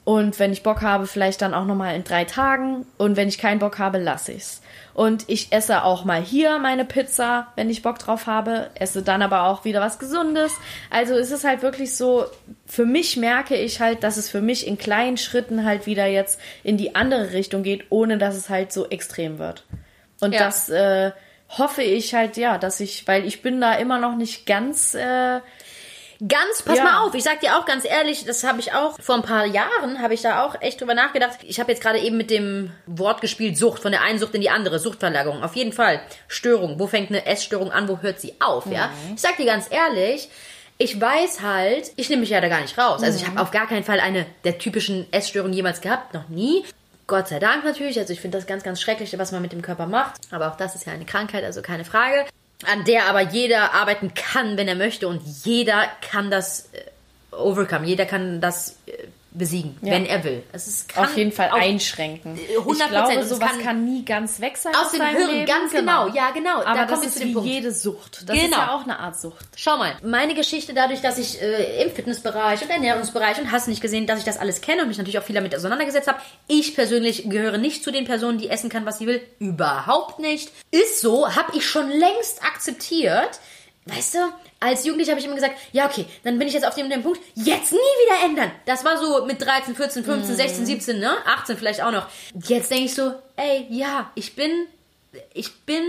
und 0.10 0.40
wenn 0.40 0.52
ich 0.52 0.64
Bock 0.64 0.82
habe, 0.82 1.06
vielleicht 1.06 1.42
dann 1.44 1.54
auch 1.54 1.66
nochmal 1.66 1.96
in 1.96 2.04
drei 2.04 2.26
Tagen 2.26 2.88
und 2.98 3.16
wenn 3.16 3.28
ich 3.28 3.38
keinen 3.38 3.60
Bock 3.60 3.78
habe, 3.78 4.00
lasse 4.00 4.32
ich's. 4.32 4.62
Und 4.96 5.26
ich 5.28 5.52
esse 5.52 5.84
auch 5.84 6.04
mal 6.04 6.20
hier 6.20 6.58
meine 6.58 6.84
Pizza, 6.84 7.48
wenn 7.56 7.70
ich 7.70 7.84
Bock 7.84 8.00
drauf 8.00 8.26
habe, 8.26 8.72
esse 8.76 9.04
dann 9.04 9.22
aber 9.22 9.44
auch 9.44 9.66
wieder 9.66 9.82
was 9.82 10.00
Gesundes. 10.00 10.52
Also 10.90 11.14
es 11.14 11.30
ist 11.30 11.44
halt 11.44 11.62
wirklich 11.62 11.96
so, 11.96 12.26
für 12.66 12.86
mich 12.86 13.18
merke 13.18 13.56
ich 13.56 13.80
halt, 13.80 14.04
dass 14.04 14.18
es 14.18 14.30
für 14.30 14.42
mich 14.42 14.66
in 14.66 14.78
kleinen 14.78 15.18
Schritten 15.18 15.64
halt 15.64 15.86
wieder 15.86 16.08
jetzt 16.08 16.40
in 16.64 16.78
die 16.78 16.96
andere 16.96 17.32
Richtung 17.32 17.64
geht, 17.64 17.86
ohne 17.92 18.18
dass 18.18 18.36
es 18.36 18.50
halt 18.50 18.74
so 18.74 18.90
extrem 18.90 19.38
wird. 19.38 19.64
Und 20.22 20.34
Ja. 20.34 20.46
das 20.46 20.70
äh, 20.70 21.12
hoffe 21.58 21.82
ich 21.82 22.14
halt, 22.14 22.38
ja, 22.38 22.58
dass 22.58 22.80
ich, 22.80 23.08
weil 23.08 23.26
ich 23.26 23.42
bin 23.42 23.60
da 23.62 23.74
immer 23.74 24.00
noch 24.00 24.16
nicht 24.16 24.46
ganz, 24.46 24.94
äh, 24.94 25.40
Ganz, 26.28 26.64
pass 26.64 26.78
Ja. 26.80 26.84
mal 26.84 26.98
auf, 27.06 27.16
ich 27.16 27.24
sag 27.24 27.40
dir 27.40 27.58
auch 27.58 27.66
ganz 27.66 27.86
ehrlich, 27.86 28.26
das 28.26 28.44
habe 28.44 28.60
ich 28.60 28.74
auch 28.74 29.00
vor 29.00 29.16
ein 29.16 29.22
paar 29.22 29.46
Jahren, 29.46 30.02
habe 30.02 30.14
ich 30.14 30.22
da 30.22 30.44
auch 30.44 30.54
echt 30.60 30.82
drüber 30.82 30.94
nachgedacht. 30.94 31.40
Ich 31.44 31.62
habe 31.62 31.72
jetzt 31.72 31.82
gerade 31.82 32.00
eben 32.00 32.18
mit 32.18 32.30
dem 32.30 32.72
Wort 32.86 33.22
gespielt, 33.22 33.58
Sucht, 33.58 33.82
von 33.82 33.94
der 33.94 34.02
einen 34.02 34.20
Sucht 34.20 34.36
in 34.36 34.42
die 34.42 34.50
andere, 34.50 34.80
Suchtverlagerung, 34.80 35.44
auf 35.44 35.56
jeden 35.56 35.72
Fall. 35.72 36.02
Störung, 36.28 36.78
wo 36.78 36.88
fängt 36.88 37.10
eine 37.10 37.26
Essstörung 37.26 37.72
an, 37.72 37.88
wo 37.88 38.00
hört 38.02 38.20
sie 38.20 38.34
auf, 38.42 38.66
ja? 38.70 38.90
Ich 39.16 39.22
sag 39.22 39.38
dir 39.38 39.46
ganz 39.46 39.68
ehrlich, 39.72 40.28
ich 40.78 41.00
weiß 41.00 41.42
halt, 41.42 41.92
ich 41.96 42.10
nehme 42.10 42.20
mich 42.22 42.32
ja 42.32 42.42
da 42.42 42.50
gar 42.50 42.62
nicht 42.62 42.78
raus. 42.78 43.02
Also 43.02 43.18
ich 43.18 43.26
habe 43.26 43.40
auf 43.40 43.52
gar 43.52 43.68
keinen 43.68 43.86
Fall 43.86 44.02
eine 44.02 44.26
der 44.44 44.58
typischen 44.58 45.08
Essstörungen 45.14 45.54
jemals 45.54 45.80
gehabt, 45.80 46.14
noch 46.14 46.28
nie. 46.28 46.66
Gott 47.10 47.28
sei 47.28 47.40
Dank 47.40 47.66
natürlich. 47.66 48.00
Also 48.00 48.14
ich 48.14 48.22
finde 48.22 48.38
das 48.38 48.48
ganz, 48.48 48.64
ganz 48.64 48.80
schrecklich, 48.80 49.18
was 49.18 49.34
man 49.34 49.42
mit 49.42 49.52
dem 49.52 49.62
Körper 49.62 49.88
macht. 49.88 50.22
Aber 50.32 50.50
auch 50.50 50.56
das 50.56 50.76
ist 50.76 50.86
ja 50.86 50.94
eine 50.94 51.06
Krankheit, 51.06 51.44
also 51.44 51.62
keine 51.62 51.84
Frage. 51.84 52.26
An 52.72 52.86
der 52.86 53.08
aber 53.08 53.22
jeder 53.22 53.74
arbeiten 53.74 54.14
kann, 54.14 54.58
wenn 54.58 54.68
er 54.68 54.76
möchte. 54.76 55.08
Und 55.08 55.22
jeder 55.44 55.88
kann 56.02 56.30
das 56.30 56.70
äh, 56.72 57.36
overcome. 57.36 57.86
Jeder 57.88 58.06
kann 58.06 58.40
das 58.42 58.78
äh, 58.86 59.08
besiegen, 59.40 59.76
Ja. 59.82 59.94
wenn 59.94 60.06
er 60.06 60.24
will. 60.24 60.44
Es 60.52 60.68
ist, 60.68 60.90
kann 60.90 61.06
auf 61.06 61.18
jeden 61.18 61.32
Fall 61.32 61.50
auch- 61.50 61.56
einschränken. 61.56 62.38
100%. 62.38 62.84
Ich 62.84 62.90
glaube, 63.16 63.26
sowas 63.26 63.50
kann- 63.54 63.64
kann, 63.64 63.86
nie 63.86 64.06
ganz 64.06 64.40
weg 64.40 64.58
sein 64.58 64.76
Aus 64.76 64.92
dem 64.92 65.04
Hirn, 65.04 65.32
Leben. 65.32 65.46
ganz 65.48 65.72
genau. 65.72 66.08
Ja, 66.10 66.30
genau. 66.32 66.60
Da 66.62 66.66
Aber 66.66 66.86
kommen 66.86 66.90
das 67.02 67.06
ist 67.06 67.14
zu 67.14 67.20
dem 67.22 67.30
wie 67.30 67.34
Punkt. 67.34 67.50
jede 67.50 67.72
Sucht. 67.72 68.24
Das 68.30 68.36
Genau. 68.36 68.46
ist 68.50 68.52
ja 68.56 68.76
auch 68.76 68.84
eine 68.84 69.00
Art 69.00 69.20
Sucht. 69.20 69.46
Schau 69.56 69.78
mal, 69.78 69.96
meine 70.04 70.36
Geschichte 70.36 70.74
dadurch, 70.76 71.02
dass 71.02 71.18
ich 71.18 71.42
äh, 71.42 71.82
im 71.84 71.90
Fitnessbereich 71.92 72.62
und 72.62 72.70
Ernährungsbereich 72.70 73.40
und 73.40 73.52
hast 73.52 73.68
nicht 73.68 73.82
gesehen, 73.82 74.06
dass 74.06 74.20
ich 74.20 74.26
das 74.26 74.38
alles 74.38 74.62
kenne 74.62 74.84
und 74.84 74.90
mich 74.90 74.98
natürlich 74.98 75.18
auch 75.18 75.24
viel 75.24 75.36
damit 75.36 75.56
auseinandergesetzt 75.56 76.08
habe. 76.08 76.20
Ich 76.48 76.76
persönlich 76.76 77.30
gehöre 77.30 77.58
nicht 77.58 77.84
zu 77.84 77.92
den 77.92 78.06
Personen, 78.06 78.38
die 78.38 78.50
essen 78.50 78.70
kann, 78.70 78.86
was 78.86 79.00
sie 79.00 79.08
will. 79.08 79.22
Überhaupt 79.40 80.20
nicht. 80.20 80.52
Ist 80.72 81.02
so, 81.02 81.36
habe 81.36 81.56
ich 81.58 81.66
schon 81.68 81.90
längst 81.90 82.44
akzeptiert. 82.44 83.40
Weißt 83.96 84.16
du, 84.16 84.20
als 84.60 84.86
Jugendliche 84.86 85.12
habe 85.12 85.20
ich 85.20 85.26
immer 85.26 85.36
gesagt, 85.36 85.56
ja, 85.72 85.86
okay, 85.86 86.06
dann 86.24 86.38
bin 86.38 86.48
ich 86.48 86.54
jetzt 86.54 86.66
auf 86.66 86.76
dem, 86.76 86.90
dem 86.90 87.04
Punkt, 87.04 87.20
jetzt 87.36 87.72
nie 87.72 87.78
wieder 87.78 88.26
ändern. 88.26 88.52
Das 88.66 88.84
war 88.84 88.98
so 88.98 89.26
mit 89.26 89.42
13, 89.42 89.76
14, 89.76 90.04
15, 90.04 90.36
16, 90.36 90.66
17, 90.66 91.00
ne? 91.00 91.18
18 91.26 91.58
vielleicht 91.58 91.82
auch 91.82 91.92
noch. 91.92 92.08
Jetzt 92.48 92.72
denke 92.72 92.86
ich 92.86 92.94
so, 92.94 93.14
ey, 93.36 93.68
ja, 93.70 94.12
ich 94.16 94.36
bin, 94.36 94.52
ich 95.34 95.62
bin 95.62 95.84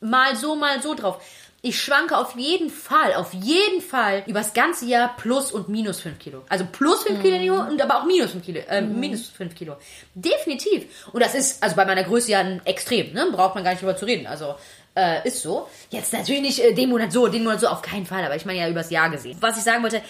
mal 0.00 0.36
so, 0.36 0.56
mal 0.56 0.82
so 0.82 0.94
drauf. 0.94 1.22
Ich 1.60 1.80
schwanke 1.82 2.16
auf 2.16 2.36
jeden 2.36 2.70
Fall, 2.70 3.14
auf 3.14 3.34
jeden 3.34 3.80
Fall 3.82 4.22
übers 4.26 4.54
ganze 4.54 4.86
Jahr 4.86 5.16
plus 5.16 5.50
und 5.50 5.68
minus 5.68 6.00
5 6.00 6.16
Kilo. 6.20 6.44
Also 6.48 6.64
plus 6.70 7.02
5 7.02 7.20
Kilo 7.20 7.60
und 7.62 7.82
aber 7.82 7.98
auch 7.98 8.04
minus 8.04 8.30
5 8.30 8.44
Kilo. 8.44 8.60
Äh, 8.68 8.80
minus 8.80 9.26
5 9.28 9.56
Kilo. 9.56 9.76
Definitiv. 10.14 11.08
Und 11.12 11.20
das 11.20 11.34
ist 11.34 11.60
also 11.60 11.74
bei 11.74 11.84
meiner 11.84 12.04
Größe 12.04 12.30
ja 12.30 12.38
ein 12.38 12.64
Extrem, 12.64 13.12
ne? 13.12 13.26
Braucht 13.32 13.56
man 13.56 13.64
gar 13.64 13.72
nicht 13.72 13.82
drüber 13.82 13.96
zu 13.96 14.04
reden. 14.04 14.28
Also 14.28 14.54
äh, 14.98 15.26
ist 15.26 15.42
so. 15.42 15.68
Jetzt 15.90 16.12
natürlich 16.12 16.42
nicht 16.42 16.58
äh, 16.58 16.74
den 16.74 16.90
Monat 16.90 17.12
so, 17.12 17.28
den 17.28 17.44
Monat 17.44 17.60
so, 17.60 17.68
auf 17.68 17.82
keinen 17.82 18.06
Fall, 18.06 18.24
aber 18.24 18.36
ich 18.36 18.44
meine 18.44 18.58
ja 18.58 18.68
übers 18.68 18.90
Jahr 18.90 19.10
gesehen. 19.10 19.36
Was 19.40 19.56
ich 19.56 19.62
sagen 19.62 19.82
wollte, 19.82 20.02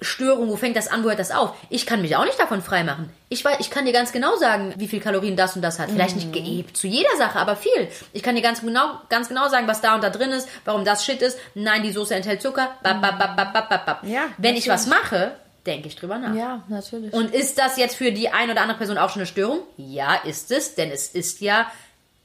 Störung, 0.00 0.48
wo 0.48 0.56
fängt 0.56 0.76
das 0.76 0.88
an, 0.88 1.04
wo 1.04 1.08
hört 1.08 1.18
das 1.20 1.30
auf? 1.30 1.54
Ich 1.70 1.86
kann 1.86 2.02
mich 2.02 2.16
auch 2.16 2.24
nicht 2.24 2.38
davon 2.38 2.62
freimachen. 2.62 3.10
Ich 3.28 3.44
weiß, 3.44 3.56
ich 3.60 3.70
kann 3.70 3.86
dir 3.86 3.92
ganz 3.92 4.12
genau 4.12 4.36
sagen, 4.36 4.74
wie 4.76 4.88
viel 4.88 5.00
Kalorien 5.00 5.36
das 5.36 5.56
und 5.56 5.62
das 5.62 5.78
hat. 5.78 5.90
Vielleicht 5.90 6.16
nicht 6.16 6.32
geebt 6.32 6.76
zu 6.76 6.86
jeder 6.88 7.16
Sache, 7.16 7.38
aber 7.38 7.56
viel. 7.56 7.88
Ich 8.12 8.22
kann 8.22 8.34
dir 8.34 8.42
ganz 8.42 8.60
genau, 8.60 8.98
ganz 9.08 9.28
genau 9.28 9.48
sagen, 9.48 9.66
was 9.66 9.80
da 9.80 9.94
und 9.94 10.02
da 10.02 10.10
drin 10.10 10.30
ist, 10.30 10.48
warum 10.64 10.84
das 10.84 11.04
Shit 11.04 11.22
ist. 11.22 11.38
Nein, 11.54 11.82
die 11.82 11.92
Soße 11.92 12.14
enthält 12.14 12.42
Zucker. 12.42 12.70
Bap, 12.82 13.00
bap, 13.00 13.18
bap, 13.18 13.36
bap, 13.36 13.68
bap, 13.68 13.86
bap. 13.86 14.04
Ja, 14.04 14.24
Wenn 14.36 14.56
ich 14.56 14.68
was 14.68 14.86
mache, 14.88 15.36
denke 15.64 15.88
ich 15.88 15.96
drüber 15.96 16.18
nach. 16.18 16.34
Ja, 16.34 16.64
natürlich. 16.68 17.12
Und 17.12 17.32
ist 17.32 17.58
das 17.58 17.76
jetzt 17.76 17.96
für 17.96 18.12
die 18.12 18.28
ein 18.28 18.50
oder 18.50 18.62
andere 18.62 18.78
Person 18.78 18.98
auch 18.98 19.10
schon 19.10 19.20
eine 19.20 19.26
Störung? 19.26 19.60
Ja, 19.76 20.16
ist 20.16 20.50
es, 20.50 20.74
denn 20.74 20.90
es 20.90 21.08
ist 21.08 21.40
ja, 21.40 21.70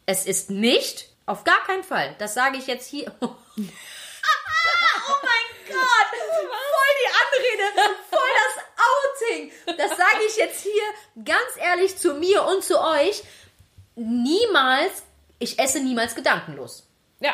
es 0.08 0.26
ist 0.26 0.50
nicht, 0.50 1.09
auf 1.30 1.44
gar 1.44 1.64
keinen 1.66 1.84
Fall. 1.84 2.16
Das 2.20 2.34
sage 2.34 2.58
ich 2.58 2.68
jetzt 2.68 2.88
hier. 2.88 3.12
oh 3.22 3.36
mein 3.58 3.70
Gott, 5.68 6.10
voll 6.12 6.94
die 7.00 7.10
Anrede, 7.22 7.96
voll 8.10 8.32
das 8.36 8.56
Outing. 8.90 9.52
Das 9.78 9.90
sage 9.98 10.24
ich 10.28 10.36
jetzt 10.38 10.64
hier 10.64 11.24
ganz 11.24 11.58
ehrlich 11.58 11.98
zu 11.98 12.16
mir 12.16 12.44
und 12.46 12.64
zu 12.64 12.80
euch. 12.82 13.24
Niemals, 13.96 15.04
ich 15.40 15.60
esse 15.60 15.80
niemals 15.80 16.16
gedankenlos 16.16 16.90
ja. 17.20 17.32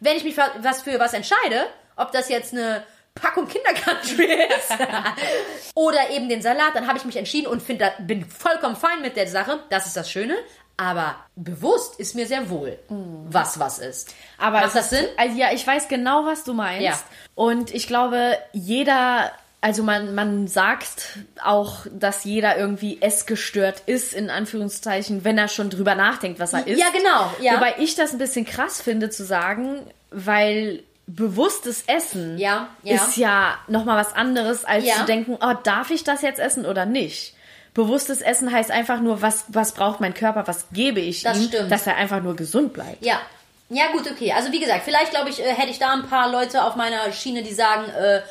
wenn 0.00 0.16
ich 0.16 0.24
mich 0.24 0.34
für 0.34 0.50
was 0.60 0.82
für 0.82 0.98
was 0.98 1.12
entscheide, 1.12 1.66
ob 1.96 2.12
das 2.12 2.28
jetzt 2.28 2.52
eine 2.52 2.84
Packung 3.14 3.48
Kindercountry 3.48 4.44
ist 4.56 4.72
oder 5.74 6.10
eben 6.10 6.28
den 6.28 6.40
Salat, 6.40 6.74
dann 6.74 6.86
habe 6.86 6.98
ich 6.98 7.04
mich 7.04 7.16
entschieden 7.16 7.48
und 7.48 7.62
find, 7.62 7.82
bin 8.00 8.24
vollkommen 8.24 8.76
fein 8.76 9.02
mit 9.02 9.16
der 9.16 9.26
Sache. 9.26 9.64
Das 9.70 9.86
ist 9.86 9.96
das 9.96 10.10
Schöne. 10.10 10.36
Aber 10.80 11.16
bewusst 11.34 11.98
ist 11.98 12.14
mir 12.14 12.26
sehr 12.28 12.48
wohl, 12.50 12.78
was 12.88 13.58
was 13.58 13.80
ist. 13.80 14.14
Aber 14.38 14.60
Macht 14.60 14.76
das 14.76 14.90
Sinn? 14.90 15.04
Also 15.16 15.36
ja, 15.36 15.48
ich 15.52 15.66
weiß 15.66 15.88
genau, 15.88 16.24
was 16.24 16.44
du 16.44 16.54
meinst. 16.54 16.82
Ja. 16.84 16.98
Und 17.34 17.74
ich 17.74 17.88
glaube, 17.88 18.38
jeder, 18.52 19.32
also 19.60 19.82
man, 19.82 20.14
man 20.14 20.46
sagt 20.46 21.18
auch, 21.44 21.78
dass 21.92 22.22
jeder 22.22 22.56
irgendwie 22.56 23.02
essgestört 23.02 23.82
ist, 23.86 24.14
in 24.14 24.30
Anführungszeichen, 24.30 25.24
wenn 25.24 25.36
er 25.36 25.48
schon 25.48 25.68
drüber 25.68 25.96
nachdenkt, 25.96 26.38
was 26.38 26.52
er 26.52 26.64
isst. 26.66 26.78
Ja, 26.80 26.86
genau, 26.96 27.32
ja. 27.40 27.54
Wobei 27.56 27.74
ich 27.78 27.96
das 27.96 28.12
ein 28.12 28.18
bisschen 28.18 28.46
krass 28.46 28.80
finde 28.80 29.10
zu 29.10 29.24
sagen, 29.24 29.80
weil 30.12 30.84
bewusstes 31.08 31.84
Essen 31.88 32.38
Ja, 32.38 32.68
ja. 32.84 32.94
ist 32.94 33.16
ja 33.16 33.58
nochmal 33.66 33.96
was 33.98 34.14
anderes, 34.14 34.64
als 34.64 34.84
Ja. 34.84 34.94
zu 34.94 35.04
denken, 35.06 35.36
oh, 35.40 35.54
darf 35.64 35.90
ich 35.90 36.04
das 36.04 36.22
jetzt 36.22 36.38
essen 36.38 36.64
oder 36.66 36.86
nicht? 36.86 37.34
Bewusstes 37.78 38.20
Essen 38.22 38.50
heißt 38.52 38.72
einfach 38.72 39.00
nur, 39.00 39.22
was, 39.22 39.44
was 39.48 39.70
braucht 39.72 40.00
mein 40.00 40.12
Körper, 40.12 40.48
was 40.48 40.66
gebe 40.72 40.98
ich 40.98 41.22
Das 41.22 41.38
ihm, 41.38 41.44
stimmt. 41.48 41.70
dass 41.70 41.86
er 41.86 41.94
einfach 41.96 42.20
nur 42.20 42.34
gesund 42.34 42.72
bleibt. 42.72 43.04
Ja. 43.04 43.20
Ja, 43.70 43.92
gut, 43.92 44.10
okay. 44.10 44.32
Also 44.32 44.50
wie 44.50 44.58
gesagt, 44.58 44.82
vielleicht 44.84 45.10
glaube 45.12 45.30
ich, 45.30 45.40
äh, 45.40 45.52
hätte 45.54 45.70
ich 45.70 45.78
da 45.78 45.92
ein 45.92 46.08
paar 46.08 46.28
Leute 46.30 46.64
auf 46.64 46.74
meiner 46.74 47.12
Schiene, 47.12 47.42
die 47.44 47.52
sagen, 47.52 47.84
äh, 47.90 48.22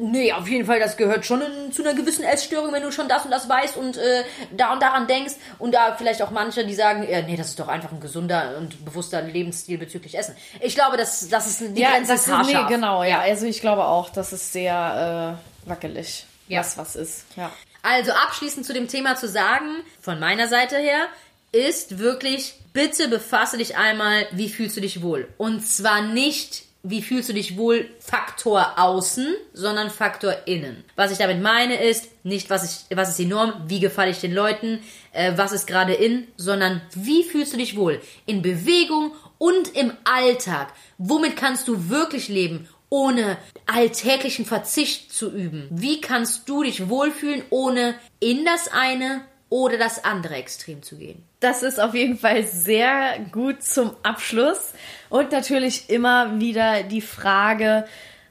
nee, 0.00 0.32
auf 0.32 0.48
jeden 0.48 0.66
Fall, 0.66 0.80
das 0.80 0.96
gehört 0.96 1.24
schon 1.24 1.42
in, 1.42 1.70
zu 1.72 1.82
einer 1.84 1.94
gewissen 1.94 2.24
Essstörung, 2.24 2.72
wenn 2.72 2.82
du 2.82 2.90
schon 2.90 3.06
das 3.08 3.24
und 3.24 3.30
das 3.30 3.48
weißt 3.48 3.76
und 3.76 3.96
äh, 3.96 4.24
da 4.56 4.72
und 4.72 4.82
daran 4.82 5.06
denkst. 5.06 5.34
Und 5.60 5.72
da 5.72 5.94
vielleicht 5.96 6.20
auch 6.22 6.30
manche, 6.30 6.66
die 6.66 6.74
sagen, 6.74 7.04
äh, 7.04 7.22
nee, 7.22 7.36
das 7.36 7.50
ist 7.50 7.60
doch 7.60 7.68
einfach 7.68 7.92
ein 7.92 8.00
gesunder 8.00 8.54
und 8.58 8.84
bewusster 8.84 9.22
Lebensstil 9.22 9.78
bezüglich 9.78 10.18
Essen. 10.18 10.34
Ich 10.60 10.74
glaube, 10.74 10.96
das, 10.96 11.28
das 11.28 11.46
ist 11.46 11.60
die 11.76 11.80
Ja, 11.80 11.90
Grenze 11.90 12.14
ist 12.14 12.26
nee, 12.26 12.56
genau, 12.68 13.04
ja. 13.04 13.20
Also 13.20 13.46
ich 13.46 13.60
glaube 13.60 13.84
auch, 13.84 14.10
das 14.10 14.32
ist 14.32 14.52
sehr 14.52 15.38
äh, 15.66 15.68
wackelig. 15.68 16.26
Ja. 16.48 16.60
was 16.60 16.76
was 16.76 16.96
ist. 16.96 17.24
Ja. 17.36 17.52
Also 17.84 18.12
abschließend 18.12 18.64
zu 18.64 18.72
dem 18.72 18.88
Thema 18.88 19.14
zu 19.14 19.28
sagen, 19.28 19.82
von 20.00 20.18
meiner 20.18 20.48
Seite 20.48 20.78
her, 20.78 21.06
ist 21.52 21.98
wirklich, 21.98 22.54
bitte 22.72 23.08
befasse 23.08 23.58
dich 23.58 23.76
einmal, 23.76 24.26
wie 24.32 24.48
fühlst 24.48 24.78
du 24.78 24.80
dich 24.80 25.02
wohl? 25.02 25.28
Und 25.36 25.60
zwar 25.66 26.00
nicht, 26.00 26.62
wie 26.82 27.02
fühlst 27.02 27.28
du 27.28 27.34
dich 27.34 27.58
wohl, 27.58 27.90
Faktor 28.00 28.78
außen, 28.78 29.34
sondern 29.52 29.90
Faktor 29.90 30.34
innen. 30.46 30.82
Was 30.96 31.12
ich 31.12 31.18
damit 31.18 31.42
meine 31.42 31.76
ist, 31.76 32.08
nicht 32.24 32.48
was, 32.48 32.86
ich, 32.88 32.96
was 32.96 33.10
ist 33.10 33.18
die 33.18 33.26
Norm, 33.26 33.52
wie 33.66 33.80
gefalle 33.80 34.12
ich 34.12 34.20
den 34.20 34.32
Leuten, 34.32 34.82
äh, 35.12 35.34
was 35.36 35.52
ist 35.52 35.66
gerade 35.66 35.92
in, 35.92 36.26
sondern 36.38 36.80
wie 36.94 37.22
fühlst 37.22 37.52
du 37.52 37.58
dich 37.58 37.76
wohl? 37.76 38.00
In 38.24 38.40
Bewegung 38.40 39.12
und 39.36 39.76
im 39.76 39.92
Alltag. 40.04 40.72
Womit 40.96 41.36
kannst 41.36 41.68
du 41.68 41.90
wirklich 41.90 42.28
leben? 42.28 42.66
Ohne 42.88 43.38
alltäglichen 43.66 44.44
Verzicht 44.44 45.12
zu 45.12 45.30
üben? 45.30 45.68
Wie 45.70 46.00
kannst 46.00 46.48
du 46.48 46.62
dich 46.62 46.88
wohlfühlen, 46.88 47.42
ohne 47.50 47.94
in 48.20 48.44
das 48.44 48.68
eine 48.68 49.22
oder 49.48 49.78
das 49.78 50.04
andere 50.04 50.34
Extrem 50.34 50.82
zu 50.82 50.96
gehen? 50.96 51.22
Das 51.40 51.62
ist 51.62 51.80
auf 51.80 51.94
jeden 51.94 52.18
Fall 52.18 52.44
sehr 52.44 53.18
gut 53.32 53.62
zum 53.62 53.92
Abschluss. 54.02 54.72
Und 55.10 55.32
natürlich 55.32 55.90
immer 55.90 56.40
wieder 56.40 56.82
die 56.82 57.00
Frage, 57.00 57.84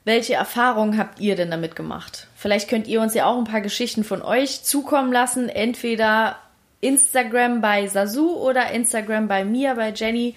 welche 0.06 0.34
Erfahrungen 0.34 0.98
habt 0.98 1.20
ihr 1.20 1.36
denn 1.36 1.52
damit 1.52 1.76
gemacht? 1.76 2.28
Vielleicht 2.36 2.70
könnt 2.70 2.88
ihr 2.88 3.02
uns 3.02 3.14
ja 3.14 3.26
auch 3.26 3.38
ein 3.38 3.46
paar 3.46 3.62
Geschichten 3.62 4.04
von 4.04 4.22
euch 4.22 4.64
zukommen 4.64 5.14
lassen. 5.14 5.48
Entweder 5.48 6.38
Instagram 6.82 7.62
bei 7.62 7.88
Sasu 7.88 8.36
oder 8.36 8.72
Instagram 8.72 9.28
bei 9.28 9.46
mir, 9.46 9.76
bei 9.76 9.92
Jenny. 9.92 10.36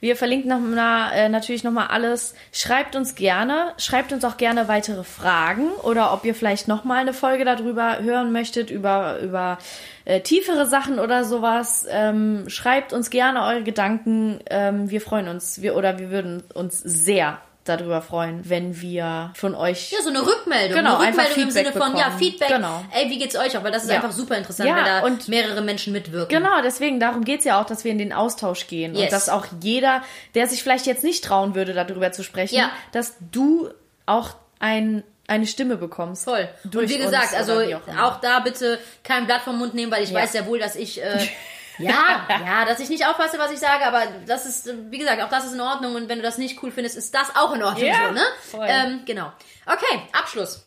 Wir 0.00 0.16
verlinken 0.16 0.50
noch 0.50 0.60
mal, 0.60 1.12
äh, 1.12 1.28
natürlich 1.28 1.64
nochmal 1.64 1.88
alles. 1.88 2.34
Schreibt 2.52 2.96
uns 2.96 3.14
gerne, 3.14 3.72
schreibt 3.78 4.12
uns 4.12 4.24
auch 4.24 4.36
gerne 4.36 4.68
weitere 4.68 5.04
Fragen 5.04 5.68
oder 5.82 6.12
ob 6.12 6.24
ihr 6.24 6.34
vielleicht 6.34 6.68
nochmal 6.68 6.98
eine 6.98 7.12
Folge 7.12 7.44
darüber 7.44 8.00
hören 8.00 8.32
möchtet, 8.32 8.70
über, 8.70 9.18
über 9.20 9.58
äh, 10.04 10.20
tiefere 10.20 10.66
Sachen 10.66 10.98
oder 10.98 11.24
sowas. 11.24 11.86
Ähm, 11.88 12.44
schreibt 12.48 12.92
uns 12.92 13.10
gerne 13.10 13.42
eure 13.42 13.62
Gedanken. 13.62 14.40
Ähm, 14.50 14.90
wir 14.90 15.00
freuen 15.00 15.28
uns, 15.28 15.62
wir, 15.62 15.76
oder 15.76 15.98
wir 15.98 16.10
würden 16.10 16.42
uns 16.54 16.80
sehr 16.80 17.38
darüber 17.64 18.02
freuen, 18.02 18.48
wenn 18.48 18.80
wir 18.80 19.32
von 19.34 19.54
euch 19.54 19.90
Ja, 19.90 20.02
so 20.02 20.10
eine 20.10 20.20
Rückmeldung. 20.24 20.76
Genau, 20.76 20.96
eine 20.98 21.08
einfach 21.08 21.22
Rückmeldung 21.24 21.42
im 21.44 21.50
Sinne 21.50 21.72
von, 21.72 21.96
ja, 21.96 22.04
bekommen. 22.04 22.18
Feedback, 22.18 22.48
Genau. 22.48 22.84
ey, 22.92 23.08
wie 23.10 23.18
geht's 23.18 23.36
euch 23.36 23.56
auch? 23.56 23.64
Weil 23.64 23.72
das 23.72 23.84
ist 23.84 23.90
Ja. 23.90 23.96
einfach 23.96 24.12
super 24.12 24.36
interessant, 24.36 24.68
Ja, 24.68 24.76
wenn 24.76 24.84
da 24.84 25.00
und- 25.04 25.28
mehrere 25.28 25.62
Menschen 25.62 25.92
mitwirken. 25.92 26.28
Genau, 26.28 26.60
deswegen, 26.62 27.00
darum 27.00 27.24
geht's 27.24 27.44
ja 27.44 27.60
auch, 27.60 27.64
dass 27.66 27.84
wir 27.84 27.90
in 27.92 27.98
den 27.98 28.12
Austausch 28.12 28.66
gehen. 28.66 28.94
Yes. 28.94 29.04
Und 29.04 29.12
dass 29.12 29.28
auch 29.28 29.46
jeder, 29.62 30.02
der 30.34 30.46
sich 30.46 30.62
vielleicht 30.62 30.86
jetzt 30.86 31.04
nicht 31.04 31.24
trauen 31.24 31.54
würde, 31.54 31.72
darüber 31.72 32.12
zu 32.12 32.22
sprechen, 32.22 32.56
Ja. 32.56 32.70
dass 32.92 33.14
du 33.32 33.70
auch 34.06 34.30
ein, 34.58 35.02
eine 35.26 35.46
Stimme 35.46 35.76
bekommst. 35.78 36.24
Voll. 36.24 36.46
Und 36.64 36.88
wie 36.88 36.98
gesagt, 36.98 37.34
also 37.34 37.60
wie 37.66 37.74
auch 37.74 37.80
auch 37.98 38.20
da 38.20 38.40
bitte 38.40 38.78
kein 39.02 39.24
Blatt 39.26 39.40
vom 39.40 39.58
Mund 39.58 39.72
nehmen, 39.72 39.90
weil 39.90 40.02
ich 40.02 40.10
Ja. 40.10 40.20
weiß 40.20 40.32
sehr 40.32 40.46
wohl, 40.46 40.58
dass 40.58 40.76
ich 40.76 41.02
äh, 41.02 41.18
ja, 41.78 42.26
ja, 42.28 42.64
dass 42.64 42.80
ich 42.80 42.88
nicht 42.88 43.06
aufpasse, 43.06 43.38
was 43.38 43.50
ich 43.50 43.58
sage, 43.58 43.86
aber 43.86 44.02
das 44.26 44.46
ist, 44.46 44.68
wie 44.90 44.98
gesagt, 44.98 45.22
auch 45.22 45.28
das 45.28 45.46
ist 45.46 45.54
in 45.54 45.60
Ordnung 45.60 45.94
und 45.94 46.08
wenn 46.08 46.18
du 46.18 46.22
das 46.22 46.38
nicht 46.38 46.62
cool 46.62 46.70
findest, 46.70 46.96
ist 46.96 47.14
das 47.14 47.34
auch 47.34 47.52
in 47.54 47.62
Ordnung 47.62 47.86
Ja, 47.86 48.08
so, 48.08 48.12
ne? 48.12 48.22
voll. 48.50 48.66
Ähm, 48.68 49.02
genau. 49.06 49.32
Okay, 49.66 50.02
Abschluss. 50.12 50.62